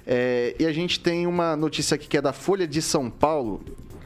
É, 0.05 0.55
E 0.59 0.65
a 0.65 0.71
gente 0.71 0.99
tem 0.99 1.27
uma 1.27 1.55
notícia 1.55 1.95
aqui 1.95 2.07
que 2.07 2.17
é 2.17 2.21
da 2.21 2.33
Folha 2.33 2.67
de 2.67 2.81
São 2.81 3.09
Paulo, 3.09 3.61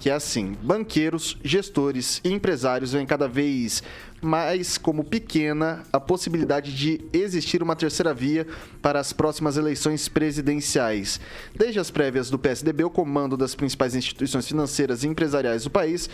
que 0.05 0.09
é 0.11 0.13
assim: 0.13 0.55
banqueiros, 0.61 1.35
gestores 1.43 2.21
e 2.23 2.31
empresários 2.31 2.91
veem 2.91 3.07
cada 3.07 3.27
vez 3.27 3.81
mais 4.21 4.77
como 4.77 5.03
pequena 5.03 5.81
a 5.91 5.99
possibilidade 5.99 6.75
de 6.75 7.01
existir 7.11 7.63
uma 7.63 7.75
terceira 7.75 8.13
via 8.13 8.45
para 8.83 8.99
as 8.99 9.11
próximas 9.11 9.57
eleições 9.57 10.07
presidenciais. 10.07 11.19
Desde 11.55 11.79
as 11.79 11.89
prévias 11.89 12.29
do 12.29 12.37
PSDB, 12.37 12.83
o 12.83 12.89
comando 12.91 13.35
das 13.35 13.55
principais 13.55 13.95
instituições 13.95 14.47
financeiras 14.47 15.03
e 15.03 15.07
empresariais 15.07 15.63
do 15.63 15.71
país 15.71 16.07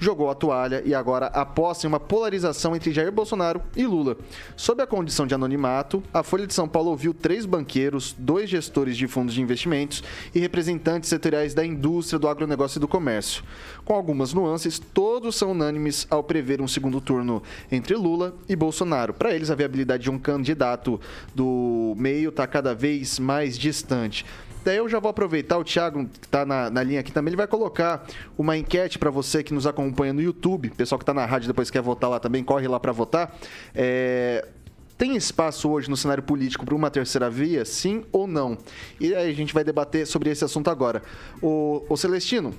jogou 0.00 0.30
a 0.30 0.34
toalha 0.34 0.82
e 0.84 0.94
agora 0.94 1.26
aposta 1.26 1.86
em 1.86 1.88
uma 1.88 2.00
polarização 2.00 2.74
entre 2.74 2.90
Jair 2.90 3.12
Bolsonaro 3.12 3.62
e 3.76 3.86
Lula. 3.86 4.16
Sob 4.56 4.82
a 4.82 4.86
condição 4.86 5.26
de 5.26 5.34
anonimato, 5.34 6.02
a 6.12 6.22
Folha 6.22 6.46
de 6.46 6.54
São 6.54 6.66
Paulo 6.66 6.90
ouviu 6.90 7.12
três 7.12 7.44
banqueiros, 7.44 8.16
dois 8.18 8.48
gestores 8.48 8.96
de 8.96 9.06
fundos 9.06 9.34
de 9.34 9.42
investimentos 9.42 10.02
e 10.34 10.40
representantes 10.40 11.10
setoriais 11.10 11.52
da 11.52 11.64
indústria, 11.64 12.18
do 12.18 12.28
agronegócio 12.28 12.78
e 12.78 12.80
do 12.80 12.88
comércio. 12.88 13.44
Com 13.84 13.94
algumas 13.94 14.32
nuances, 14.32 14.78
todos 14.78 15.36
são 15.36 15.50
unânimes 15.52 16.06
ao 16.10 16.24
prever 16.24 16.62
um 16.62 16.68
segundo 16.68 17.00
turno 17.00 17.42
entre 17.70 17.94
Lula 17.94 18.34
e 18.48 18.56
Bolsonaro. 18.56 19.12
Para 19.12 19.34
eles, 19.34 19.50
a 19.50 19.54
viabilidade 19.54 20.04
de 20.04 20.10
um 20.10 20.18
candidato 20.18 20.98
do 21.34 21.94
meio 21.98 22.30
está 22.30 22.46
cada 22.46 22.74
vez 22.74 23.18
mais 23.18 23.58
distante. 23.58 24.24
Daí 24.64 24.76
eu 24.76 24.88
já 24.88 24.98
vou 24.98 25.10
aproveitar, 25.10 25.58
o 25.58 25.64
Thiago 25.64 26.06
que 26.06 26.26
está 26.26 26.44
na, 26.44 26.68
na 26.70 26.82
linha 26.82 27.00
aqui 27.00 27.10
também, 27.10 27.30
ele 27.30 27.36
vai 27.36 27.46
colocar 27.46 28.06
uma 28.36 28.56
enquete 28.56 28.98
para 28.98 29.10
você 29.10 29.42
que 29.42 29.54
nos 29.54 29.66
acompanha 29.66 30.12
no 30.12 30.20
YouTube, 30.20 30.70
pessoal 30.70 30.98
que 30.98 31.02
está 31.02 31.14
na 31.14 31.24
rádio 31.24 31.48
depois 31.48 31.70
quer 31.70 31.82
votar 31.82 32.10
lá 32.10 32.20
também, 32.20 32.44
corre 32.44 32.68
lá 32.68 32.78
para 32.78 32.92
votar. 32.92 33.34
É, 33.74 34.46
Tem 34.98 35.16
espaço 35.16 35.70
hoje 35.70 35.88
no 35.88 35.96
cenário 35.96 36.22
político 36.22 36.64
para 36.64 36.74
uma 36.74 36.90
terceira 36.90 37.30
via, 37.30 37.64
sim 37.64 38.04
ou 38.12 38.26
não? 38.26 38.58
E 39.00 39.14
aí 39.14 39.30
a 39.30 39.34
gente 39.34 39.54
vai 39.54 39.64
debater 39.64 40.06
sobre 40.06 40.28
esse 40.28 40.44
assunto 40.44 40.68
agora. 40.68 41.02
O, 41.40 41.84
o 41.88 41.96
Celestino, 41.96 42.52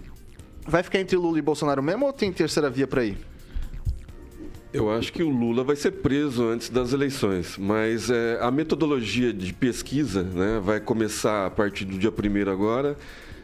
vai 0.66 0.82
ficar 0.82 1.00
entre 1.00 1.16
Lula 1.18 1.38
e 1.38 1.42
Bolsonaro 1.42 1.84
mesmo 1.84 2.06
ou 2.08 2.14
tem 2.14 2.32
terceira 2.32 2.70
via 2.70 2.88
para 2.88 3.04
ir? 3.06 3.31
Eu 4.74 4.90
acho 4.90 5.12
que 5.12 5.22
o 5.22 5.30
Lula 5.30 5.66
vai 5.66 5.76
ser 5.76 5.92
preso 5.92 6.46
antes 6.46 6.70
das 6.70 6.94
eleições, 6.94 7.58
mas 7.58 8.10
é, 8.10 8.40
a 8.40 8.50
metodologia 8.50 9.34
de 9.34 9.52
pesquisa 9.52 10.24
né, 10.24 10.62
vai 10.64 10.80
começar 10.80 11.46
a 11.46 11.50
partir 11.50 11.84
do 11.84 11.98
dia 11.98 12.10
1 12.10 12.50
agora. 12.50 12.96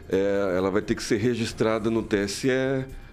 É, 0.08 0.54
ela 0.56 0.70
vai 0.70 0.80
ter 0.80 0.94
que 0.94 1.02
ser 1.02 1.18
registrada 1.18 1.90
no 1.90 2.02
TSE, 2.02 2.48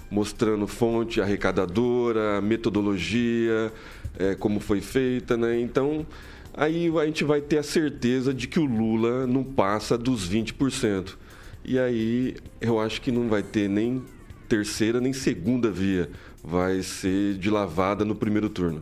mostrando 0.10 0.66
fonte 0.66 1.20
arrecadadora, 1.20 2.40
metodologia, 2.42 3.74
é, 4.18 4.34
como 4.34 4.62
foi 4.62 4.80
feita. 4.80 5.36
Né? 5.36 5.60
Então, 5.60 6.08
aí 6.54 6.90
a 6.98 7.06
gente 7.06 7.26
vai 7.26 7.42
ter 7.42 7.58
a 7.58 7.64
certeza 7.64 8.34
de 8.34 8.48
que 8.48 8.62
o 8.62 8.66
Lula 8.66 9.28
não 9.28 9.44
passa 9.44 9.98
dos 9.98 10.26
20%. 10.30 11.18
E 11.66 11.78
aí 11.78 12.36
eu 12.62 12.80
acho 12.80 13.02
que 13.02 13.12
não 13.12 13.28
vai 13.28 13.44
ter 13.44 13.68
nem 13.68 14.02
terceira 14.48 15.02
nem 15.02 15.12
segunda 15.12 15.70
via. 15.70 16.10
Vai 16.48 16.84
ser 16.84 17.40
de 17.40 17.50
lavada 17.50 18.06
no 18.06 18.14
primeiro 18.14 18.50
turno. 18.50 18.82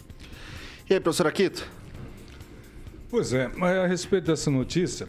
E 0.90 0.94
aí, 0.94 1.00
professor 1.00 1.28
Aquito? 1.28 1.66
Pois 3.10 3.32
é, 3.32 3.50
mas 3.56 3.78
a 3.78 3.88
respeito 3.88 4.26
dessa 4.26 4.52
notícia, 4.52 5.08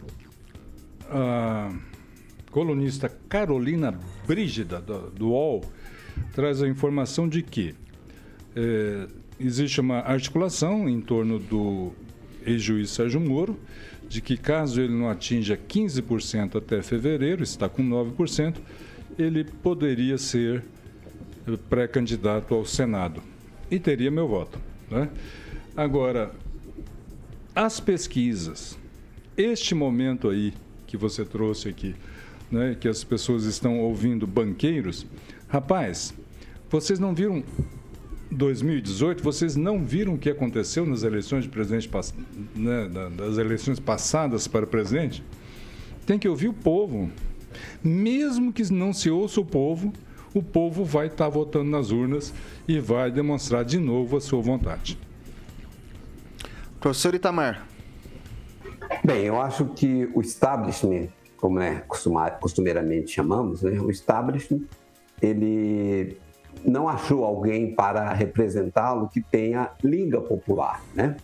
a 1.11 1.73
colunista 2.53 3.09
Carolina 3.29 3.99
Brígida, 4.25 4.81
do, 4.81 5.11
do 5.11 5.29
UOL, 5.31 5.65
traz 6.33 6.63
a 6.63 6.69
informação 6.69 7.29
de 7.29 7.43
que 7.43 7.75
eh, 8.55 9.09
existe 9.41 9.81
uma 9.81 9.99
articulação 9.99 10.89
em 10.89 11.01
torno 11.01 11.41
do 11.41 11.91
ex-juiz 12.47 12.91
Sérgio 12.91 13.21
Moro, 13.21 13.59
de 14.09 14.21
que 14.21 14.37
caso 14.37 14.81
ele 14.81 14.93
não 14.93 15.11
atinja 15.11 15.57
15% 15.57 16.57
até 16.57 16.83
fevereiro, 16.83 17.43
está 17.43 17.69
com 17.69 17.83
9%, 17.83 18.59
ele 19.19 19.43
poderia 19.43 20.17
ser 20.19 20.63
pré-candidato 21.69 22.55
ao 22.55 22.65
Senado 22.65 23.23
e 23.71 23.79
teria 23.79 24.11
meu 24.11 24.29
voto. 24.29 24.59
Né? 24.91 25.09
Agora, 25.77 26.33
as 27.55 27.81
pesquisas, 27.81 28.79
este 29.37 29.75
momento 29.75 30.29
aí 30.29 30.53
que 30.87 30.97
você 30.97 31.25
trouxe 31.25 31.69
aqui, 31.69 31.95
né, 32.51 32.77
que 32.79 32.89
as 32.89 33.03
pessoas 33.03 33.45
estão 33.45 33.81
ouvindo 33.81 34.27
banqueiros, 34.27 35.07
rapaz, 35.49 36.15
vocês 36.71 36.99
não 36.99 37.15
viram 37.15 37.43
2018, 38.31 39.23
vocês 39.23 39.57
não 39.57 39.85
viram 39.85 40.15
o 40.15 40.19
que 40.19 40.31
aconteceu 40.31 40.87
nas 40.87 41.03
eleições 41.03 41.45
de 41.45 41.51
presidente, 41.51 41.91
né, 42.55 42.89
das 43.17 43.39
eleições 43.39 43.79
passadas 43.79 44.47
para 44.47 44.67
presidente? 44.67 45.23
Tem 46.07 46.19
que 46.19 46.29
ouvir 46.29 46.49
o 46.49 46.53
povo. 46.53 47.11
Mesmo 47.83 48.53
que 48.53 48.73
não 48.73 48.93
se 48.93 49.11
ouça 49.11 49.41
o 49.41 49.45
povo, 49.45 49.93
o 50.35 50.43
povo 50.43 50.85
vai 50.85 51.07
estar 51.07 51.29
votando 51.29 51.71
nas 51.71 51.91
urnas 51.91 52.35
e 52.67 52.81
vai 52.81 53.11
demonstrar 53.11 53.65
de 53.65 53.79
novo 53.79 54.17
a 54.17 54.21
sua 54.21 54.43
vontade. 54.43 54.99
Professor 56.81 57.15
Itamar. 57.15 57.67
Bem, 59.03 59.25
eu 59.25 59.41
acho 59.41 59.67
que 59.67 60.11
o 60.15 60.21
establishment, 60.21 61.09
como 61.37 61.61
é 61.61 61.83
costumeiramente 62.41 63.13
chamamos, 63.13 63.63
né, 63.63 63.79
o 63.81 63.91
establishment, 63.91 64.65
ele 65.23 66.19
não 66.65 66.89
achou 66.89 67.25
alguém 67.25 67.75
para 67.75 68.13
representá-lo 68.13 69.09
que 69.09 69.21
tenha 69.21 69.71
língua 69.83 70.21
popular, 70.21 70.83
né? 70.95 71.17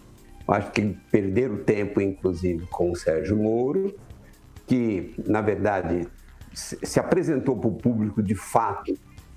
Eu 0.47 0.55
acho 0.55 0.71
que 0.73 0.97
perderam 1.11 1.59
tempo, 1.59 2.01
inclusive, 2.01 2.67
com 2.67 2.91
o 2.91 2.97
Sérgio 2.97 3.37
Moro, 3.37 3.95
que, 4.67 5.15
na 5.27 5.41
verdade, 5.41 6.09
se 6.53 6.99
apresentou 6.99 7.57
para 7.57 7.69
o 7.69 7.75
público 7.75 8.23
de 8.23 8.35
fato 8.35 8.95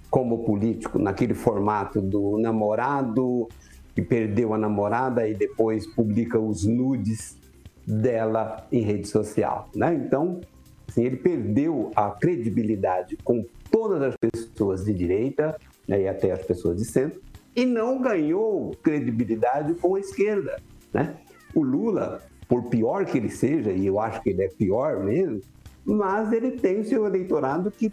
como 0.10 0.44
político, 0.44 1.00
naquele 1.00 1.34
formato 1.34 2.00
do 2.00 2.38
namorado 2.38 3.48
que 3.96 4.02
perdeu 4.02 4.54
a 4.54 4.58
namorada 4.58 5.28
e 5.28 5.34
depois 5.34 5.88
publica 5.88 6.40
os 6.40 6.66
nudes 6.66 7.38
dela 7.86 8.68
em 8.72 8.82
rede 8.82 9.08
social. 9.08 9.70
Né? 9.76 9.94
Então, 9.94 10.42
assim, 10.88 11.04
ele 11.04 11.18
perdeu 11.18 11.92
a 11.96 12.12
credibilidade 12.12 13.18
com 13.24 13.46
todas 13.72 14.02
as 14.02 14.16
pessoas 14.16 14.86
de 14.86 14.94
direita 14.94 15.58
né, 15.88 16.02
e 16.02 16.08
até 16.08 16.32
as 16.32 16.44
pessoas 16.44 16.78
de 16.78 16.86
centro 16.86 17.22
e 17.56 17.66
não 17.66 18.02
ganhou 18.02 18.72
credibilidade 18.82 19.76
com 19.76 19.96
a 19.96 20.00
esquerda. 20.00 20.60
Né? 20.94 21.16
O 21.54 21.64
Lula, 21.64 22.22
por 22.48 22.64
pior 22.64 23.06
que 23.06 23.18
ele 23.18 23.30
seja, 23.30 23.72
e 23.72 23.86
eu 23.86 24.00
acho 24.00 24.22
que 24.22 24.30
ele 24.32 24.44
é 24.44 24.48
pior 24.48 25.04
mesmo, 25.04 25.42
mas 25.86 26.32
ele 26.32 26.52
tem 26.52 26.80
o 26.80 26.86
seu 26.86 27.06
eleitorado 27.06 27.72
que 27.72 27.92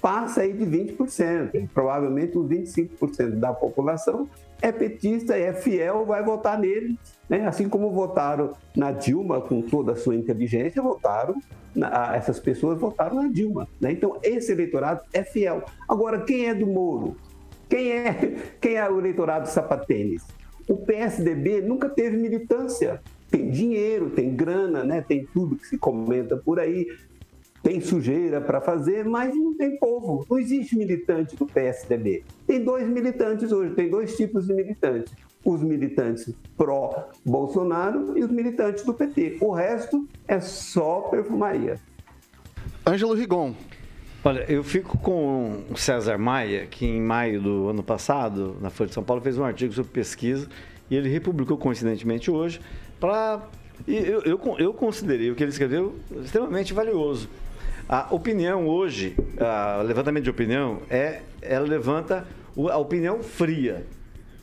passa 0.00 0.42
aí 0.42 0.52
de 0.52 0.64
20%. 0.64 1.68
Provavelmente 1.72 2.38
os 2.38 2.48
25% 2.48 3.30
da 3.38 3.52
população 3.52 4.28
é 4.60 4.72
petista, 4.72 5.36
é 5.36 5.52
fiel, 5.52 6.04
vai 6.04 6.22
votar 6.22 6.58
nele. 6.58 6.98
Né? 7.28 7.46
Assim 7.46 7.68
como 7.68 7.90
votaram 7.90 8.54
na 8.76 8.90
Dilma 8.90 9.40
com 9.40 9.62
toda 9.62 9.92
a 9.92 9.96
sua 9.96 10.16
inteligência, 10.16 10.82
votaram, 10.82 11.34
na, 11.74 12.16
essas 12.16 12.40
pessoas 12.40 12.80
votaram 12.80 13.22
na 13.22 13.28
Dilma. 13.28 13.68
Né? 13.80 13.92
Então, 13.92 14.18
esse 14.22 14.52
eleitorado 14.52 15.02
é 15.12 15.22
fiel. 15.22 15.64
Agora, 15.88 16.22
quem 16.22 16.46
é 16.46 16.54
do 16.54 16.66
Moro? 16.66 17.16
Quem 17.68 17.92
é, 17.92 18.14
quem 18.60 18.74
é 18.74 18.88
o 18.88 18.98
eleitorado 18.98 19.48
sapatênis? 19.48 20.26
O 20.68 20.76
PSDB 20.76 21.62
nunca 21.62 21.88
teve 21.88 22.16
militância. 22.16 23.00
Tem 23.30 23.50
dinheiro, 23.50 24.10
tem 24.10 24.34
grana, 24.34 24.82
né? 24.82 25.04
tem 25.06 25.26
tudo 25.32 25.56
que 25.56 25.66
se 25.66 25.76
comenta 25.76 26.36
por 26.36 26.58
aí, 26.58 26.86
tem 27.68 27.82
sujeira 27.82 28.40
para 28.40 28.62
fazer, 28.62 29.04
mas 29.04 29.34
não 29.36 29.54
tem 29.54 29.76
povo. 29.76 30.24
Não 30.30 30.38
existe 30.38 30.74
militante 30.74 31.36
do 31.36 31.44
PSDB. 31.44 32.24
Tem 32.46 32.64
dois 32.64 32.88
militantes 32.88 33.52
hoje, 33.52 33.74
tem 33.74 33.90
dois 33.90 34.16
tipos 34.16 34.46
de 34.46 34.54
militantes. 34.54 35.12
Os 35.44 35.62
militantes 35.62 36.32
pró-Bolsonaro 36.56 38.16
e 38.16 38.24
os 38.24 38.30
militantes 38.30 38.84
do 38.84 38.94
PT. 38.94 39.36
O 39.42 39.52
resto 39.52 40.08
é 40.26 40.40
só 40.40 41.02
perfumaria. 41.10 41.78
Ângelo 42.86 43.12
Rigon. 43.12 43.54
Olha, 44.24 44.50
eu 44.50 44.64
fico 44.64 44.96
com 44.96 45.62
o 45.70 45.76
César 45.76 46.16
Maia, 46.16 46.66
que 46.66 46.86
em 46.86 47.02
maio 47.02 47.42
do 47.42 47.68
ano 47.68 47.82
passado, 47.82 48.56
na 48.62 48.70
Folha 48.70 48.88
de 48.88 48.94
São 48.94 49.04
Paulo, 49.04 49.20
fez 49.20 49.36
um 49.36 49.44
artigo 49.44 49.74
sobre 49.74 49.92
pesquisa 49.92 50.48
e 50.90 50.96
ele 50.96 51.10
republicou 51.10 51.58
coincidentemente 51.58 52.30
hoje 52.30 52.60
para. 52.98 53.46
Eu, 53.86 54.22
eu, 54.22 54.40
eu 54.58 54.74
considerei 54.74 55.30
o 55.30 55.36
que 55.36 55.44
ele 55.44 55.52
escreveu 55.52 55.94
extremamente 56.24 56.72
valioso 56.74 57.28
a 57.88 58.06
opinião 58.10 58.66
hoje, 58.68 59.16
o 59.80 59.82
levantamento 59.82 60.24
de 60.24 60.30
opinião, 60.30 60.82
é, 60.90 61.22
ela 61.40 61.66
levanta 61.66 62.26
a 62.70 62.76
opinião 62.76 63.22
fria. 63.22 63.86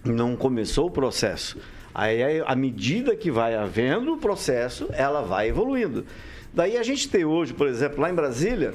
Não 0.03 0.35
começou 0.35 0.87
o 0.87 0.91
processo. 0.91 1.57
Aí, 1.93 2.41
à 2.45 2.55
medida 2.55 3.15
que 3.15 3.29
vai 3.29 3.55
havendo 3.55 4.13
o 4.13 4.17
processo, 4.17 4.89
ela 4.91 5.21
vai 5.21 5.49
evoluindo. 5.49 6.05
Daí 6.53 6.77
a 6.77 6.83
gente 6.83 7.07
tem 7.07 7.23
hoje, 7.23 7.53
por 7.53 7.67
exemplo, 7.67 8.01
lá 8.01 8.09
em 8.09 8.15
Brasília, 8.15 8.73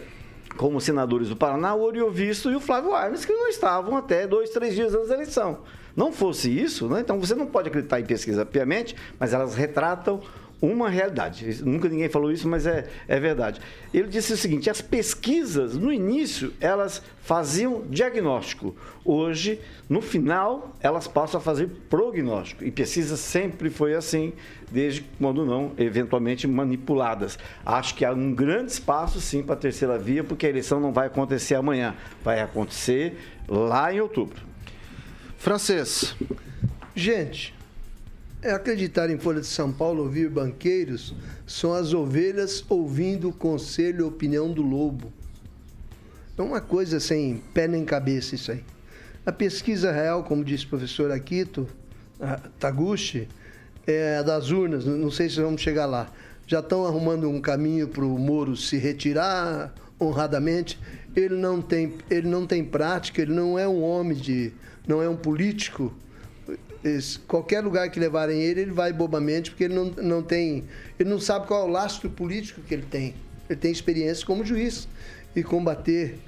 como 0.56 0.80
senadores 0.80 1.28
do 1.28 1.36
Paraná, 1.36 1.74
o 1.74 1.82
Oriovisto 1.82 2.50
e 2.50 2.54
o 2.54 2.60
Flávio 2.60 2.94
Arnes, 2.94 3.24
que 3.24 3.32
não 3.32 3.48
estavam 3.48 3.96
até 3.96 4.26
dois, 4.26 4.50
três 4.50 4.74
dias 4.74 4.94
antes 4.94 5.08
da 5.08 5.14
eleição. 5.14 5.58
Não 5.96 6.12
fosse 6.12 6.50
isso, 6.50 6.88
né? 6.88 7.00
então 7.00 7.18
você 7.18 7.34
não 7.34 7.46
pode 7.46 7.68
acreditar 7.68 7.98
em 7.98 8.04
pesquisa 8.04 8.46
piamente, 8.46 8.94
mas 9.18 9.32
elas 9.32 9.54
retratam 9.54 10.20
uma 10.60 10.88
realidade. 10.88 11.62
Nunca 11.64 11.88
ninguém 11.88 12.08
falou 12.08 12.30
isso, 12.30 12.48
mas 12.48 12.66
é, 12.66 12.86
é 13.08 13.18
verdade. 13.18 13.60
Ele 13.92 14.08
disse 14.08 14.32
o 14.32 14.36
seguinte: 14.36 14.68
as 14.68 14.80
pesquisas, 14.80 15.76
no 15.76 15.92
início, 15.92 16.52
elas 16.60 17.02
faziam 17.22 17.82
diagnóstico. 17.88 18.76
Hoje, 19.04 19.60
no 19.88 20.02
final, 20.02 20.76
elas 20.80 21.06
passam 21.06 21.40
a 21.40 21.42
fazer 21.42 21.68
prognóstico. 21.88 22.64
E 22.64 22.70
pesquisa 22.70 23.16
sempre 23.16 23.70
foi 23.70 23.94
assim, 23.94 24.32
desde 24.70 25.02
quando 25.18 25.46
não, 25.46 25.72
eventualmente 25.78 26.46
manipuladas. 26.46 27.38
Acho 27.64 27.94
que 27.94 28.04
há 28.04 28.12
um 28.12 28.34
grande 28.34 28.72
espaço, 28.72 29.20
sim, 29.20 29.42
para 29.42 29.54
a 29.54 29.58
terceira 29.58 29.98
via, 29.98 30.22
porque 30.22 30.46
a 30.46 30.50
eleição 30.50 30.78
não 30.78 30.92
vai 30.92 31.06
acontecer 31.06 31.54
amanhã. 31.54 31.94
Vai 32.22 32.40
acontecer 32.40 33.16
lá 33.48 33.92
em 33.92 34.00
outubro. 34.00 34.42
Francês. 35.38 36.14
Gente, 36.94 37.54
é 38.42 38.52
acreditar 38.52 39.10
em 39.10 39.18
Folha 39.18 39.40
de 39.40 39.46
São 39.46 39.70
Paulo, 39.70 40.02
ouvir 40.02 40.30
banqueiros, 40.30 41.14
são 41.46 41.74
as 41.74 41.92
ovelhas 41.92 42.64
ouvindo 42.68 43.28
o 43.28 43.32
conselho 43.32 44.00
e 44.00 44.02
opinião 44.02 44.50
do 44.50 44.62
lobo. 44.62 45.12
É 46.36 46.42
uma 46.42 46.60
coisa 46.60 46.98
sem 46.98 47.42
pé 47.52 47.68
nem 47.68 47.84
cabeça 47.84 48.34
isso 48.34 48.50
aí. 48.50 48.64
A 49.26 49.32
pesquisa 49.32 49.92
real, 49.92 50.24
como 50.24 50.42
disse 50.42 50.64
o 50.64 50.68
professor 50.68 51.10
Akito 51.10 51.68
Taguchi, 52.58 53.28
é 53.86 54.22
das 54.22 54.50
urnas, 54.50 54.86
não 54.86 55.10
sei 55.10 55.28
se 55.28 55.40
vamos 55.40 55.60
chegar 55.60 55.84
lá. 55.84 56.10
Já 56.46 56.60
estão 56.60 56.86
arrumando 56.86 57.28
um 57.28 57.40
caminho 57.40 57.88
para 57.88 58.04
o 58.04 58.18
Moro 58.18 58.56
se 58.56 58.78
retirar 58.78 59.74
honradamente. 60.00 60.78
Ele 61.14 61.36
não 61.36 61.60
tem, 61.60 61.94
ele 62.08 62.26
não 62.26 62.46
tem 62.46 62.64
prática, 62.64 63.20
ele 63.20 63.34
não 63.34 63.58
é 63.58 63.68
um 63.68 63.82
homem 63.82 64.16
de, 64.16 64.52
não 64.86 65.02
é 65.02 65.08
um 65.08 65.16
político 65.16 65.94
qualquer 67.26 67.62
lugar 67.62 67.90
que 67.90 68.00
levarem 68.00 68.40
ele, 68.40 68.62
ele 68.62 68.70
vai 68.70 68.92
bobamente, 68.92 69.50
porque 69.50 69.64
ele 69.64 69.74
não, 69.74 69.84
não 69.86 70.22
tem. 70.22 70.64
Ele 70.98 71.08
não 71.08 71.20
sabe 71.20 71.46
qual 71.46 71.62
é 71.62 71.64
o 71.64 71.68
lastro 71.70 72.08
político 72.08 72.60
que 72.62 72.72
ele 72.72 72.86
tem. 72.90 73.14
Ele 73.48 73.58
tem 73.58 73.70
experiência 73.70 74.24
como 74.24 74.44
juiz 74.44 74.88
e 75.34 75.42
combater 75.42 76.18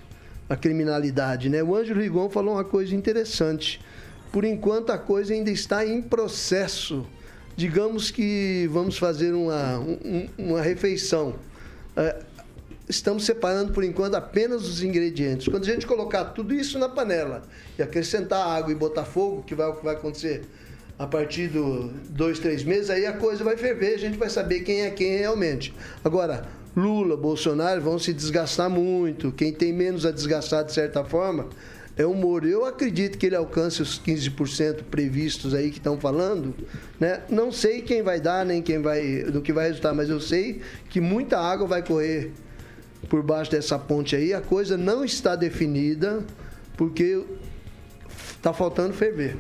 a 0.49 0.57
criminalidade. 0.57 1.49
Né? 1.49 1.63
O 1.63 1.75
Ângelo 1.75 2.01
Rigon 2.01 2.29
falou 2.29 2.55
uma 2.55 2.65
coisa 2.65 2.95
interessante. 2.95 3.81
Por 4.31 4.45
enquanto 4.45 4.91
a 4.91 4.99
coisa 4.99 5.33
ainda 5.33 5.51
está 5.51 5.87
em 5.87 6.03
processo. 6.03 7.07
Digamos 7.57 8.11
que 8.11 8.69
vamos 8.71 8.99
fazer 8.99 9.33
uma, 9.35 9.79
um, 9.79 10.29
uma 10.39 10.61
refeição. 10.61 11.35
Estamos 12.89 13.25
separando 13.25 13.73
por 13.73 13.85
enquanto 13.85 14.15
apenas 14.15 14.67
os 14.69 14.83
ingredientes. 14.83 15.49
Quando 15.49 15.63
a 15.63 15.67
gente 15.67 15.87
colocar 15.87 16.27
tudo 16.27 16.53
isso 16.53 16.79
na 16.79 16.89
panela 16.89 17.43
e 17.79 17.83
acrescentar 17.83 18.47
água 18.47 18.73
e 18.73 18.75
botar 18.75 19.05
fogo, 19.05 19.43
que 19.43 19.55
vai 19.55 19.69
o 19.69 19.75
que 19.75 19.85
vai 19.85 19.95
acontecer 19.95 20.43
a 20.99 21.07
partir 21.07 21.49
de 21.49 21.59
dois, 22.11 22.39
três 22.39 22.63
meses, 22.65 22.91
aí 22.91 23.07
a 23.07 23.13
coisa 23.13 23.43
vai 23.43 23.57
ferver, 23.57 23.95
a 23.95 23.99
gente 23.99 24.19
vai 24.19 24.29
saber 24.29 24.61
quem 24.61 24.83
é 24.83 24.91
quem 24.91 25.17
realmente. 25.17 25.75
Agora, 26.05 26.47
Lula, 26.77 27.17
Bolsonaro 27.17 27.81
vão 27.81 27.99
se 27.99 28.13
desgastar 28.13 28.71
muito. 28.71 29.33
Quem 29.33 29.53
tem 29.53 29.73
menos 29.73 30.07
a 30.07 30.11
desgastar 30.11 30.65
de 30.65 30.73
certa 30.73 31.05
forma 31.05 31.49
é 31.97 32.07
o 32.07 32.15
Moro. 32.15 32.49
Eu 32.49 32.65
acredito 32.65 33.19
que 33.19 33.27
ele 33.27 33.37
alcance 33.37 33.83
os 33.83 34.01
15% 34.01 34.85
previstos 34.91 35.55
aí 35.55 35.71
que 35.71 35.79
estão 35.79 35.99
falando, 35.99 36.55
né? 36.99 37.21
Não 37.29 37.53
sei 37.53 37.83
quem 37.83 38.03
vai 38.03 38.21
dar 38.21 38.45
nem 38.47 38.63
quem 38.63 38.81
vai 38.81 39.25
do 39.25 39.43
que 39.43 39.53
vai 39.53 39.69
resultar, 39.69 39.93
mas 39.93 40.09
eu 40.09 40.21
sei 40.21 40.63
que 40.89 41.01
muita 41.01 41.39
água 41.39 41.67
vai 41.67 41.83
correr 41.83 42.33
por 43.09 43.23
baixo 43.23 43.51
dessa 43.51 43.79
ponte 43.79 44.15
aí, 44.17 44.33
a 44.33 44.41
coisa 44.41 44.77
não 44.77 45.05
está 45.05 45.37
definida, 45.37 46.25
porque 46.77 47.25
está 48.37 48.53
faltando 48.53 48.95
ferver. 48.95 49.37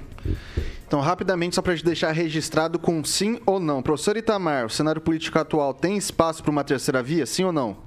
Então, 0.86 1.00
rapidamente, 1.00 1.54
só 1.54 1.62
para 1.62 1.74
gente 1.74 1.84
deixar 1.86 2.12
registrado 2.12 2.78
com 2.78 3.02
sim 3.02 3.40
ou 3.46 3.58
não. 3.58 3.82
Professor 3.82 4.16
Itamar, 4.16 4.66
o 4.66 4.70
cenário 4.70 5.00
político 5.00 5.38
atual 5.38 5.72
tem 5.72 5.96
espaço 5.96 6.42
para 6.42 6.50
uma 6.50 6.62
terceira 6.62 7.02
via, 7.02 7.24
sim 7.24 7.44
ou 7.44 7.52
não? 7.52 7.78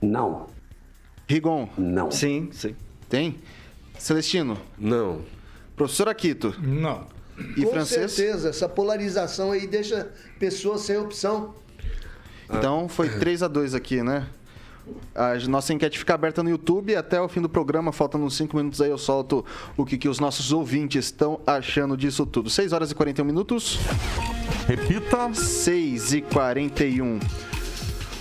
Não. 0.00 0.46
Rigon, 1.26 1.68
Não. 1.76 2.10
Sim, 2.10 2.50
sim. 2.52 2.74
tem? 3.08 3.36
Celestino, 3.98 4.56
Não. 4.78 5.22
professor 5.74 6.08
Aquito 6.08 6.54
Não. 6.60 7.06
e 7.56 7.62
Com 7.64 7.70
francês? 7.70 8.12
certeza, 8.12 8.50
essa 8.50 8.68
polarização 8.68 9.50
aí 9.52 9.66
deixa 9.66 10.08
pessoas 10.38 10.82
sem 10.82 10.96
opção. 10.96 11.54
Então 12.50 12.88
foi 12.88 13.08
3 13.08 13.42
a 13.42 13.48
2 13.48 13.74
aqui, 13.74 14.02
né? 14.02 14.26
A 15.14 15.34
nossa 15.48 15.72
enquete 15.72 15.98
fica 15.98 16.14
aberta 16.14 16.42
no 16.42 16.50
YouTube 16.50 16.94
até 16.94 17.20
o 17.20 17.28
fim 17.28 17.40
do 17.40 17.48
programa, 17.48 17.92
faltando 17.92 18.24
uns 18.24 18.36
5 18.36 18.56
minutos 18.56 18.80
aí 18.80 18.90
eu 18.90 18.98
solto 18.98 19.44
o 19.76 19.84
que, 19.84 19.98
que 19.98 20.08
os 20.08 20.20
nossos 20.20 20.52
ouvintes 20.52 21.06
estão 21.06 21.40
achando 21.46 21.96
disso 21.96 22.24
tudo. 22.24 22.48
6 22.48 22.72
horas 22.72 22.90
e 22.90 22.94
41 22.94 23.24
minutos. 23.24 23.78
Repita. 24.66 25.32
6 25.32 26.12
e 26.14 26.22
41. 26.22 27.18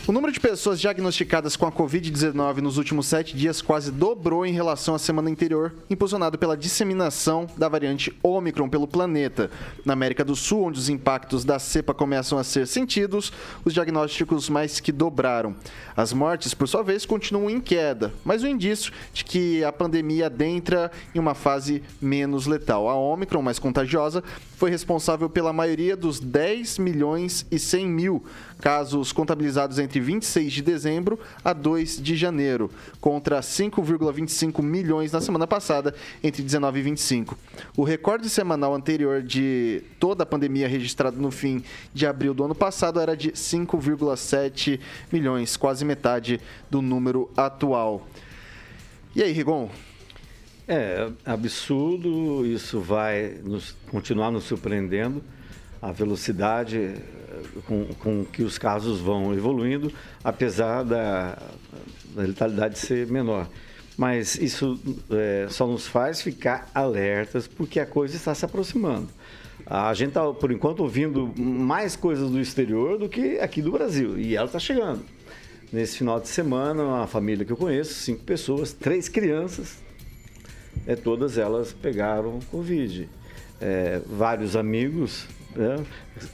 O 0.07 0.13
número 0.13 0.31
de 0.31 0.39
pessoas 0.39 0.79
diagnosticadas 0.79 1.57
com 1.57 1.65
a 1.65 1.71
Covid-19 1.71 2.59
nos 2.59 2.77
últimos 2.77 3.07
sete 3.07 3.35
dias 3.35 3.61
quase 3.61 3.91
dobrou 3.91 4.45
em 4.45 4.53
relação 4.53 4.95
à 4.95 4.99
semana 4.99 5.29
anterior, 5.29 5.75
impulsionado 5.89 6.39
pela 6.39 6.55
disseminação 6.55 7.45
da 7.57 7.67
variante 7.67 8.17
Omicron 8.23 8.69
pelo 8.69 8.87
planeta. 8.87 9.51
Na 9.83 9.91
América 9.91 10.23
do 10.23 10.33
Sul, 10.33 10.63
onde 10.63 10.79
os 10.79 10.87
impactos 10.87 11.43
da 11.43 11.59
cepa 11.59 11.93
começam 11.93 12.37
a 12.37 12.43
ser 12.45 12.67
sentidos, 12.67 13.33
os 13.65 13.73
diagnósticos 13.73 14.47
mais 14.47 14.79
que 14.79 14.93
dobraram. 14.93 15.53
As 15.93 16.13
mortes, 16.13 16.53
por 16.53 16.69
sua 16.69 16.83
vez, 16.83 17.05
continuam 17.05 17.49
em 17.49 17.59
queda, 17.59 18.13
mas 18.23 18.43
um 18.43 18.47
indício 18.47 18.93
de 19.11 19.25
que 19.25 19.61
a 19.65 19.73
pandemia 19.73 20.27
adentra 20.27 20.89
em 21.13 21.19
uma 21.19 21.33
fase 21.33 21.83
menos 22.01 22.47
letal. 22.47 22.87
A 22.87 22.95
Omicron, 22.95 23.41
mais 23.41 23.59
contagiosa, 23.59 24.23
foi 24.55 24.69
responsável 24.69 25.29
pela 25.29 25.51
maioria 25.51 25.97
dos 25.97 26.21
10 26.21 26.77
milhões 26.77 27.45
e 27.51 27.59
100 27.59 27.87
mil 27.87 28.23
casos 28.59 29.11
contabilizados 29.11 29.79
entre 29.79 29.99
26 29.99 30.53
de 30.53 30.61
dezembro 30.61 31.19
a 31.43 31.53
2 31.53 32.01
de 32.01 32.15
janeiro, 32.15 32.71
contra 32.99 33.39
5,25 33.39 34.61
milhões 34.61 35.11
na 35.11 35.21
semana 35.21 35.47
passada, 35.47 35.93
entre 36.23 36.41
19 36.41 36.79
e 36.79 36.81
25. 36.81 37.37
O 37.75 37.83
recorde 37.83 38.29
semanal 38.29 38.73
anterior 38.73 39.21
de 39.21 39.83
toda 39.99 40.23
a 40.23 40.25
pandemia 40.25 40.67
registrado 40.67 41.19
no 41.19 41.31
fim 41.31 41.63
de 41.93 42.05
abril 42.05 42.33
do 42.33 42.43
ano 42.43 42.55
passado 42.55 42.99
era 42.99 43.15
de 43.15 43.31
5,7 43.31 44.79
milhões, 45.11 45.55
quase 45.55 45.85
metade 45.85 46.39
do 46.69 46.81
número 46.81 47.29
atual. 47.35 48.07
E 49.15 49.23
aí, 49.23 49.31
Rigon? 49.31 49.69
É 50.67 51.09
absurdo, 51.25 52.45
isso 52.45 52.81
vai 52.81 53.39
nos, 53.41 53.73
continuar 53.89 54.31
nos 54.31 54.43
surpreendendo, 54.43 55.23
a 55.81 55.93
velocidade 55.93 56.95
com, 57.65 57.85
com 57.99 58.25
que 58.25 58.43
os 58.43 58.57
casos 58.57 58.99
vão 58.99 59.33
evoluindo, 59.33 59.91
apesar 60.23 60.83
da, 60.83 61.37
da 62.15 62.21
letalidade 62.23 62.77
ser 62.79 63.07
menor. 63.07 63.47
Mas 63.97 64.35
isso 64.35 64.79
é, 65.09 65.47
só 65.49 65.65
nos 65.65 65.87
faz 65.87 66.21
ficar 66.21 66.69
alertas 66.73 67.47
porque 67.47 67.79
a 67.79 67.85
coisa 67.85 68.15
está 68.15 68.35
se 68.35 68.45
aproximando. 68.45 69.07
A 69.65 69.93
gente 69.93 70.09
está, 70.09 70.31
por 70.31 70.51
enquanto, 70.51 70.81
ouvindo 70.81 71.33
mais 71.35 71.95
coisas 71.95 72.29
do 72.29 72.39
exterior 72.39 72.97
do 72.97 73.09
que 73.09 73.39
aqui 73.39 73.61
do 73.61 73.71
Brasil, 73.71 74.17
e 74.17 74.35
ela 74.35 74.45
está 74.45 74.59
chegando. 74.59 75.03
Nesse 75.73 75.97
final 75.97 76.19
de 76.21 76.29
semana, 76.29 76.83
uma 76.83 77.07
família 77.07 77.43
que 77.43 77.51
eu 77.51 77.57
conheço, 77.57 77.93
cinco 77.95 78.23
pessoas, 78.23 78.71
três 78.71 79.09
crianças, 79.09 79.79
é, 80.85 80.95
todas 80.95 81.37
elas 81.37 81.73
pegaram 81.73 82.39
Covid. 82.51 83.09
É, 83.59 83.99
vários 84.05 84.55
amigos 84.55 85.27
né, 85.57 85.83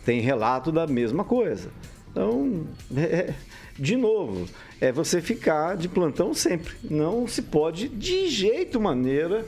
têm 0.06 0.22
relato 0.22 0.72
da 0.72 0.86
mesma 0.86 1.24
coisa. 1.24 1.70
Então, 2.12 2.68
é, 2.96 3.34
de 3.78 3.96
novo, 3.96 4.46
é 4.80 4.92
você 4.92 5.22
ficar 5.22 5.76
de 5.76 5.88
plantão 5.88 6.34
sempre. 6.34 6.74
Não 6.84 7.28
se 7.28 7.42
pode, 7.42 7.90
de 7.90 8.28
jeito 8.28 8.80
maneira, 8.80 9.46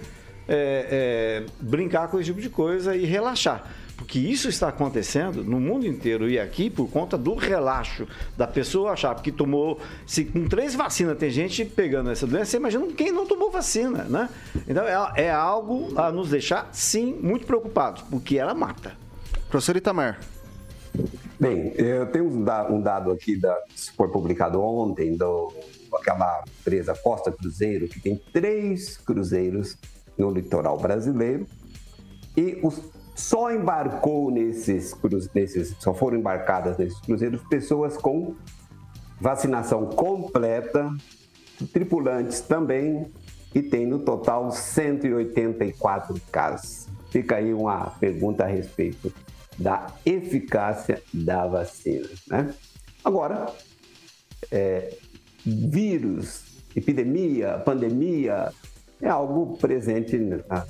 é, 0.47 1.43
é, 1.45 1.45
brincar 1.59 2.07
com 2.07 2.19
esse 2.19 2.27
tipo 2.27 2.41
de 2.41 2.49
coisa 2.49 2.95
e 2.95 3.05
relaxar. 3.05 3.69
Porque 3.95 4.19
isso 4.19 4.49
está 4.49 4.67
acontecendo 4.67 5.43
no 5.43 5.59
mundo 5.59 5.87
inteiro 5.87 6.29
e 6.29 6.37
aqui 6.37 6.69
por 6.69 6.89
conta 6.89 7.17
do 7.17 7.33
relaxo 7.33 8.05
da 8.35 8.45
pessoa 8.45 8.91
achar 8.91 9.15
que 9.21 9.31
tomou. 9.31 9.79
Se 10.05 10.25
com 10.25 10.47
três 10.47 10.75
vacinas 10.75 11.17
tem 11.17 11.29
gente 11.29 11.63
pegando 11.63 12.09
essa 12.09 12.27
doença, 12.27 12.51
você 12.51 12.57
imagina 12.57 12.87
quem 12.87 13.11
não 13.11 13.25
tomou 13.25 13.49
vacina, 13.49 14.03
né? 14.03 14.29
Então 14.67 14.85
é, 14.85 15.23
é 15.25 15.31
algo 15.31 15.97
a 15.97 16.11
nos 16.11 16.29
deixar, 16.29 16.69
sim, 16.73 17.17
muito 17.21 17.45
preocupados, 17.45 18.01
porque 18.03 18.37
ela 18.37 18.53
mata. 18.53 19.04
Professor 19.55 19.77
Itamar. 19.77 20.19
Bem, 21.39 21.71
eu 21.77 22.05
tenho 22.07 22.25
um 22.25 22.43
da- 22.43 22.63
dado 22.63 23.09
aqui 23.09 23.39
da, 23.39 23.57
foi 23.95 24.09
publicado 24.09 24.61
ontem, 24.61 25.15
do, 25.15 25.49
aquela 25.97 26.43
empresa 26.59 26.93
Costa 26.93 27.31
Cruzeiro, 27.31 27.87
que 27.87 28.01
tem 28.01 28.21
três 28.33 28.97
cruzeiros 28.97 29.77
no 30.17 30.29
litoral 30.29 30.77
brasileiro, 30.77 31.47
e 32.35 32.59
os, 32.61 32.81
só 33.15 33.49
embarcou 33.49 34.29
nesses, 34.29 34.93
cruz, 34.93 35.29
nesses, 35.33 35.73
só 35.79 35.93
foram 35.93 36.17
embarcadas 36.17 36.77
nesses 36.77 36.99
cruzeiros 36.99 37.41
pessoas 37.43 37.95
com 37.95 38.35
vacinação 39.21 39.85
completa, 39.85 40.93
tripulantes 41.71 42.41
também, 42.41 43.09
e 43.53 43.61
tem 43.61 43.87
no 43.87 43.99
total 43.99 44.51
184 44.51 46.19
casos. 46.29 46.89
Fica 47.09 47.37
aí 47.37 47.53
uma 47.53 47.91
pergunta 47.91 48.43
a 48.43 48.47
respeito 48.47 49.13
da 49.57 49.93
eficácia 50.05 51.01
da 51.13 51.47
vacina. 51.47 52.09
Né? 52.27 52.53
Agora, 53.03 53.53
é, 54.51 54.97
vírus, 55.45 56.43
epidemia, 56.75 57.59
pandemia, 57.59 58.51
é 59.01 59.09
algo 59.09 59.57
presente 59.57 60.17
na, 60.17 60.65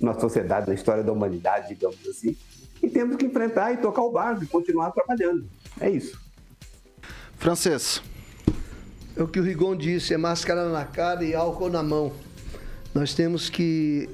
na 0.00 0.18
sociedade, 0.18 0.68
na 0.68 0.74
história 0.74 1.02
da 1.02 1.12
humanidade, 1.12 1.74
digamos 1.74 2.06
assim, 2.06 2.36
e 2.82 2.88
temos 2.88 3.16
que 3.16 3.26
enfrentar 3.26 3.72
e 3.72 3.76
tocar 3.76 4.02
o 4.02 4.10
barco 4.10 4.42
e 4.44 4.46
continuar 4.46 4.90
trabalhando. 4.90 5.48
É 5.80 5.88
isso. 5.90 6.20
Francês. 7.36 8.02
É 9.16 9.22
o 9.22 9.28
que 9.28 9.38
o 9.38 9.42
Rigon 9.42 9.76
disse, 9.76 10.14
é 10.14 10.16
máscara 10.16 10.70
na 10.70 10.84
cara 10.84 11.24
e 11.24 11.34
álcool 11.34 11.68
na 11.68 11.82
mão. 11.82 12.12
Nós 12.94 13.14
temos 13.14 13.48
que 13.48 14.08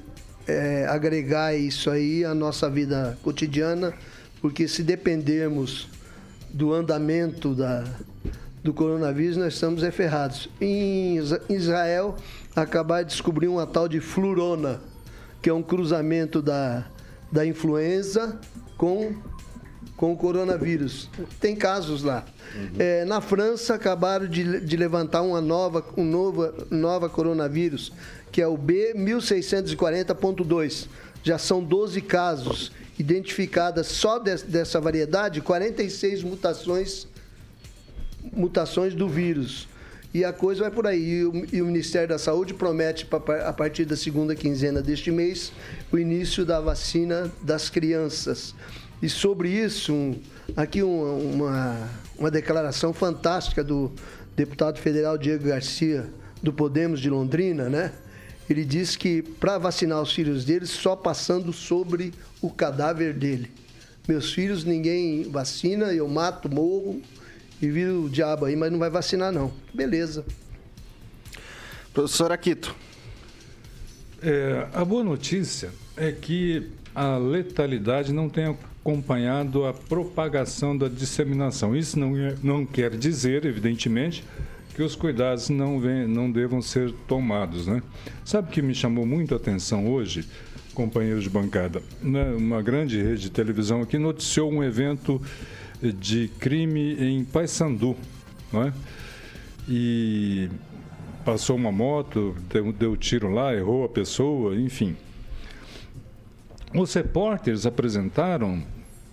é, 0.49 0.87
agregar 0.87 1.55
isso 1.55 1.89
aí 1.89 2.25
à 2.25 2.33
nossa 2.33 2.69
vida 2.69 3.17
cotidiana, 3.23 3.93
porque 4.41 4.67
se 4.67 4.83
dependermos 4.83 5.87
do 6.49 6.73
andamento 6.73 7.53
da, 7.53 7.83
do 8.63 8.73
coronavírus, 8.73 9.37
nós 9.37 9.53
estamos 9.53 9.83
é 9.83 9.91
ferrados. 9.91 10.49
Em 10.59 11.17
Israel, 11.49 12.15
acabaram 12.55 13.03
de 13.03 13.11
descobrir 13.11 13.47
uma 13.47 13.67
tal 13.67 13.87
de 13.87 13.99
flurona, 13.99 14.81
que 15.41 15.49
é 15.49 15.53
um 15.53 15.63
cruzamento 15.63 16.41
da, 16.41 16.85
da 17.31 17.45
influenza 17.45 18.39
com 18.77 19.15
com 19.99 20.13
o 20.13 20.15
coronavírus. 20.15 21.09
Tem 21.41 21.53
casos 21.57 22.03
lá. 22.03 22.23
É, 22.77 23.03
na 23.03 23.19
França, 23.19 23.75
acabaram 23.75 24.27
de, 24.27 24.61
de 24.61 24.77
levantar 24.77 25.21
uma 25.21 25.41
nova, 25.41 25.83
um 25.97 26.05
nova, 26.05 26.53
nova 26.71 27.09
coronavírus, 27.09 27.91
que 28.31 28.41
é 28.41 28.47
o 28.47 28.57
B1640.2. 28.57 30.87
Já 31.23 31.37
são 31.37 31.63
12 31.63 32.01
casos 32.01 32.71
identificadas 32.97 33.87
só 33.87 34.19
des- 34.19 34.43
dessa 34.43 34.79
variedade, 34.79 35.41
46 35.41 36.23
mutações, 36.23 37.07
mutações 38.33 38.93
do 38.93 39.07
vírus. 39.07 39.67
E 40.13 40.25
a 40.25 40.33
coisa 40.33 40.61
vai 40.61 40.71
por 40.71 40.87
aí. 40.87 41.01
E 41.19 41.25
o, 41.25 41.45
e 41.53 41.61
o 41.61 41.65
Ministério 41.65 42.07
da 42.09 42.17
Saúde 42.17 42.53
promete, 42.53 43.05
pa- 43.05 43.19
a 43.45 43.53
partir 43.53 43.85
da 43.85 43.95
segunda 43.95 44.35
quinzena 44.35 44.81
deste 44.81 45.11
mês, 45.11 45.51
o 45.91 45.97
início 45.97 46.45
da 46.45 46.59
vacina 46.59 47.31
das 47.41 47.69
crianças. 47.69 48.55
E 49.01 49.07
sobre 49.09 49.49
isso, 49.49 49.93
um- 49.93 50.19
aqui 50.57 50.83
um- 50.83 51.33
uma, 51.35 51.89
uma 52.17 52.31
declaração 52.31 52.91
fantástica 52.91 53.63
do 53.63 53.91
deputado 54.35 54.79
federal 54.79 55.17
Diego 55.17 55.47
Garcia, 55.47 56.07
do 56.41 56.51
Podemos 56.51 56.99
de 56.99 57.09
Londrina, 57.09 57.69
né? 57.69 57.91
Ele 58.49 58.65
disse 58.65 58.97
que 58.97 59.21
para 59.21 59.57
vacinar 59.57 60.01
os 60.01 60.11
filhos 60.11 60.43
dele, 60.43 60.65
só 60.65 60.95
passando 60.95 61.53
sobre 61.53 62.13
o 62.41 62.49
cadáver 62.49 63.13
dele. 63.13 63.51
Meus 64.07 64.33
filhos, 64.33 64.63
ninguém 64.63 65.23
vacina, 65.23 65.93
eu 65.93 66.07
mato, 66.07 66.49
morro 66.49 66.99
e 67.61 67.69
viro 67.69 68.05
o 68.05 68.09
diabo 68.09 68.45
aí, 68.45 68.55
mas 68.55 68.71
não 68.71 68.79
vai 68.79 68.89
vacinar, 68.89 69.31
não. 69.31 69.53
Beleza. 69.73 70.25
Professor 71.93 72.31
Aquito. 72.31 72.75
É, 74.21 74.67
a 74.73 74.83
boa 74.83 75.03
notícia 75.03 75.69
é 75.95 76.11
que 76.11 76.69
a 76.95 77.17
letalidade 77.17 78.11
não 78.11 78.29
tem 78.29 78.45
acompanhado 78.45 79.65
a 79.65 79.73
propagação 79.73 80.77
da 80.77 80.87
disseminação. 80.87 81.75
Isso 81.75 81.99
não, 81.99 82.17
é- 82.17 82.35
não 82.41 82.65
quer 82.65 82.97
dizer, 82.97 83.45
evidentemente, 83.45 84.23
que 84.75 84.81
os 84.83 84.95
cuidados 84.95 85.49
não, 85.49 85.79
vem, 85.79 86.07
não 86.07 86.31
devam 86.31 86.61
ser 86.61 86.91
tomados. 87.07 87.67
Né? 87.67 87.81
Sabe 88.23 88.49
o 88.49 88.51
que 88.51 88.61
me 88.61 88.73
chamou 88.73 89.05
muito 89.05 89.33
a 89.33 89.37
atenção 89.37 89.87
hoje, 89.91 90.27
companheiros 90.73 91.23
de 91.23 91.29
bancada? 91.29 91.81
Né, 92.01 92.31
Uma 92.31 92.61
grande 92.61 93.01
rede 93.01 93.23
de 93.23 93.29
televisão 93.29 93.81
aqui 93.81 93.97
noticiou 93.97 94.51
um 94.51 94.63
evento 94.63 95.21
de 95.81 96.29
crime 96.39 96.93
em 96.99 97.23
Paysandu. 97.23 97.95
Não 98.51 98.63
é? 98.63 98.73
E 99.67 100.49
passou 101.23 101.55
uma 101.55 101.71
moto, 101.71 102.35
deu, 102.51 102.71
deu 102.71 102.97
tiro 102.97 103.29
lá, 103.29 103.53
errou 103.53 103.83
a 103.85 103.89
pessoa, 103.89 104.55
enfim. 104.55 104.95
Os 106.73 106.93
repórteres 106.93 107.65
apresentaram 107.65 108.63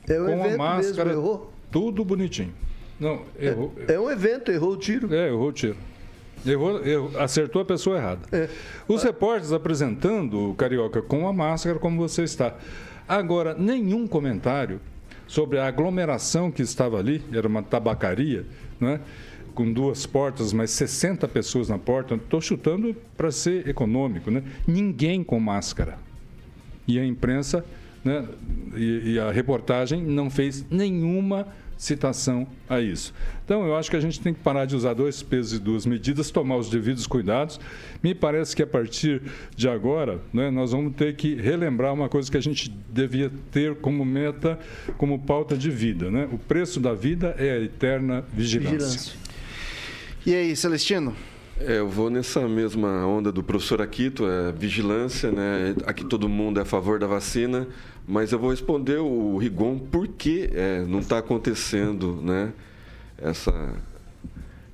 É 0.08 0.20
um 0.20 0.26
com 0.26 0.44
a 0.44 0.56
máscara, 0.56 1.10
mesmo, 1.10 1.22
errou? 1.22 1.52
tudo 1.70 2.04
bonitinho. 2.04 2.52
Não, 2.98 3.22
errou. 3.38 3.74
É 3.88 3.98
um 3.98 4.10
evento, 4.10 4.50
errou 4.50 4.72
o 4.72 4.76
tiro. 4.76 5.12
É, 5.14 5.28
errou 5.28 5.48
o 5.48 5.52
tiro. 5.52 5.76
Errou, 6.46 6.84
errou- 6.86 7.18
acertou 7.18 7.62
a 7.62 7.64
pessoa 7.64 7.96
errada. 7.96 8.20
É. 8.32 8.48
Os 8.88 9.02
repórteres 9.02 9.52
apresentando 9.52 10.50
o 10.50 10.54
Carioca 10.54 11.02
com 11.02 11.26
a 11.28 11.32
máscara 11.32 11.78
como 11.78 11.96
você 11.96 12.22
está. 12.22 12.54
Agora, 13.08 13.54
nenhum 13.54 14.06
comentário 14.06 14.80
sobre 15.26 15.58
a 15.58 15.66
aglomeração 15.66 16.50
que 16.50 16.62
estava 16.62 16.98
ali, 16.98 17.22
era 17.32 17.46
uma 17.46 17.62
tabacaria, 17.62 18.46
né? 18.80 19.00
com 19.54 19.72
duas 19.72 20.04
portas, 20.04 20.52
mas 20.52 20.70
60 20.70 21.26
pessoas 21.28 21.68
na 21.68 21.78
porta. 21.78 22.14
Estou 22.14 22.40
chutando 22.40 22.94
para 23.16 23.30
ser 23.30 23.66
econômico. 23.66 24.30
Né? 24.30 24.42
Ninguém 24.66 25.24
com 25.24 25.40
máscara. 25.40 25.98
E 26.86 26.98
a 27.00 27.04
imprensa 27.04 27.64
né, 28.04 28.24
e, 28.76 29.14
e 29.14 29.18
a 29.18 29.32
reportagem 29.32 30.00
não 30.02 30.30
fez 30.30 30.64
nenhuma 30.70 31.48
citação 31.76 32.46
a 32.68 32.80
isso. 32.80 33.12
Então, 33.44 33.66
eu 33.66 33.76
acho 33.76 33.90
que 33.90 33.96
a 33.96 34.00
gente 34.00 34.20
tem 34.20 34.32
que 34.32 34.40
parar 34.40 34.64
de 34.64 34.74
usar 34.74 34.94
dois 34.94 35.22
pesos 35.22 35.52
e 35.52 35.58
duas 35.58 35.86
medidas, 35.86 36.30
tomar 36.30 36.56
os 36.56 36.68
devidos 36.70 37.06
cuidados. 37.06 37.60
Me 38.02 38.14
parece 38.14 38.56
que 38.56 38.62
a 38.62 38.66
partir 38.66 39.22
de 39.54 39.68
agora, 39.68 40.20
né, 40.32 40.50
nós 40.50 40.72
vamos 40.72 40.94
ter 40.96 41.14
que 41.16 41.34
relembrar 41.34 41.92
uma 41.92 42.08
coisa 42.08 42.30
que 42.30 42.36
a 42.36 42.42
gente 42.42 42.70
devia 42.88 43.30
ter 43.52 43.76
como 43.76 44.04
meta, 44.04 44.58
como 44.96 45.18
pauta 45.18 45.56
de 45.56 45.70
vida. 45.70 46.10
Né? 46.10 46.28
O 46.32 46.38
preço 46.38 46.80
da 46.80 46.94
vida 46.94 47.36
é 47.38 47.52
a 47.52 47.60
eterna 47.60 48.24
vigilância. 48.32 48.78
Vigilância. 48.78 49.12
E 50.24 50.34
aí, 50.34 50.56
Celestino? 50.56 51.14
É, 51.58 51.78
eu 51.78 51.88
vou 51.88 52.10
nessa 52.10 52.46
mesma 52.46 53.06
onda 53.06 53.32
do 53.32 53.42
professor 53.42 53.80
Aquito, 53.80 54.26
é 54.26 54.52
vigilância, 54.52 55.30
né? 55.30 55.74
Aqui 55.86 56.04
todo 56.04 56.28
mundo 56.28 56.58
é 56.58 56.62
a 56.62 56.66
favor 56.66 56.98
da 56.98 57.06
vacina, 57.06 57.66
mas 58.06 58.30
eu 58.30 58.38
vou 58.38 58.50
responder 58.50 58.98
o 58.98 59.38
Rigon 59.38 59.78
por 59.78 60.06
que 60.06 60.50
é, 60.52 60.84
não 60.86 60.98
está 60.98 61.16
acontecendo, 61.18 62.20
né? 62.22 62.52
Essa 63.16 63.74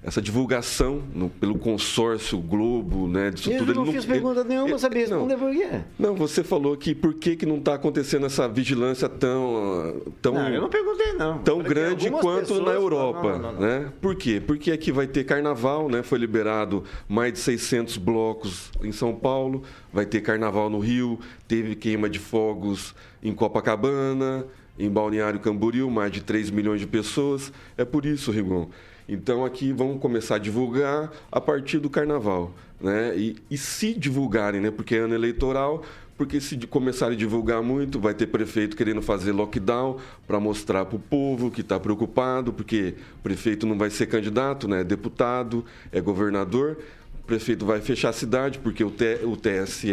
essa 0.04 0.20
divulgação 0.20 1.00
no- 1.14 1.28
pelo 1.30 1.56
consórcio 1.56 2.38
Globo, 2.38 3.06
né? 3.06 3.30
Disso 3.30 3.52
Eu 3.52 3.58
tudo. 3.58 3.74
não 3.74 3.82
Ele 3.84 3.92
fiz 3.92 4.04
pergunta 4.04 4.42
nenhuma, 4.42 4.70
ele- 4.70 4.78
sabia 4.78 5.06
não. 5.06 5.26
responder 5.26 5.36
por 5.36 5.52
quê? 5.54 5.80
Não, 5.98 6.14
você 6.16 6.42
falou 6.42 6.76
que 6.76 6.92
por 6.94 7.14
que, 7.14 7.36
que 7.36 7.46
não 7.46 7.58
está 7.58 7.74
acontecendo 7.74 8.26
essa 8.26 8.48
vigilância 8.48 9.08
tão 9.08 10.02
tão 10.20 10.34
Não, 10.34 10.48
eu 10.48 10.60
não 10.60 10.68
perguntei, 10.68 11.12
não. 11.12 11.38
tão 11.38 11.58
grande 11.60 12.10
quanto 12.10 12.60
na 12.60 12.72
Europa, 12.72 13.38
não, 13.38 13.52
não. 13.52 13.60
né? 13.60 13.92
Por 14.00 14.16
quê? 14.16 14.42
Porque 14.44 14.72
aqui 14.72 14.90
vai 14.90 15.06
ter 15.06 15.22
carnaval, 15.24 15.88
né? 15.88 16.02
Foi 16.02 16.18
liberado 16.18 16.82
mais 17.08 17.32
de 17.32 17.38
600 17.38 17.96
blocos 17.96 18.70
em 18.82 18.90
São 18.90 19.14
Paulo, 19.14 19.62
vai 19.92 20.04
ter 20.04 20.20
carnaval 20.20 20.68
no 20.68 20.80
Rio, 20.80 21.18
teve 21.46 21.76
queima 21.76 22.10
de 22.10 22.18
fogos 22.18 22.92
em 23.22 23.32
Copacabana, 23.32 24.44
em 24.78 24.90
Balneário 24.90 25.38
Camboriú, 25.38 25.88
mais 25.90 26.10
de 26.10 26.22
3 26.22 26.50
milhões 26.50 26.80
de 26.80 26.86
pessoas. 26.88 27.52
É 27.76 27.84
por 27.84 28.04
isso, 28.04 28.32
Rigon. 28.32 28.68
Então 29.12 29.44
aqui 29.44 29.72
vamos 29.74 30.00
começar 30.00 30.36
a 30.36 30.38
divulgar 30.38 31.12
a 31.30 31.38
partir 31.38 31.78
do 31.78 31.90
carnaval, 31.90 32.50
né? 32.80 33.14
E, 33.14 33.36
e 33.50 33.58
se 33.58 33.92
divulgarem, 33.92 34.58
né? 34.58 34.70
Porque 34.70 34.94
é 34.94 35.00
ano 35.00 35.14
eleitoral, 35.14 35.82
porque 36.16 36.40
se 36.40 36.56
começarem 36.66 37.14
a 37.14 37.18
divulgar 37.18 37.62
muito, 37.62 38.00
vai 38.00 38.14
ter 38.14 38.26
prefeito 38.28 38.74
querendo 38.74 39.02
fazer 39.02 39.32
lockdown 39.32 39.98
para 40.26 40.40
mostrar 40.40 40.86
para 40.86 40.96
o 40.96 40.98
povo 40.98 41.50
que 41.50 41.60
está 41.60 41.78
preocupado, 41.78 42.54
porque 42.54 42.94
prefeito 43.22 43.66
não 43.66 43.76
vai 43.76 43.90
ser 43.90 44.06
candidato, 44.06 44.66
né? 44.66 44.80
É 44.80 44.84
deputado, 44.84 45.62
é 45.92 46.00
governador. 46.00 46.78
O 47.22 47.24
prefeito 47.26 47.66
vai 47.66 47.82
fechar 47.82 48.08
a 48.08 48.12
cidade 48.14 48.58
porque 48.60 48.82
o, 48.82 48.90
TSE 48.90 49.92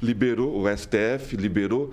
liberou, 0.00 0.62
o 0.62 0.76
STF 0.76 1.36
liberou 1.36 1.92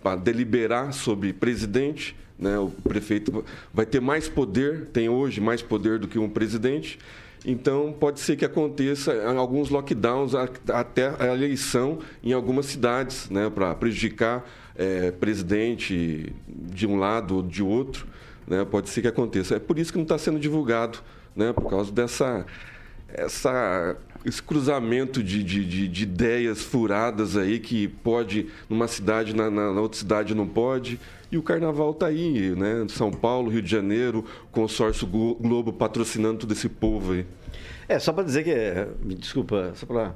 para 0.00 0.16
deliberar 0.16 0.92
sobre 0.92 1.32
presidente. 1.32 2.16
Né? 2.38 2.58
O 2.58 2.68
prefeito 2.68 3.44
vai 3.72 3.86
ter 3.86 4.00
mais 4.00 4.28
poder, 4.28 4.86
tem 4.92 5.08
hoje 5.08 5.40
mais 5.40 5.62
poder 5.62 5.98
do 5.98 6.08
que 6.08 6.18
um 6.18 6.28
presidente. 6.28 6.98
Então, 7.44 7.94
pode 7.98 8.18
ser 8.20 8.36
que 8.36 8.44
aconteça 8.44 9.12
alguns 9.36 9.70
lockdowns 9.70 10.32
até 10.34 11.14
a 11.18 11.32
eleição 11.32 12.00
em 12.22 12.32
algumas 12.32 12.66
cidades, 12.66 13.30
né, 13.30 13.48
para 13.48 13.72
prejudicar 13.74 14.44
eh, 14.74 15.12
presidente 15.12 16.34
de 16.48 16.86
um 16.88 16.98
lado 16.98 17.36
ou 17.36 17.42
de 17.42 17.62
outro. 17.62 18.06
Né, 18.48 18.64
pode 18.64 18.88
ser 18.88 19.02
que 19.02 19.08
aconteça. 19.08 19.56
É 19.56 19.58
por 19.60 19.78
isso 19.78 19.92
que 19.92 19.98
não 19.98 20.02
está 20.02 20.18
sendo 20.18 20.40
divulgado, 20.40 20.98
né, 21.36 21.52
por 21.52 21.70
causa 21.70 21.92
dessa 21.92 22.44
essa, 23.08 23.96
esse 24.26 24.42
cruzamento 24.42 25.22
de, 25.22 25.42
de, 25.42 25.64
de- 25.64 25.88
de 25.88 26.02
ideias 26.02 26.60
furadas 26.60 27.36
aí 27.36 27.58
que 27.60 27.86
pode 27.88 28.48
numa 28.68 28.88
cidade, 28.88 29.34
na, 29.34 29.48
na- 29.50 29.72
na 29.72 29.80
outra 29.80 29.98
cidade 29.98 30.34
não 30.34 30.46
pode. 30.48 30.98
E 31.30 31.38
o 31.38 31.42
carnaval 31.42 31.92
está 31.92 32.06
aí, 32.06 32.50
né? 32.56 32.84
São 32.88 33.10
Paulo, 33.10 33.50
Rio 33.50 33.62
de 33.62 33.70
Janeiro, 33.70 34.24
consórcio 34.52 35.06
Glo- 35.06 35.34
Globo 35.36 35.72
patrocinando 35.72 36.38
todo 36.40 36.52
esse 36.52 36.68
povo 36.68 37.12
aí. 37.12 37.26
É, 37.88 37.98
só 37.98 38.12
para 38.12 38.24
dizer 38.24 38.42
que. 38.44 38.50
é, 38.50 38.88
Me 39.02 39.14
desculpa, 39.14 39.72
só 39.74 39.86
para. 39.86 40.14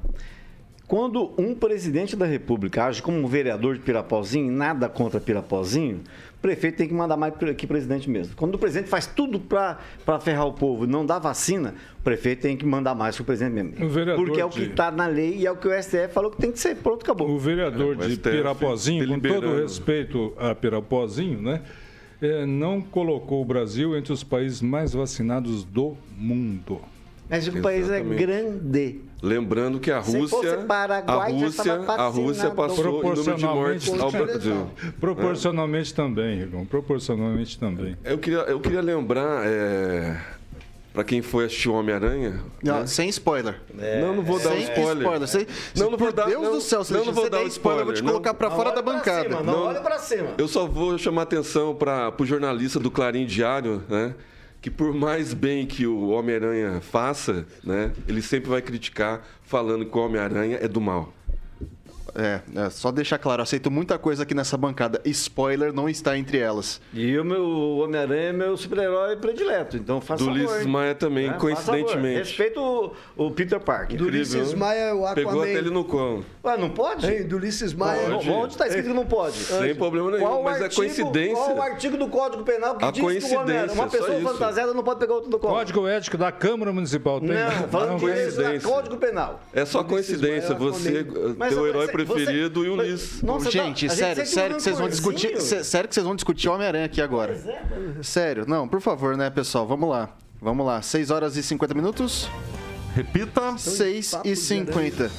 Quando 0.91 1.31
um 1.37 1.55
presidente 1.55 2.17
da 2.17 2.25
República 2.25 2.83
age 2.83 3.01
como 3.01 3.17
um 3.17 3.25
vereador 3.25 3.75
de 3.75 3.79
Pirapozinho, 3.79 4.51
nada 4.51 4.89
contra 4.89 5.21
Pirapozinho, 5.21 6.01
o 6.37 6.41
prefeito 6.41 6.75
tem 6.79 6.85
que 6.85 6.93
mandar 6.93 7.15
mais 7.15 7.33
que 7.55 7.65
presidente 7.65 8.09
mesmo. 8.09 8.35
Quando 8.35 8.55
o 8.55 8.57
presidente 8.57 8.89
faz 8.89 9.07
tudo 9.07 9.39
para 9.39 9.79
ferrar 10.19 10.45
o 10.45 10.51
povo 10.51 10.83
e 10.83 10.87
não 10.87 11.05
dá 11.05 11.17
vacina, 11.17 11.75
o 11.97 12.03
prefeito 12.03 12.41
tem 12.41 12.57
que 12.57 12.65
mandar 12.65 12.93
mais 12.93 13.15
que 13.15 13.21
o 13.21 13.23
presidente 13.23 13.53
mesmo. 13.53 13.85
O 13.85 13.87
vereador 13.87 14.25
Porque 14.25 14.41
é 14.41 14.43
o 14.43 14.49
que 14.49 14.65
de- 14.65 14.69
está 14.71 14.91
na 14.91 15.07
lei 15.07 15.37
e 15.37 15.45
é 15.47 15.51
o 15.53 15.55
que 15.55 15.69
o 15.69 15.71
STF 15.71 16.09
falou 16.13 16.29
que 16.29 16.41
tem 16.41 16.51
que 16.51 16.59
ser. 16.59 16.75
Pronto, 16.75 17.03
acabou. 17.03 17.29
O 17.29 17.39
vereador 17.39 17.95
É, 17.97 18.05
o 18.05 18.09
de 18.09 18.17
Pirapozinho, 18.17 19.07
com 19.07 19.19
todo 19.21 19.61
respeito 19.61 20.33
a 20.37 20.53
Pirapozinho, 20.53 21.41
né, 21.41 21.61
eh, 22.21 22.45
não 22.45 22.81
colocou 22.81 23.41
o 23.41 23.45
Brasil 23.45 23.95
entre 23.95 24.11
os 24.11 24.25
países 24.25 24.61
mais 24.61 24.91
vacinados 24.91 25.63
do 25.63 25.95
mundo. 26.17 26.81
Mas 27.29 27.47
o 27.47 27.61
país 27.61 27.89
é 27.89 28.01
Exatamente. 28.01 28.19
grande. 28.19 28.99
Lembrando 29.21 29.79
que 29.79 29.91
a 29.91 30.01
Se 30.01 30.17
Rússia, 30.17 30.55
a 30.55 30.57
Paraguai, 30.65 31.31
já 31.31 31.45
Rússia, 31.45 31.73
a 31.87 32.07
Rússia 32.07 32.49
passou 32.51 32.83
em 32.85 32.87
número 32.87 33.15
de 33.15 33.21
Proporcionalmente, 33.23 33.89
mortes 33.91 33.99
ao 34.01 34.11
Brasil. 34.11 34.67
Proporcionalmente 34.99 35.93
também, 35.93 36.39
Rigon. 36.39 36.65
Proporcionalmente 36.65 37.59
também. 37.59 37.95
Eu 38.03 38.17
queria, 38.17 38.39
eu 38.39 38.59
queria 38.59 38.81
lembrar, 38.81 39.43
para 40.91 41.03
quem 41.03 41.21
foi 41.21 41.45
assistir 41.45 41.69
o 41.69 41.73
Homem-Aranha, 41.73 42.41
Não, 42.63 42.85
Sem 42.87 43.09
spoiler. 43.09 43.61
não, 44.01 44.15
não 44.15 44.23
vou 44.23 44.39
dar 44.39 44.49
um 44.49 44.53
Sem 44.53 44.63
spoiler. 44.63 45.27
Sem- 45.27 45.47
Não, 45.77 45.91
não 45.91 45.97
vou 45.99 46.11
dar- 46.11 46.25
Deus 46.25 46.41
não- 46.41 46.51
do 46.53 46.61
céu, 46.61 46.79
não, 46.79 46.85
Celestino, 46.85 47.05
não 47.05 47.13
vou 47.13 47.23
você 47.25 47.29
dar 47.29 47.37
der 47.37 47.43
o 47.43 47.47
spoiler, 47.47 47.81
eu 47.81 47.85
vou 47.85 47.93
te 47.93 47.97
spoiler, 47.97 48.21
colocar 48.21 48.33
pra 48.33 48.49
fora 48.49 48.71
da 48.71 48.81
bancada. 48.81 49.23
Cima, 49.29 49.43
não, 49.43 49.53
Não. 49.53 49.63
olha 49.67 49.81
pra 49.81 49.99
cima. 49.99 50.29
Eu 50.37 50.47
só 50.47 50.65
vou 50.65 50.97
chamar 50.97 51.21
atenção 51.21 51.75
para 51.75 52.11
o 52.19 52.25
jornalista 52.25 52.79
do 52.79 52.89
Clarim 52.89 53.25
Diário, 53.27 53.83
né? 53.87 54.15
Que 54.61 54.69
por 54.69 54.93
mais 54.93 55.33
bem 55.33 55.65
que 55.65 55.87
o 55.87 56.09
Homem-Aranha 56.09 56.79
faça, 56.81 57.47
né? 57.63 57.91
Ele 58.07 58.21
sempre 58.21 58.49
vai 58.49 58.61
criticar 58.61 59.25
falando 59.43 59.85
que 59.85 59.97
o 59.97 60.01
Homem-Aranha 60.01 60.59
é 60.61 60.67
do 60.67 60.79
mal. 60.79 61.11
É, 62.15 62.41
é, 62.55 62.69
só 62.69 62.91
deixar 62.91 63.17
claro, 63.17 63.41
aceito 63.41 63.69
muita 63.71 63.97
coisa 63.97 64.23
aqui 64.23 64.33
nessa 64.33 64.57
bancada. 64.57 65.01
Spoiler 65.05 65.71
não 65.73 65.87
está 65.87 66.17
entre 66.17 66.37
elas. 66.37 66.81
E 66.93 67.17
o 67.17 67.23
meu 67.23 67.43
Homem-Aranha 67.79 68.29
é 68.29 68.33
meu 68.33 68.57
super-herói 68.57 69.15
predileto, 69.17 69.77
então 69.77 70.01
faça 70.01 70.23
Do 70.23 70.29
favor. 70.31 70.39
Ulisses 70.41 70.65
Maia 70.65 70.95
também, 70.95 71.27
né? 71.27 71.33
Favor. 71.33 71.41
coincidentemente. 71.41 72.17
Respeito 72.19 72.59
o, 73.17 73.25
o 73.27 73.31
Peter 73.31 73.59
Parker. 73.59 73.97
Do 73.97 74.05
Ulisses? 74.05 74.53
Maia 74.53 74.79
é 74.79 74.93
o 74.93 75.13
Pegou 75.13 75.31
Aquaman. 75.31 75.49
até 75.49 75.53
ele 75.57 75.69
no 75.69 75.83
colo. 75.85 76.25
Ué, 76.43 76.57
não 76.57 76.69
pode? 76.69 77.05
Hein, 77.09 77.27
do 77.27 77.37
Ulisses 77.37 77.73
Maia. 77.73 78.09
Não, 78.09 78.17
Pode. 78.17 78.29
Onde 78.29 78.53
está 78.53 78.67
escrito 78.67 78.87
que 78.89 78.93
não 78.93 79.05
pode? 79.05 79.35
Sem 79.37 79.75
problema 79.75 80.11
nenhum, 80.11 80.23
Qual 80.23 80.43
mas 80.43 80.59
é 80.59 80.63
artigo- 80.63 80.81
coincidência. 80.81 81.35
Qual 81.35 81.55
o 81.57 81.61
artigo 81.61 81.97
do 81.97 82.07
Código 82.07 82.43
Penal 82.43 82.75
que 82.77 82.85
A 82.85 82.91
diz 82.91 82.99
que 82.99 83.01
o 83.01 83.05
Homem-Aranha, 83.07 83.67
coincidência, 83.67 83.81
uma 83.81 83.87
pessoa 83.89 84.33
fantasiada 84.33 84.73
não 84.73 84.83
pode 84.83 84.99
pegar 84.99 85.13
outro 85.13 85.29
do 85.29 85.39
código? 85.39 85.57
Código 85.57 85.87
ético 85.87 86.17
da 86.17 86.31
Câmara 86.31 86.71
Municipal 86.73 87.19
tem. 87.19 87.29
Não, 87.29 87.51
falando 87.69 87.99
que 87.99 88.05
isso 88.05 88.11
é 88.11 88.21
coincidência. 88.23 88.69
Código 88.69 88.97
Penal. 88.97 89.41
É 89.53 89.65
só 89.65 89.83
coincidência, 89.83 90.49
Maia 90.57 90.69
é 90.69 90.71
você, 90.71 91.03
teu 91.55 91.67
herói 91.67 91.85
você- 91.85 91.91
preferido 92.05 92.59
você- 92.61 92.67
e 92.67 92.69
o 92.69 92.73
Ulisses. 92.73 93.21
Nossa, 93.21 93.45
tá- 93.45 93.51
gente, 93.51 93.81
gente 93.87 93.95
sério, 93.95 94.15
sempre 94.25 94.31
sério 94.33 94.53
um 94.55 94.57
que 94.57 94.63
vocês 94.63 94.77
vão 94.77 94.89
discutir. 94.89 95.41
Sério 95.41 95.87
que 95.89 95.95
vocês 95.95 96.05
vão 96.05 96.15
discutir 96.15 96.49
Homem-Aranha 96.49 96.85
aqui 96.85 97.01
agora. 97.01 97.35
Sério, 98.01 98.45
não, 98.47 98.67
por 98.67 98.81
favor, 98.81 99.15
né, 99.17 99.29
pessoal? 99.29 99.67
Vamos 99.67 99.89
lá. 99.89 100.15
Vamos 100.41 100.65
lá. 100.65 100.81
6 100.81 101.11
horas 101.11 101.37
e 101.37 101.43
50 101.43 101.73
minutos. 101.73 102.27
Repita. 102.95 103.57
6 103.57 104.11
papo 104.11 104.27
e 104.27 104.31
de 104.31 104.35
50. 104.37 105.11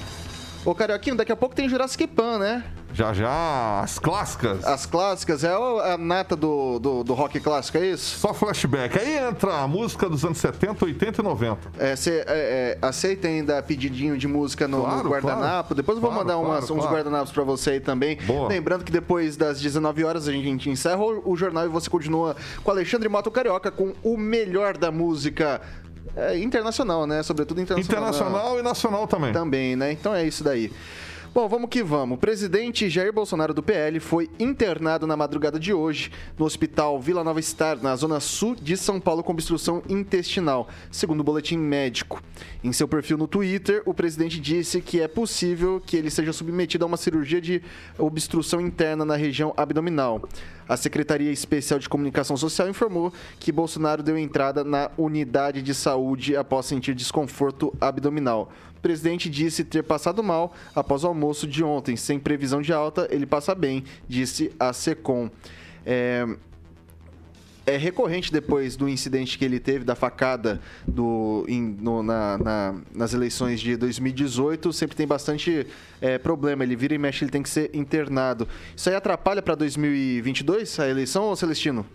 Ô, 0.65 0.75
Carioquinho, 0.75 1.17
daqui 1.17 1.33
a 1.33 1.37
pouco 1.37 1.55
tem 1.55 1.69
Jurassic 1.69 2.07
Pan, 2.07 2.39
né? 2.39 2.65
Já 2.95 3.13
já 3.15 3.81
as 3.83 3.99
clássicas. 3.99 4.65
As 4.67 4.85
clássicas, 4.85 5.43
é 5.45 5.57
o- 5.57 5.81
a 5.81 5.97
nata 5.97 6.37
do, 6.37 6.79
do, 6.79 7.03
do 7.03 7.15
rock 7.15 7.41
clássico, 7.41 7.79
é 7.79 7.87
isso? 7.87 8.19
Só 8.19 8.35
flashback. 8.35 8.99
Aí 8.99 9.17
entra 9.17 9.55
a 9.63 9.67
música 9.67 10.09
dos 10.09 10.23
anos 10.25 10.37
70, 10.39 10.85
80 10.85 11.21
e 11.21 11.25
90. 11.25 11.59
Você 11.97 12.23
é, 12.27 12.77
é, 12.77 12.79
aceita 12.83 13.29
ainda 13.29 13.63
pedidinho 13.63 14.19
de 14.19 14.29
música 14.29 14.69
no, 14.69 14.79
no 14.79 14.85
Claro, 14.85 15.09
guardanapo? 15.09 15.41
claro. 15.69 15.75
Depois 15.75 15.97
eu 15.97 16.03
vou 16.03 16.11
Claro, 16.11 16.27
mandar 16.27 16.39
umas- 16.39 16.71
uns 16.71 16.85
guardanapos 16.85 17.33
pra 17.33 17.43
você 17.45 17.71
aí 17.71 17.81
também. 17.81 18.19
Boa. 18.27 18.49
Lembrando 18.49 18.85
que 18.85 18.93
depois 18.93 19.37
das 19.37 19.61
19 19.61 20.05
horas 20.05 20.29
a 20.29 20.33
gente 20.33 20.69
encerra 20.69 20.99
o, 21.03 21.33
o 21.33 21.37
jornal 21.37 21.65
e 21.65 21.69
você 21.69 21.89
continua 21.89 22.37
com 22.63 22.71
Alexandre 22.71 23.09
Mota 23.09 23.29
o 23.29 23.33
Carioca 23.33 23.71
com 23.71 23.95
o 24.03 24.17
melhor 24.19 24.77
da 24.77 24.91
música 24.91 25.63
é, 26.15 26.39
internacional, 26.39 27.07
né? 27.07 27.23
Sobretudo 27.23 27.59
internacional. 27.61 28.03
Internacional 28.11 28.59
e 28.59 28.63
nacional 28.63 29.07
também. 29.07 29.33
Também, 29.33 29.77
né? 29.77 29.93
Então 29.93 30.15
é 30.15 30.27
isso 30.27 30.45
daí. 30.45 30.71
Bom, 31.35 31.49
vamos 31.49 31.71
que 31.71 31.83
vamos. 31.83 32.19
O 32.19 32.21
presidente 32.21 32.91
Jair 32.91 33.11
Bolsonaro 33.11 33.55
do 33.55 33.63
PL 33.63 33.99
foi 34.01 34.29
internado 34.39 35.07
na 35.07 35.17
madrugada 35.17 35.59
de 35.59 35.73
hoje 35.73 36.13
no 36.39 36.45
Hospital 36.45 37.01
Vila 37.01 37.25
Nova 37.25 37.41
Star, 37.41 37.83
na 37.83 37.97
zona 37.97 38.21
sul 38.21 38.55
de 38.55 38.77
São 38.77 39.01
Paulo, 39.01 39.23
com 39.23 39.33
obstrução 39.33 39.83
intestinal, 39.89 40.69
segundo 40.91 41.21
o 41.21 41.25
boletim 41.25 41.57
médico. 41.57 42.23
Em 42.63 42.71
seu 42.71 42.87
perfil 42.87 43.17
no 43.17 43.27
Twitter, 43.27 43.83
o 43.87 43.95
presidente 43.95 44.39
disse 44.39 44.83
que 44.83 45.01
é 45.01 45.09
possível 45.09 45.81
que 45.81 45.97
ele 45.97 46.11
seja 46.11 46.35
submetido 46.35 46.85
a 46.85 46.87
uma 46.87 46.99
cirurgia 46.99 47.41
de 47.41 47.63
obstrução 47.97 48.61
interna 48.61 49.03
na 49.03 49.17
região 49.17 49.55
abdominal. 49.57 50.29
A 50.69 50.77
Secretaria 50.77 51.33
Especial 51.33 51.79
de 51.79 51.89
Comunicação 51.89 52.37
Social 52.37 52.69
informou 52.69 53.11
que 53.41 53.51
Bolsonaro 53.51 54.03
deu 54.03 54.19
entrada 54.19 54.63
na 54.63 54.91
unidade 54.99 55.63
de 55.63 55.75
saúde 55.75 56.37
após 56.37 56.67
sentir 56.67 56.95
desconforto 56.95 57.75
abdominal. 57.81 58.53
Presidente 58.83 59.31
disse 59.31 59.63
ter 59.63 59.85
passado 59.85 60.23
mal 60.23 60.53
após 60.75 61.05
o 61.05 61.07
almoço 61.07 61.47
de 61.47 61.63
ontem. 61.63 61.97
Sem 61.97 62.19
previsão 62.19 62.61
de 62.61 62.73
alta, 62.73 63.07
ele 63.11 63.25
passa 63.25 63.55
bem, 63.55 63.85
disse 64.09 64.53
a 64.59 64.73
SECOM. 64.73 65.31
É, 65.87 66.27
é 67.65 67.77
recorrente 67.77 68.33
depois 68.33 68.75
do 68.77 68.89
incidente 68.89 69.39
que 69.39 69.45
ele 69.45 69.61
teve, 69.61 69.85
da 69.85 69.95
facada 69.95 70.61
do, 70.87 71.45
em, 71.49 71.63
no, 71.63 72.03
na, 72.03 72.37
na, 72.39 72.75
nas 72.93 73.15
eleições 73.15 73.61
de 73.61 73.77
2018, 73.77 74.73
sempre 74.73 74.97
tem 74.97 75.07
bastante 75.07 75.67
é, 76.01 76.19
problema. 76.19 76.65
Ele 76.65 76.75
vira 76.75 76.95
e 76.95 76.99
mexe, 76.99 77.25
ele 77.25 77.31
tem 77.31 77.43
que 77.43 77.49
ser 77.49 77.71
internado. 77.73 78.49
Isso 78.77 78.89
aí 78.89 78.97
atrapalha 78.97 79.41
para 79.41 79.55
2022 79.55 80.81
a 80.81 80.89
eleição, 80.89 81.25
ou 81.25 81.37
Celestino? 81.37 81.87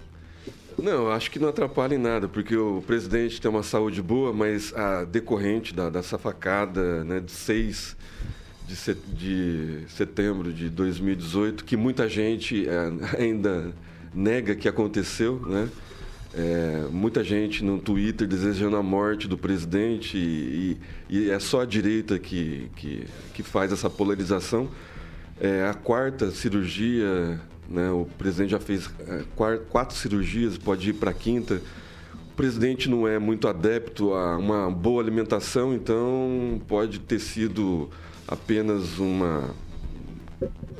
Não, 0.77 1.09
acho 1.09 1.31
que 1.31 1.39
não 1.39 1.49
atrapalha 1.49 1.95
em 1.95 1.97
nada, 1.97 2.27
porque 2.27 2.55
o 2.55 2.83
presidente 2.85 3.41
tem 3.41 3.49
uma 3.49 3.63
saúde 3.63 3.99
boa, 4.01 4.31
mas 4.31 4.71
a 4.75 5.05
decorrente 5.05 5.73
da, 5.73 5.89
dessa 5.89 6.19
facada 6.19 7.03
né, 7.03 7.19
de 7.19 7.31
6 7.31 7.97
de, 8.67 8.75
set, 8.75 8.99
de 9.07 9.79
setembro 9.87 10.53
de 10.53 10.69
2018, 10.69 11.63
que 11.63 11.75
muita 11.75 12.07
gente 12.07 12.67
é, 12.67 12.91
ainda 13.17 13.73
nega 14.13 14.55
que 14.55 14.67
aconteceu, 14.67 15.41
né? 15.47 15.69
É, 16.33 16.85
muita 16.91 17.23
gente 17.23 17.63
no 17.63 17.79
Twitter 17.79 18.27
desejando 18.27 18.75
a 18.75 18.83
morte 18.83 19.27
do 19.27 19.37
presidente 19.37 20.17
e, 20.17 20.77
e, 21.09 21.17
e 21.17 21.31
é 21.31 21.39
só 21.39 21.61
a 21.61 21.65
direita 21.65 22.19
que, 22.19 22.69
que, 22.75 23.07
que 23.33 23.41
faz 23.41 23.71
essa 23.71 23.89
polarização. 23.89 24.69
É 25.39 25.65
a 25.67 25.73
quarta 25.73 26.29
cirurgia 26.29 27.39
né? 27.69 27.89
O 27.91 28.05
presidente 28.17 28.51
já 28.51 28.59
fez 28.59 28.89
é, 29.07 29.23
quatro 29.69 29.95
cirurgias, 29.95 30.57
pode 30.57 30.89
ir 30.89 30.93
para 30.93 31.11
a 31.11 31.13
quinta. 31.13 31.61
O 32.31 32.35
presidente 32.35 32.89
não 32.89 33.07
é 33.07 33.17
muito 33.19 33.47
adepto 33.47 34.13
a 34.13 34.37
uma 34.37 34.69
boa 34.69 35.01
alimentação, 35.01 35.73
então 35.73 36.61
pode 36.67 36.99
ter 36.99 37.19
sido 37.19 37.89
apenas 38.27 38.99
uma. 38.99 39.49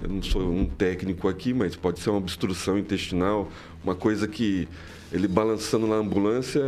Eu 0.02 0.10
não 0.10 0.22
sou 0.22 0.44
um 0.44 0.66
técnico 0.66 1.28
aqui, 1.28 1.54
mas 1.54 1.76
pode 1.76 2.00
ser 2.00 2.12
uma 2.12 2.20
obstrução 2.20 2.78
intestinal, 2.78 3.50
uma 3.84 3.96
coisa 3.96 4.28
que 4.28 4.68
ele 5.12 5.28
balançando 5.28 5.88
na 5.88 5.96
ambulância 5.96 6.62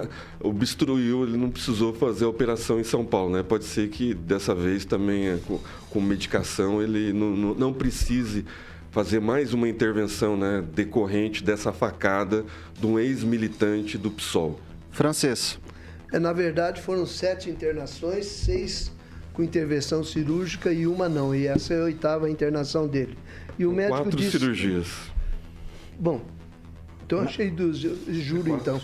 obstruiu, 0.40 1.24
ele 1.24 1.36
não 1.36 1.50
precisou 1.50 1.92
fazer 1.94 2.26
a 2.26 2.28
operação 2.28 2.78
em 2.78 2.84
São 2.84 3.04
Paulo, 3.04 3.32
né? 3.32 3.42
Pode 3.42 3.64
ser 3.64 3.88
que 3.88 4.14
dessa 4.14 4.54
vez 4.54 4.84
também 4.84 5.28
é, 5.28 5.38
com, 5.90 6.00
medicação 6.00 6.82
ele 6.82 7.12
não, 7.12 7.30
não, 7.30 7.54
não 7.54 7.72
precise 7.72 8.44
fazer 8.90 9.20
mais 9.20 9.52
uma 9.52 9.68
intervenção 9.68 10.36
né, 10.36 10.64
decorrente 10.74 11.42
dessa 11.42 11.72
facada 11.72 12.44
de 12.78 12.86
um 12.86 12.98
ex-militante 12.98 13.98
do 13.98 14.10
PSOL. 14.10 14.58
Francês. 14.90 15.58
É, 16.12 16.18
na 16.18 16.32
verdade, 16.32 16.80
foram 16.80 17.04
sete 17.06 17.50
internações, 17.50 18.26
seis 18.26 18.90
com 19.32 19.42
intervenção 19.42 20.02
cirúrgica 20.02 20.72
e 20.72 20.86
uma 20.86 21.08
não. 21.08 21.34
E 21.34 21.46
essa 21.46 21.74
é 21.74 21.80
a 21.80 21.84
oitava 21.84 22.28
internação 22.28 22.88
dele. 22.88 23.16
E 23.58 23.66
o 23.66 23.72
médico 23.72 24.02
Quatro 24.02 24.16
disse... 24.16 24.38
cirurgias. 24.38 24.88
Bom, 25.98 26.22
então 27.06 27.20
achei 27.20 27.50
dos... 27.50 27.78
Juro, 27.78 28.50
então. 28.50 28.80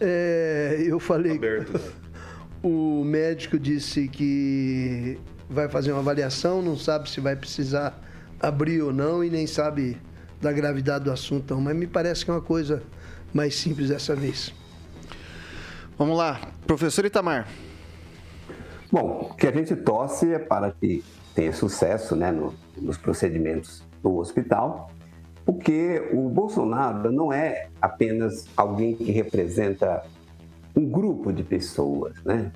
É, 0.00 0.82
eu 0.84 0.98
falei... 0.98 1.36
Aberto. 1.36 1.80
o 2.62 3.04
médico 3.04 3.58
disse 3.58 4.08
que 4.08 5.18
vai 5.48 5.68
fazer 5.68 5.92
uma 5.92 6.00
avaliação, 6.00 6.60
não 6.60 6.76
sabe 6.76 7.08
se 7.08 7.20
vai 7.20 7.36
precisar 7.36 8.07
abrir 8.40 8.82
ou 8.82 8.92
não 8.92 9.22
e 9.22 9.30
nem 9.30 9.46
sabe 9.46 9.96
da 10.40 10.52
gravidade 10.52 11.04
do 11.04 11.12
assunto, 11.12 11.54
não. 11.54 11.60
Mas 11.60 11.76
me 11.76 11.86
parece 11.86 12.24
que 12.24 12.30
é 12.30 12.34
uma 12.34 12.40
coisa 12.40 12.82
mais 13.32 13.54
simples 13.54 13.88
dessa 13.88 14.14
vez. 14.14 14.54
Vamos 15.98 16.16
lá, 16.16 16.40
professor 16.66 17.04
Itamar. 17.04 17.48
Bom, 18.90 19.30
o 19.30 19.34
que 19.34 19.46
a 19.46 19.52
gente 19.52 19.74
torce 19.76 20.32
é 20.32 20.38
para 20.38 20.70
que 20.70 21.04
tenha 21.34 21.52
sucesso 21.52 22.16
né, 22.16 22.32
no, 22.32 22.54
nos 22.76 22.96
procedimentos 22.96 23.82
do 24.02 24.16
hospital, 24.16 24.90
porque 25.44 26.08
o 26.12 26.28
Bolsonaro 26.28 27.10
não 27.12 27.32
é 27.32 27.68
apenas 27.80 28.46
alguém 28.56 28.94
que 28.94 29.10
representa 29.10 30.04
um 30.74 30.88
grupo 30.88 31.32
de 31.32 31.42
pessoas, 31.42 32.14
né? 32.24 32.52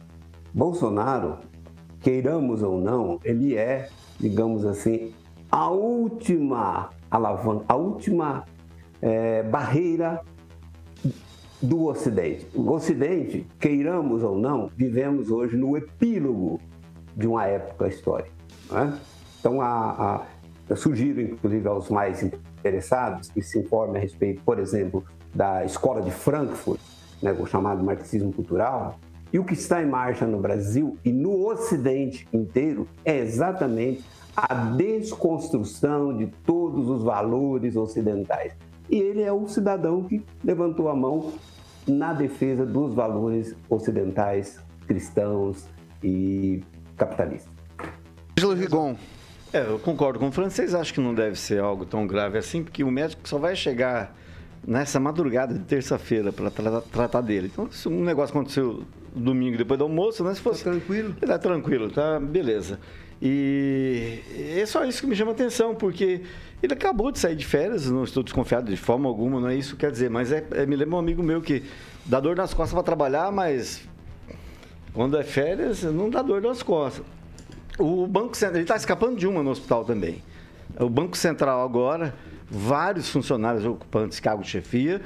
Bolsonaro, 0.54 1.38
queiramos 2.00 2.62
ou 2.62 2.80
não, 2.80 3.18
ele 3.24 3.56
é, 3.56 3.88
digamos 4.20 4.64
assim, 4.64 5.12
a 5.52 5.68
última 5.68 6.88
alavanca, 7.10 7.66
a 7.68 7.76
última 7.76 8.46
é, 9.02 9.42
barreira 9.42 10.22
do 11.60 11.84
Ocidente. 11.84 12.48
O 12.54 12.70
Ocidente, 12.72 13.46
queiramos 13.60 14.22
ou 14.22 14.38
não, 14.38 14.70
vivemos 14.74 15.30
hoje 15.30 15.54
no 15.54 15.76
epílogo 15.76 16.58
de 17.14 17.26
uma 17.26 17.46
época 17.46 17.86
histórica. 17.86 18.32
É? 18.72 18.98
Então, 19.38 19.60
a, 19.60 20.24
a, 20.70 20.74
sugiro, 20.74 21.20
inclusive, 21.20 21.68
aos 21.68 21.90
mais 21.90 22.22
interessados 22.22 23.28
que 23.28 23.42
se 23.42 23.58
informem 23.58 23.98
a 23.98 24.00
respeito, 24.00 24.42
por 24.42 24.58
exemplo, 24.58 25.04
da 25.34 25.64
Escola 25.66 26.00
de 26.00 26.10
Frankfurt, 26.10 26.80
né, 27.22 27.36
o 27.38 27.44
chamado 27.44 27.84
marxismo 27.84 28.32
cultural, 28.32 28.98
e 29.30 29.38
o 29.38 29.44
que 29.44 29.54
está 29.54 29.82
em 29.82 29.86
marcha 29.86 30.26
no 30.26 30.38
Brasil 30.38 30.96
e 31.04 31.12
no 31.12 31.46
Ocidente 31.46 32.26
inteiro 32.32 32.88
é 33.04 33.18
exatamente 33.18 34.02
a 34.36 34.54
desconstrução 34.54 36.16
de 36.16 36.26
todos 36.44 36.88
os 36.88 37.02
valores 37.02 37.76
ocidentais. 37.76 38.54
E 38.90 38.96
ele 38.96 39.22
é 39.22 39.32
o 39.32 39.46
cidadão 39.46 40.02
que 40.02 40.24
levantou 40.44 40.88
a 40.88 40.96
mão 40.96 41.32
na 41.86 42.12
defesa 42.12 42.64
dos 42.64 42.94
valores 42.94 43.54
ocidentais, 43.68 44.60
cristãos 44.86 45.66
e 46.02 46.62
capitalistas. 46.96 47.52
Angelo 48.38 48.54
Rigon. 48.54 48.96
É, 49.52 49.66
eu 49.66 49.78
concordo 49.78 50.18
com 50.18 50.28
o 50.28 50.32
francês, 50.32 50.74
acho 50.74 50.94
que 50.94 51.00
não 51.00 51.14
deve 51.14 51.38
ser 51.38 51.60
algo 51.60 51.84
tão 51.84 52.06
grave 52.06 52.38
assim, 52.38 52.62
porque 52.62 52.82
o 52.82 52.90
médico 52.90 53.28
só 53.28 53.36
vai 53.36 53.54
chegar 53.54 54.16
nessa 54.66 54.98
madrugada 54.98 55.52
de 55.52 55.60
terça-feira 55.60 56.32
para 56.32 56.50
tra 56.50 56.80
tratar 56.80 57.20
dele. 57.20 57.50
Então, 57.52 57.70
se 57.70 57.86
um 57.86 58.02
negócio 58.02 58.34
aconteceu 58.34 58.82
domingo 59.14 59.58
depois 59.58 59.76
do 59.76 59.84
almoço, 59.84 60.24
né? 60.24 60.34
Se 60.34 60.40
fosse. 60.40 60.64
Tá 60.64 60.70
tranquilo? 60.70 61.14
Tá 61.14 61.38
tranquilo, 61.38 61.90
tá 61.90 62.18
beleza. 62.18 62.78
E 63.24 64.18
é 64.58 64.66
só 64.66 64.84
isso 64.84 65.00
que 65.00 65.06
me 65.06 65.14
chama 65.14 65.30
a 65.30 65.34
atenção, 65.34 65.76
porque 65.76 66.22
ele 66.60 66.74
acabou 66.74 67.12
de 67.12 67.20
sair 67.20 67.36
de 67.36 67.46
férias, 67.46 67.88
não 67.88 68.02
estou 68.02 68.20
desconfiado 68.20 68.68
de 68.68 68.76
forma 68.76 69.08
alguma, 69.08 69.38
não 69.38 69.48
é 69.48 69.54
isso 69.54 69.76
que 69.76 69.82
quer 69.82 69.92
dizer, 69.92 70.10
mas 70.10 70.32
é, 70.32 70.44
é 70.50 70.66
me 70.66 70.74
lembra 70.74 70.96
um 70.96 70.98
amigo 70.98 71.22
meu 71.22 71.40
que 71.40 71.62
dá 72.04 72.18
dor 72.18 72.34
nas 72.34 72.52
costas 72.52 72.74
para 72.74 72.82
trabalhar, 72.82 73.30
mas 73.30 73.80
quando 74.92 75.16
é 75.16 75.22
férias 75.22 75.84
não 75.84 76.10
dá 76.10 76.20
dor 76.20 76.42
nas 76.42 76.64
costas. 76.64 77.06
O 77.78 78.08
Banco 78.08 78.36
Central, 78.36 78.56
ele 78.56 78.64
está 78.64 78.74
escapando 78.74 79.16
de 79.16 79.26
uma 79.28 79.40
no 79.40 79.50
hospital 79.50 79.84
também. 79.84 80.20
O 80.80 80.90
Banco 80.90 81.16
Central 81.16 81.64
agora, 81.64 82.12
vários 82.50 83.08
funcionários 83.08 83.64
ocupantes 83.64 84.18
cargo 84.18 84.42
de 84.42 84.48
chefia, 84.48 85.00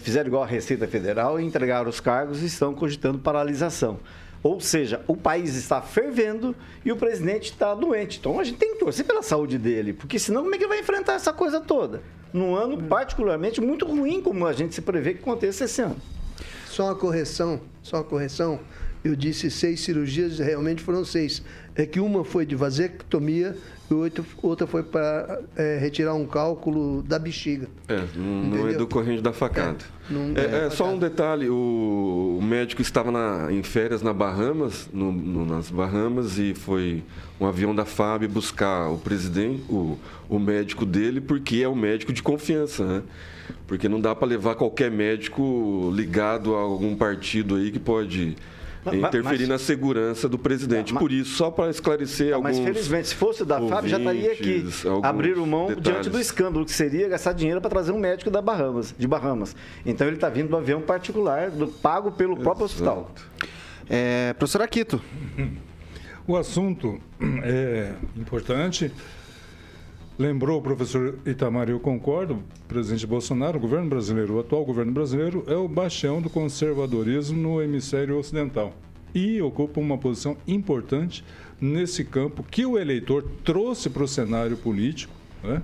fizeram 0.00 0.26
igual 0.26 0.42
a 0.42 0.46
Receita 0.46 0.88
Federal 0.88 1.38
entregaram 1.38 1.88
os 1.88 2.00
cargos 2.00 2.42
e 2.42 2.46
estão 2.46 2.74
cogitando 2.74 3.20
paralisação. 3.20 4.00
Ou 4.44 4.60
seja, 4.60 5.02
o 5.08 5.16
país 5.16 5.54
está 5.56 5.80
fervendo 5.80 6.54
e 6.84 6.92
o 6.92 6.96
presidente 6.96 7.50
está 7.50 7.74
doente. 7.74 8.18
Então 8.18 8.38
a 8.38 8.44
gente 8.44 8.58
tem 8.58 8.74
que 8.74 8.78
torcer 8.78 9.06
pela 9.06 9.22
saúde 9.22 9.56
dele, 9.56 9.94
porque 9.94 10.18
senão 10.18 10.42
como 10.42 10.54
é 10.54 10.58
que 10.58 10.66
vai 10.66 10.80
enfrentar 10.80 11.14
essa 11.14 11.32
coisa 11.32 11.62
toda? 11.62 12.02
Num 12.30 12.54
ano 12.54 12.82
particularmente 12.82 13.58
muito 13.58 13.86
ruim, 13.86 14.20
como 14.20 14.46
a 14.46 14.52
gente 14.52 14.74
se 14.74 14.82
prevê 14.82 15.14
que 15.14 15.20
aconteça 15.20 15.64
esse 15.64 15.80
ano. 15.80 15.96
Só 16.66 16.84
uma 16.84 16.94
correção, 16.94 17.58
só 17.82 17.96
uma 17.96 18.04
correção. 18.04 18.60
Eu 19.02 19.16
disse 19.16 19.50
seis 19.50 19.80
cirurgias, 19.80 20.38
realmente 20.38 20.82
foram 20.82 21.06
seis. 21.06 21.42
É 21.76 21.84
que 21.84 21.98
uma 21.98 22.24
foi 22.24 22.46
de 22.46 22.54
vasectomia 22.54 23.56
e 23.90 23.94
outra, 24.42 24.66
foi 24.66 24.82
para 24.82 25.40
é, 25.56 25.76
retirar 25.78 26.14
um 26.14 26.24
cálculo 26.26 27.02
da 27.02 27.18
bexiga. 27.18 27.68
É, 27.88 28.00
não, 28.16 28.68
é 28.68 28.72
do 28.74 28.86
corrente 28.86 29.20
da 29.20 29.32
facada. 29.32 29.78
É, 30.08 30.12
não 30.12 30.32
É, 30.36 30.62
é 30.62 30.66
é, 30.66 30.70
só 30.70 30.88
um 30.88 30.98
detalhe, 30.98 31.48
o, 31.50 32.38
o 32.40 32.42
médico 32.42 32.80
estava 32.80 33.10
na- 33.10 33.52
em 33.52 33.62
férias 33.62 34.02
na 34.02 34.12
Bahamas, 34.12 34.88
no- 34.92 35.12
no- 35.12 35.44
nas 35.44 35.68
Bahamas, 35.70 36.38
e 36.38 36.54
foi 36.54 37.02
um 37.40 37.46
avião 37.46 37.74
da 37.74 37.84
FAB 37.84 38.26
buscar 38.28 38.88
o 38.88 38.96
presidente, 38.98 39.62
o, 39.68 39.98
o 40.28 40.38
médico 40.38 40.86
dele, 40.86 41.20
porque 41.20 41.56
é 41.62 41.68
o 41.68 41.74
médico 41.76 42.12
de 42.12 42.22
confiança, 42.22 42.84
né? 42.86 43.02
Porque 43.66 43.88
não 43.88 44.00
dá 44.00 44.14
para 44.14 44.28
levar 44.28 44.54
qualquer 44.54 44.90
médico 44.90 45.90
ligado 45.94 46.54
a 46.54 46.60
algum 46.60 46.94
partido 46.96 47.56
aí 47.56 47.70
que 47.70 47.78
pode 47.78 48.36
Mas- 48.84 48.94
mas- 49.00 49.14
interferir 49.14 49.46
na 49.46 49.58
segurança 49.58 50.28
do 50.28 50.38
presidente. 50.38 50.92
Mas- 50.92 51.00
Por 51.02 51.10
isso, 51.10 51.36
só 51.36 51.50
para 51.50 51.70
esclarecer 51.70 52.38
Mas 52.40 52.56
alguns... 52.56 52.58
felizmente, 52.72 53.08
se 53.08 53.14
fosse 53.14 53.44
da 53.44 53.60
FAB, 53.60 53.88
já 53.88 53.98
estaria 53.98 54.32
aqui. 54.32 54.66
Abriram 55.02 55.46
mão 55.46 55.66
detalhes. 55.68 55.82
diante 55.84 56.10
do 56.10 56.20
escândalo 56.20 56.64
que 56.64 56.72
seria 56.72 57.08
gastar 57.08 57.32
dinheiro 57.32 57.60
para 57.60 57.70
trazer 57.70 57.92
um 57.92 57.98
médico 57.98 58.30
da 58.30 58.42
Bahamas, 58.42 58.94
de 58.98 59.06
Bahamas. 59.06 59.56
Então 59.86 60.06
ele 60.06 60.16
está 60.16 60.28
vindo 60.28 60.48
do 60.48 60.56
avião 60.56 60.80
particular, 60.80 61.50
do, 61.50 61.66
pago 61.68 62.12
pelo 62.12 62.36
próprio 62.36 62.66
hospital. 62.66 63.10
É, 63.88 64.32
professor 64.34 64.62
Aquito, 64.62 65.00
O 66.26 66.36
assunto 66.36 66.98
é 67.42 67.92
importante. 68.16 68.90
Lembrou 70.16 70.60
o 70.60 70.62
professor 70.62 71.18
Itamar, 71.26 71.68
eu 71.68 71.80
concordo, 71.80 72.40
presidente 72.68 73.04
Bolsonaro, 73.04 73.58
o 73.58 73.60
governo 73.60 73.90
brasileiro, 73.90 74.34
o 74.34 74.38
atual 74.38 74.64
governo 74.64 74.92
brasileiro, 74.92 75.42
é 75.48 75.56
o 75.56 75.66
bastião 75.66 76.22
do 76.22 76.30
conservadorismo 76.30 77.36
no 77.36 77.60
hemisfério 77.60 78.16
ocidental. 78.16 78.72
E 79.12 79.42
ocupa 79.42 79.80
uma 79.80 79.98
posição 79.98 80.36
importante 80.46 81.24
nesse 81.60 82.04
campo 82.04 82.44
que 82.44 82.64
o 82.64 82.78
eleitor 82.78 83.24
trouxe 83.42 83.90
para 83.90 84.04
o 84.04 84.08
cenário 84.08 84.56
político, 84.56 85.12
né? 85.42 85.60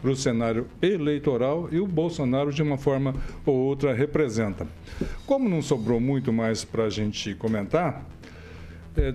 para 0.00 0.12
o 0.12 0.16
cenário 0.16 0.68
eleitoral, 0.80 1.68
e 1.72 1.80
o 1.80 1.86
Bolsonaro, 1.86 2.52
de 2.52 2.62
uma 2.62 2.78
forma 2.78 3.16
ou 3.44 3.56
outra, 3.56 3.92
representa. 3.92 4.64
Como 5.26 5.48
não 5.48 5.60
sobrou 5.60 5.98
muito 5.98 6.32
mais 6.32 6.64
para 6.64 6.84
a 6.84 6.90
gente 6.90 7.34
comentar, 7.34 8.06
é, 8.96 9.12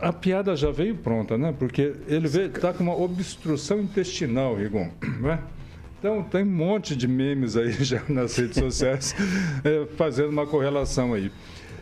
a 0.00 0.12
piada 0.12 0.54
já 0.56 0.70
veio 0.70 0.94
pronta, 0.96 1.36
né? 1.36 1.54
Porque 1.58 1.94
ele 2.06 2.26
está 2.28 2.72
com 2.72 2.82
uma 2.84 2.96
obstrução 2.98 3.80
intestinal, 3.80 4.54
Rigon. 4.56 4.90
Né? 5.20 5.38
Então, 5.98 6.22
tem 6.22 6.44
um 6.44 6.46
monte 6.46 6.94
de 6.94 7.08
memes 7.08 7.56
aí 7.56 7.72
já 7.84 8.00
nas 8.08 8.36
redes 8.36 8.56
sociais 8.56 9.16
é, 9.64 9.84
fazendo 9.98 10.28
uma 10.30 10.46
correlação 10.46 11.12
aí. 11.12 11.30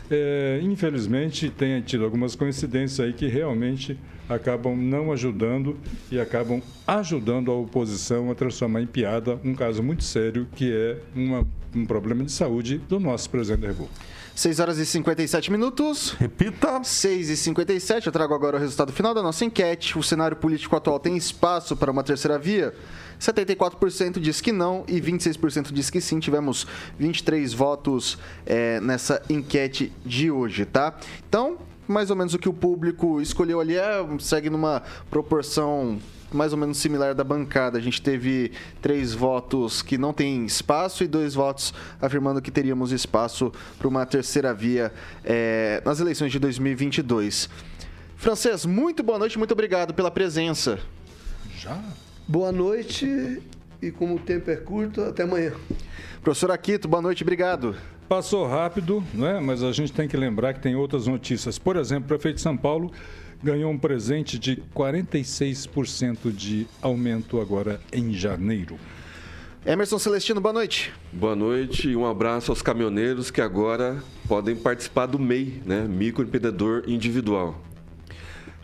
É, 0.09 0.59
infelizmente, 0.63 1.49
tem 1.51 1.79
tido 1.81 2.03
algumas 2.03 2.33
coincidências 2.35 2.99
aí 3.05 3.13
que 3.13 3.27
realmente 3.27 3.99
acabam 4.27 4.75
não 4.75 5.11
ajudando 5.11 5.77
e 6.11 6.19
acabam 6.19 6.61
ajudando 6.87 7.51
a 7.51 7.55
oposição 7.55 8.31
a 8.31 8.35
transformar 8.35 8.81
em 8.81 8.87
piada 8.87 9.39
um 9.43 9.53
caso 9.53 9.83
muito 9.83 10.03
sério 10.03 10.47
que 10.55 10.71
é 10.73 10.97
uma- 11.15 11.45
um 11.75 11.85
problema 11.85 12.23
de 12.23 12.31
saúde 12.31 12.77
do 12.89 12.99
nosso 12.99 13.29
presidente 13.29 13.61
da 13.61 13.67
República. 13.67 13.99
6 14.37 14.59
horas 14.59 14.77
e 14.77 14.85
57 14.85 15.51
minutos. 15.51 16.11
Repita. 16.11 16.83
6 16.83 17.31
e 17.31 17.35
57 17.35 18.05
eu 18.05 18.13
trago 18.13 18.35
agora 18.35 18.55
o 18.55 18.59
resultado 18.59 18.93
final 18.93 19.11
da 19.11 19.23
nossa 19.23 19.43
enquete. 19.43 19.97
O 19.97 20.03
cenário 20.03 20.37
político 20.37 20.75
atual 20.75 20.99
tem 20.99 21.17
espaço 21.17 21.75
para 21.75 21.89
uma 21.89 22.03
terceira 22.03 22.37
via? 22.37 22.71
74% 23.19 24.19
diz 24.19 24.39
que 24.39 24.51
não 24.51 24.85
e 24.87 25.01
26% 25.01 25.71
diz 25.73 25.89
que 25.89 25.99
sim. 25.99 26.19
Tivemos 26.19 26.67
23 26.99 27.51
votos 27.51 28.19
é, 28.45 28.79
nessa 28.79 29.23
enquete 29.27 29.91
de 30.05 30.29
hoje, 30.29 30.65
tá? 30.65 30.95
Então, 31.27 31.57
mais 31.87 32.11
ou 32.11 32.15
menos 32.15 32.35
o 32.35 32.37
que 32.37 32.47
o 32.47 32.53
público 32.53 33.19
escolheu 33.19 33.59
ali 33.59 33.75
é, 33.75 34.05
segue 34.19 34.51
numa 34.51 34.83
proporção 35.09 35.97
mais 36.31 36.51
ou 36.51 36.57
menos 36.57 36.77
similar 36.77 37.13
da 37.13 37.23
bancada. 37.23 37.77
A 37.77 37.81
gente 37.81 38.01
teve 38.01 38.51
três 38.81 39.13
votos 39.13 39.81
que 39.81 39.97
não 39.97 40.13
tem 40.13 40.45
espaço 40.45 41.03
e 41.03 41.07
dois 41.07 41.33
votos 41.33 41.73
afirmando 42.01 42.41
que 42.41 42.51
teríamos 42.51 42.91
espaço 42.91 43.51
para 43.77 43.87
uma 43.87 44.05
terceira 44.05 44.53
via 44.53 44.91
é, 45.23 45.81
nas 45.85 45.99
eleições 45.99 46.31
de 46.31 46.39
2022. 46.39 47.49
Francês, 48.15 48.65
muito 48.65 49.03
boa 49.03 49.19
noite, 49.19 49.37
muito 49.37 49.51
obrigado 49.51 49.93
pela 49.93 50.09
presença. 50.09 50.79
Já? 51.57 51.79
Boa 52.27 52.51
noite 52.51 53.41
e 53.81 53.91
como 53.91 54.15
o 54.15 54.19
tempo 54.19 54.49
é 54.49 54.55
curto, 54.55 55.01
até 55.01 55.23
amanhã. 55.23 55.53
Professor 56.21 56.51
Aquito, 56.51 56.87
boa 56.87 57.01
noite, 57.01 57.23
obrigado. 57.23 57.75
Passou 58.09 58.47
rápido, 58.47 59.03
né? 59.13 59.39
mas 59.39 59.61
a 59.61 59.71
gente 59.71 59.91
tem 59.93 60.07
que 60.07 60.17
lembrar 60.17 60.53
que 60.53 60.59
tem 60.59 60.75
outras 60.75 61.07
notícias. 61.07 61.59
Por 61.59 61.75
exemplo, 61.75 62.05
o 62.05 62.07
prefeito 62.07 62.37
de 62.37 62.41
São 62.41 62.55
Paulo 62.55 62.91
ganhou 63.43 63.71
um 63.71 63.77
presente 63.77 64.39
de 64.39 64.61
46% 64.75 66.31
de 66.31 66.67
aumento 66.81 67.39
agora 67.39 67.79
em 67.91 68.13
janeiro. 68.13 68.77
Emerson 69.65 69.99
Celestino, 69.99 70.39
boa 70.39 70.53
noite. 70.53 70.93
Boa 71.11 71.35
noite 71.35 71.89
e 71.89 71.95
um 71.95 72.05
abraço 72.05 72.51
aos 72.51 72.61
caminhoneiros 72.61 73.29
que 73.29 73.41
agora 73.41 74.01
podem 74.27 74.55
participar 74.55 75.07
do 75.07 75.19
MEI, 75.19 75.61
né? 75.65 75.81
Microempreendedor 75.81 76.83
Individual. 76.87 77.61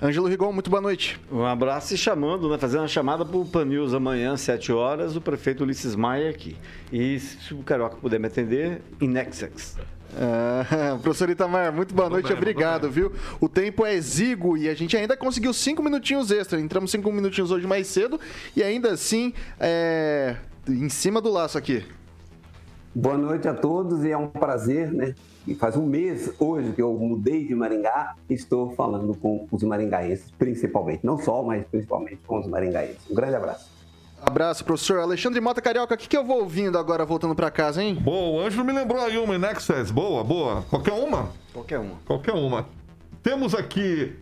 Ângelo 0.01 0.27
Rigon, 0.27 0.51
muito 0.51 0.69
boa 0.69 0.81
noite. 0.81 1.19
Um 1.31 1.45
abraço 1.45 1.93
e 1.93 1.97
chamando, 1.97 2.49
né, 2.49 2.57
fazendo 2.57 2.81
uma 2.81 2.87
chamada 2.87 3.23
para 3.23 3.37
o 3.37 3.45
Pan 3.45 3.63
News 3.63 3.93
amanhã, 3.93 4.33
às 4.33 4.41
7 4.41 4.71
horas, 4.71 5.15
o 5.15 5.21
prefeito 5.21 5.63
Ulisses 5.63 5.95
Maia 5.95 6.29
aqui. 6.29 6.57
E 6.91 7.19
se 7.19 7.53
o 7.53 7.63
Carioca 7.63 7.95
puder 7.95 8.19
me 8.19 8.27
atender, 8.27 8.81
Inexex. 8.99 9.77
Ah, 10.17 10.97
professor 11.01 11.29
Itamar, 11.29 11.73
muito 11.73 11.93
boa 11.93 12.09
noite, 12.09 12.31
obrigado, 12.31 12.89
viu? 12.89 13.11
O 13.39 13.49
tempo 13.49 13.85
é 13.85 13.93
exíguo 13.93 14.57
e 14.57 14.69
a 14.69 14.73
gente 14.73 14.95
ainda 14.95 15.17
conseguiu 15.17 15.53
cinco 15.53 15.81
minutinhos 15.81 16.31
extra. 16.31 16.59
Entramos 16.59 16.91
cinco 16.91 17.11
minutinhos 17.11 17.51
hoje 17.51 17.65
mais 17.65 17.87
cedo 17.87 18.19
e 18.55 18.61
ainda 18.61 18.91
assim, 18.91 19.33
é, 19.59 20.35
em 20.67 20.89
cima 20.89 21.19
do 21.19 21.31
laço 21.31 21.57
aqui. 21.57 21.83
Boa 22.95 23.17
noite 23.17 23.47
a 23.47 23.55
todos 23.55 24.03
e 24.03 24.11
é 24.11 24.17
um 24.17 24.27
prazer, 24.27 24.91
né? 24.93 25.15
E 25.47 25.55
faz 25.55 25.75
um 25.75 25.85
mês 25.85 26.31
hoje 26.39 26.71
que 26.73 26.81
eu 26.81 26.93
mudei 26.93 27.45
de 27.45 27.55
Maringá 27.55 28.15
e 28.29 28.35
estou 28.35 28.71
falando 28.75 29.15
com 29.15 29.47
os 29.51 29.63
maringaenses, 29.63 30.31
principalmente. 30.37 31.03
Não 31.03 31.17
só, 31.17 31.41
mas 31.41 31.65
principalmente 31.65 32.19
com 32.25 32.39
os 32.39 32.47
maringaenses. 32.47 32.99
Um 33.09 33.15
grande 33.15 33.35
abraço. 33.35 33.72
Abraço, 34.25 34.63
professor. 34.63 34.99
Alexandre 34.99 35.39
Mota 35.41 35.61
Carioca, 35.61 35.93
o 35.93 35.97
que, 35.97 36.07
que 36.07 36.17
eu 36.17 36.23
vou 36.23 36.39
ouvindo 36.41 36.77
agora 36.77 37.05
voltando 37.05 37.35
pra 37.35 37.51
casa, 37.51 37.83
hein? 37.83 37.95
Boa, 37.95 38.41
o 38.41 38.45
Ângelo 38.45 38.63
me 38.63 38.71
lembrou 38.73 39.01
aí 39.01 39.17
uma 39.17 39.35
Inexcess. 39.35 39.91
Boa, 39.91 40.23
boa. 40.23 40.63
Qualquer 40.69 40.93
uma? 40.93 41.29
Qualquer 41.51 41.79
uma. 41.79 41.95
Qualquer 42.05 42.33
uma. 42.33 42.67
Temos 43.21 43.53
aqui 43.53 44.13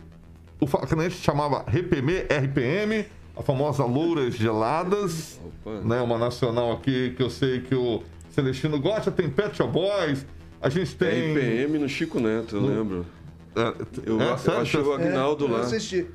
o 0.60 0.66
que 0.66 0.94
a 0.94 1.02
gente 1.02 1.16
chamava 1.16 1.60
RPM, 1.68 2.12
RPM, 2.28 3.06
a 3.36 3.42
famosa 3.42 3.84
Louras 3.84 4.34
Geladas, 4.34 5.40
Opa. 5.64 5.80
né? 5.84 6.00
Uma 6.00 6.18
nacional 6.18 6.72
aqui 6.72 7.14
que 7.16 7.22
eu 7.22 7.30
sei 7.30 7.60
que 7.60 7.74
o 7.74 8.02
Celestino 8.30 8.80
gosta. 8.80 9.10
Tem 9.10 9.30
Pet 9.30 9.56
Shop 9.56 9.72
Boys, 9.72 10.26
a 10.60 10.68
gente 10.68 10.94
tem... 10.96 11.32
RPM 11.32 11.78
no 11.78 11.88
Chico 11.88 12.18
Neto, 12.20 12.56
eu 12.56 12.62
lembro. 12.66 13.06
É, 13.54 13.60
Eu, 14.06 14.20
é, 14.20 14.36
eu 14.46 14.60
achei 14.60 14.80
o 14.80 14.92
Agnaldo 14.94 15.44
É, 15.44 15.48
eu 15.48 15.52
lá. 15.52 15.60
assisti. 15.60 16.06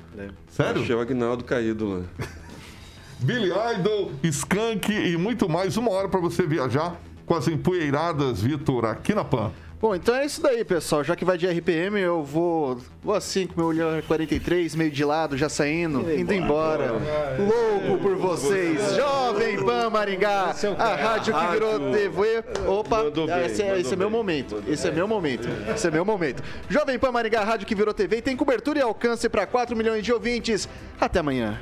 Sério? 0.48 0.82
Achei 0.82 0.94
o 0.94 1.00
Agnaldo 1.00 1.44
caído 1.44 1.88
lá. 1.88 2.02
Billy 3.20 3.50
Idol, 3.74 4.12
Skank 4.22 4.92
e 4.92 5.16
muito 5.16 5.48
mais. 5.48 5.76
Uma 5.76 5.90
hora 5.90 6.08
pra 6.08 6.20
você 6.20 6.46
viajar 6.46 6.96
com 7.26 7.34
as 7.34 7.48
empoeiradas, 7.48 8.40
Vitor, 8.40 8.84
aqui 8.84 9.14
na 9.14 9.24
PAN. 9.24 9.52
Bom, 9.80 9.94
então 9.94 10.12
é 10.12 10.26
isso 10.26 10.42
daí, 10.42 10.64
pessoal. 10.64 11.04
Já 11.04 11.14
que 11.14 11.24
vai 11.24 11.38
de 11.38 11.46
RPM, 11.46 12.00
eu 12.00 12.24
vou, 12.24 12.78
vou 13.00 13.14
assim 13.14 13.46
com 13.46 13.60
meu 13.60 13.68
olhar 13.68 14.02
43, 14.02 14.74
meio 14.74 14.90
de 14.90 15.04
lado, 15.04 15.36
já 15.36 15.48
saindo, 15.48 16.12
indo 16.12 16.34
embora. 16.34 16.94
Louco 17.38 18.02
por 18.02 18.16
vocês. 18.16 18.96
Jovem 18.96 19.64
Pan 19.64 19.88
Maringá, 19.88 20.52
a 20.76 20.96
rádio 20.96 21.32
que 21.32 21.46
virou 21.52 21.92
TV. 21.92 22.44
Opa, 22.66 23.04
esse, 23.46 23.62
é, 23.62 23.78
esse 23.78 23.94
é 23.94 23.96
meu 23.96 24.10
momento. 24.10 24.60
Esse 24.66 24.88
é 24.88 24.90
meu 24.90 25.06
momento. 25.06 25.48
Esse 25.72 25.86
é 25.86 25.90
meu 25.92 26.04
momento. 26.04 26.42
Jovem 26.68 26.98
Pan 26.98 27.12
Maringá, 27.12 27.42
a 27.42 27.44
rádio 27.44 27.66
que 27.66 27.74
virou 27.74 27.94
TV, 27.94 28.20
tem 28.20 28.36
cobertura 28.36 28.80
e 28.80 28.82
alcance 28.82 29.28
para 29.28 29.46
4 29.46 29.76
milhões 29.76 30.04
de 30.04 30.12
ouvintes. 30.12 30.68
Até 31.00 31.20
amanhã. 31.20 31.56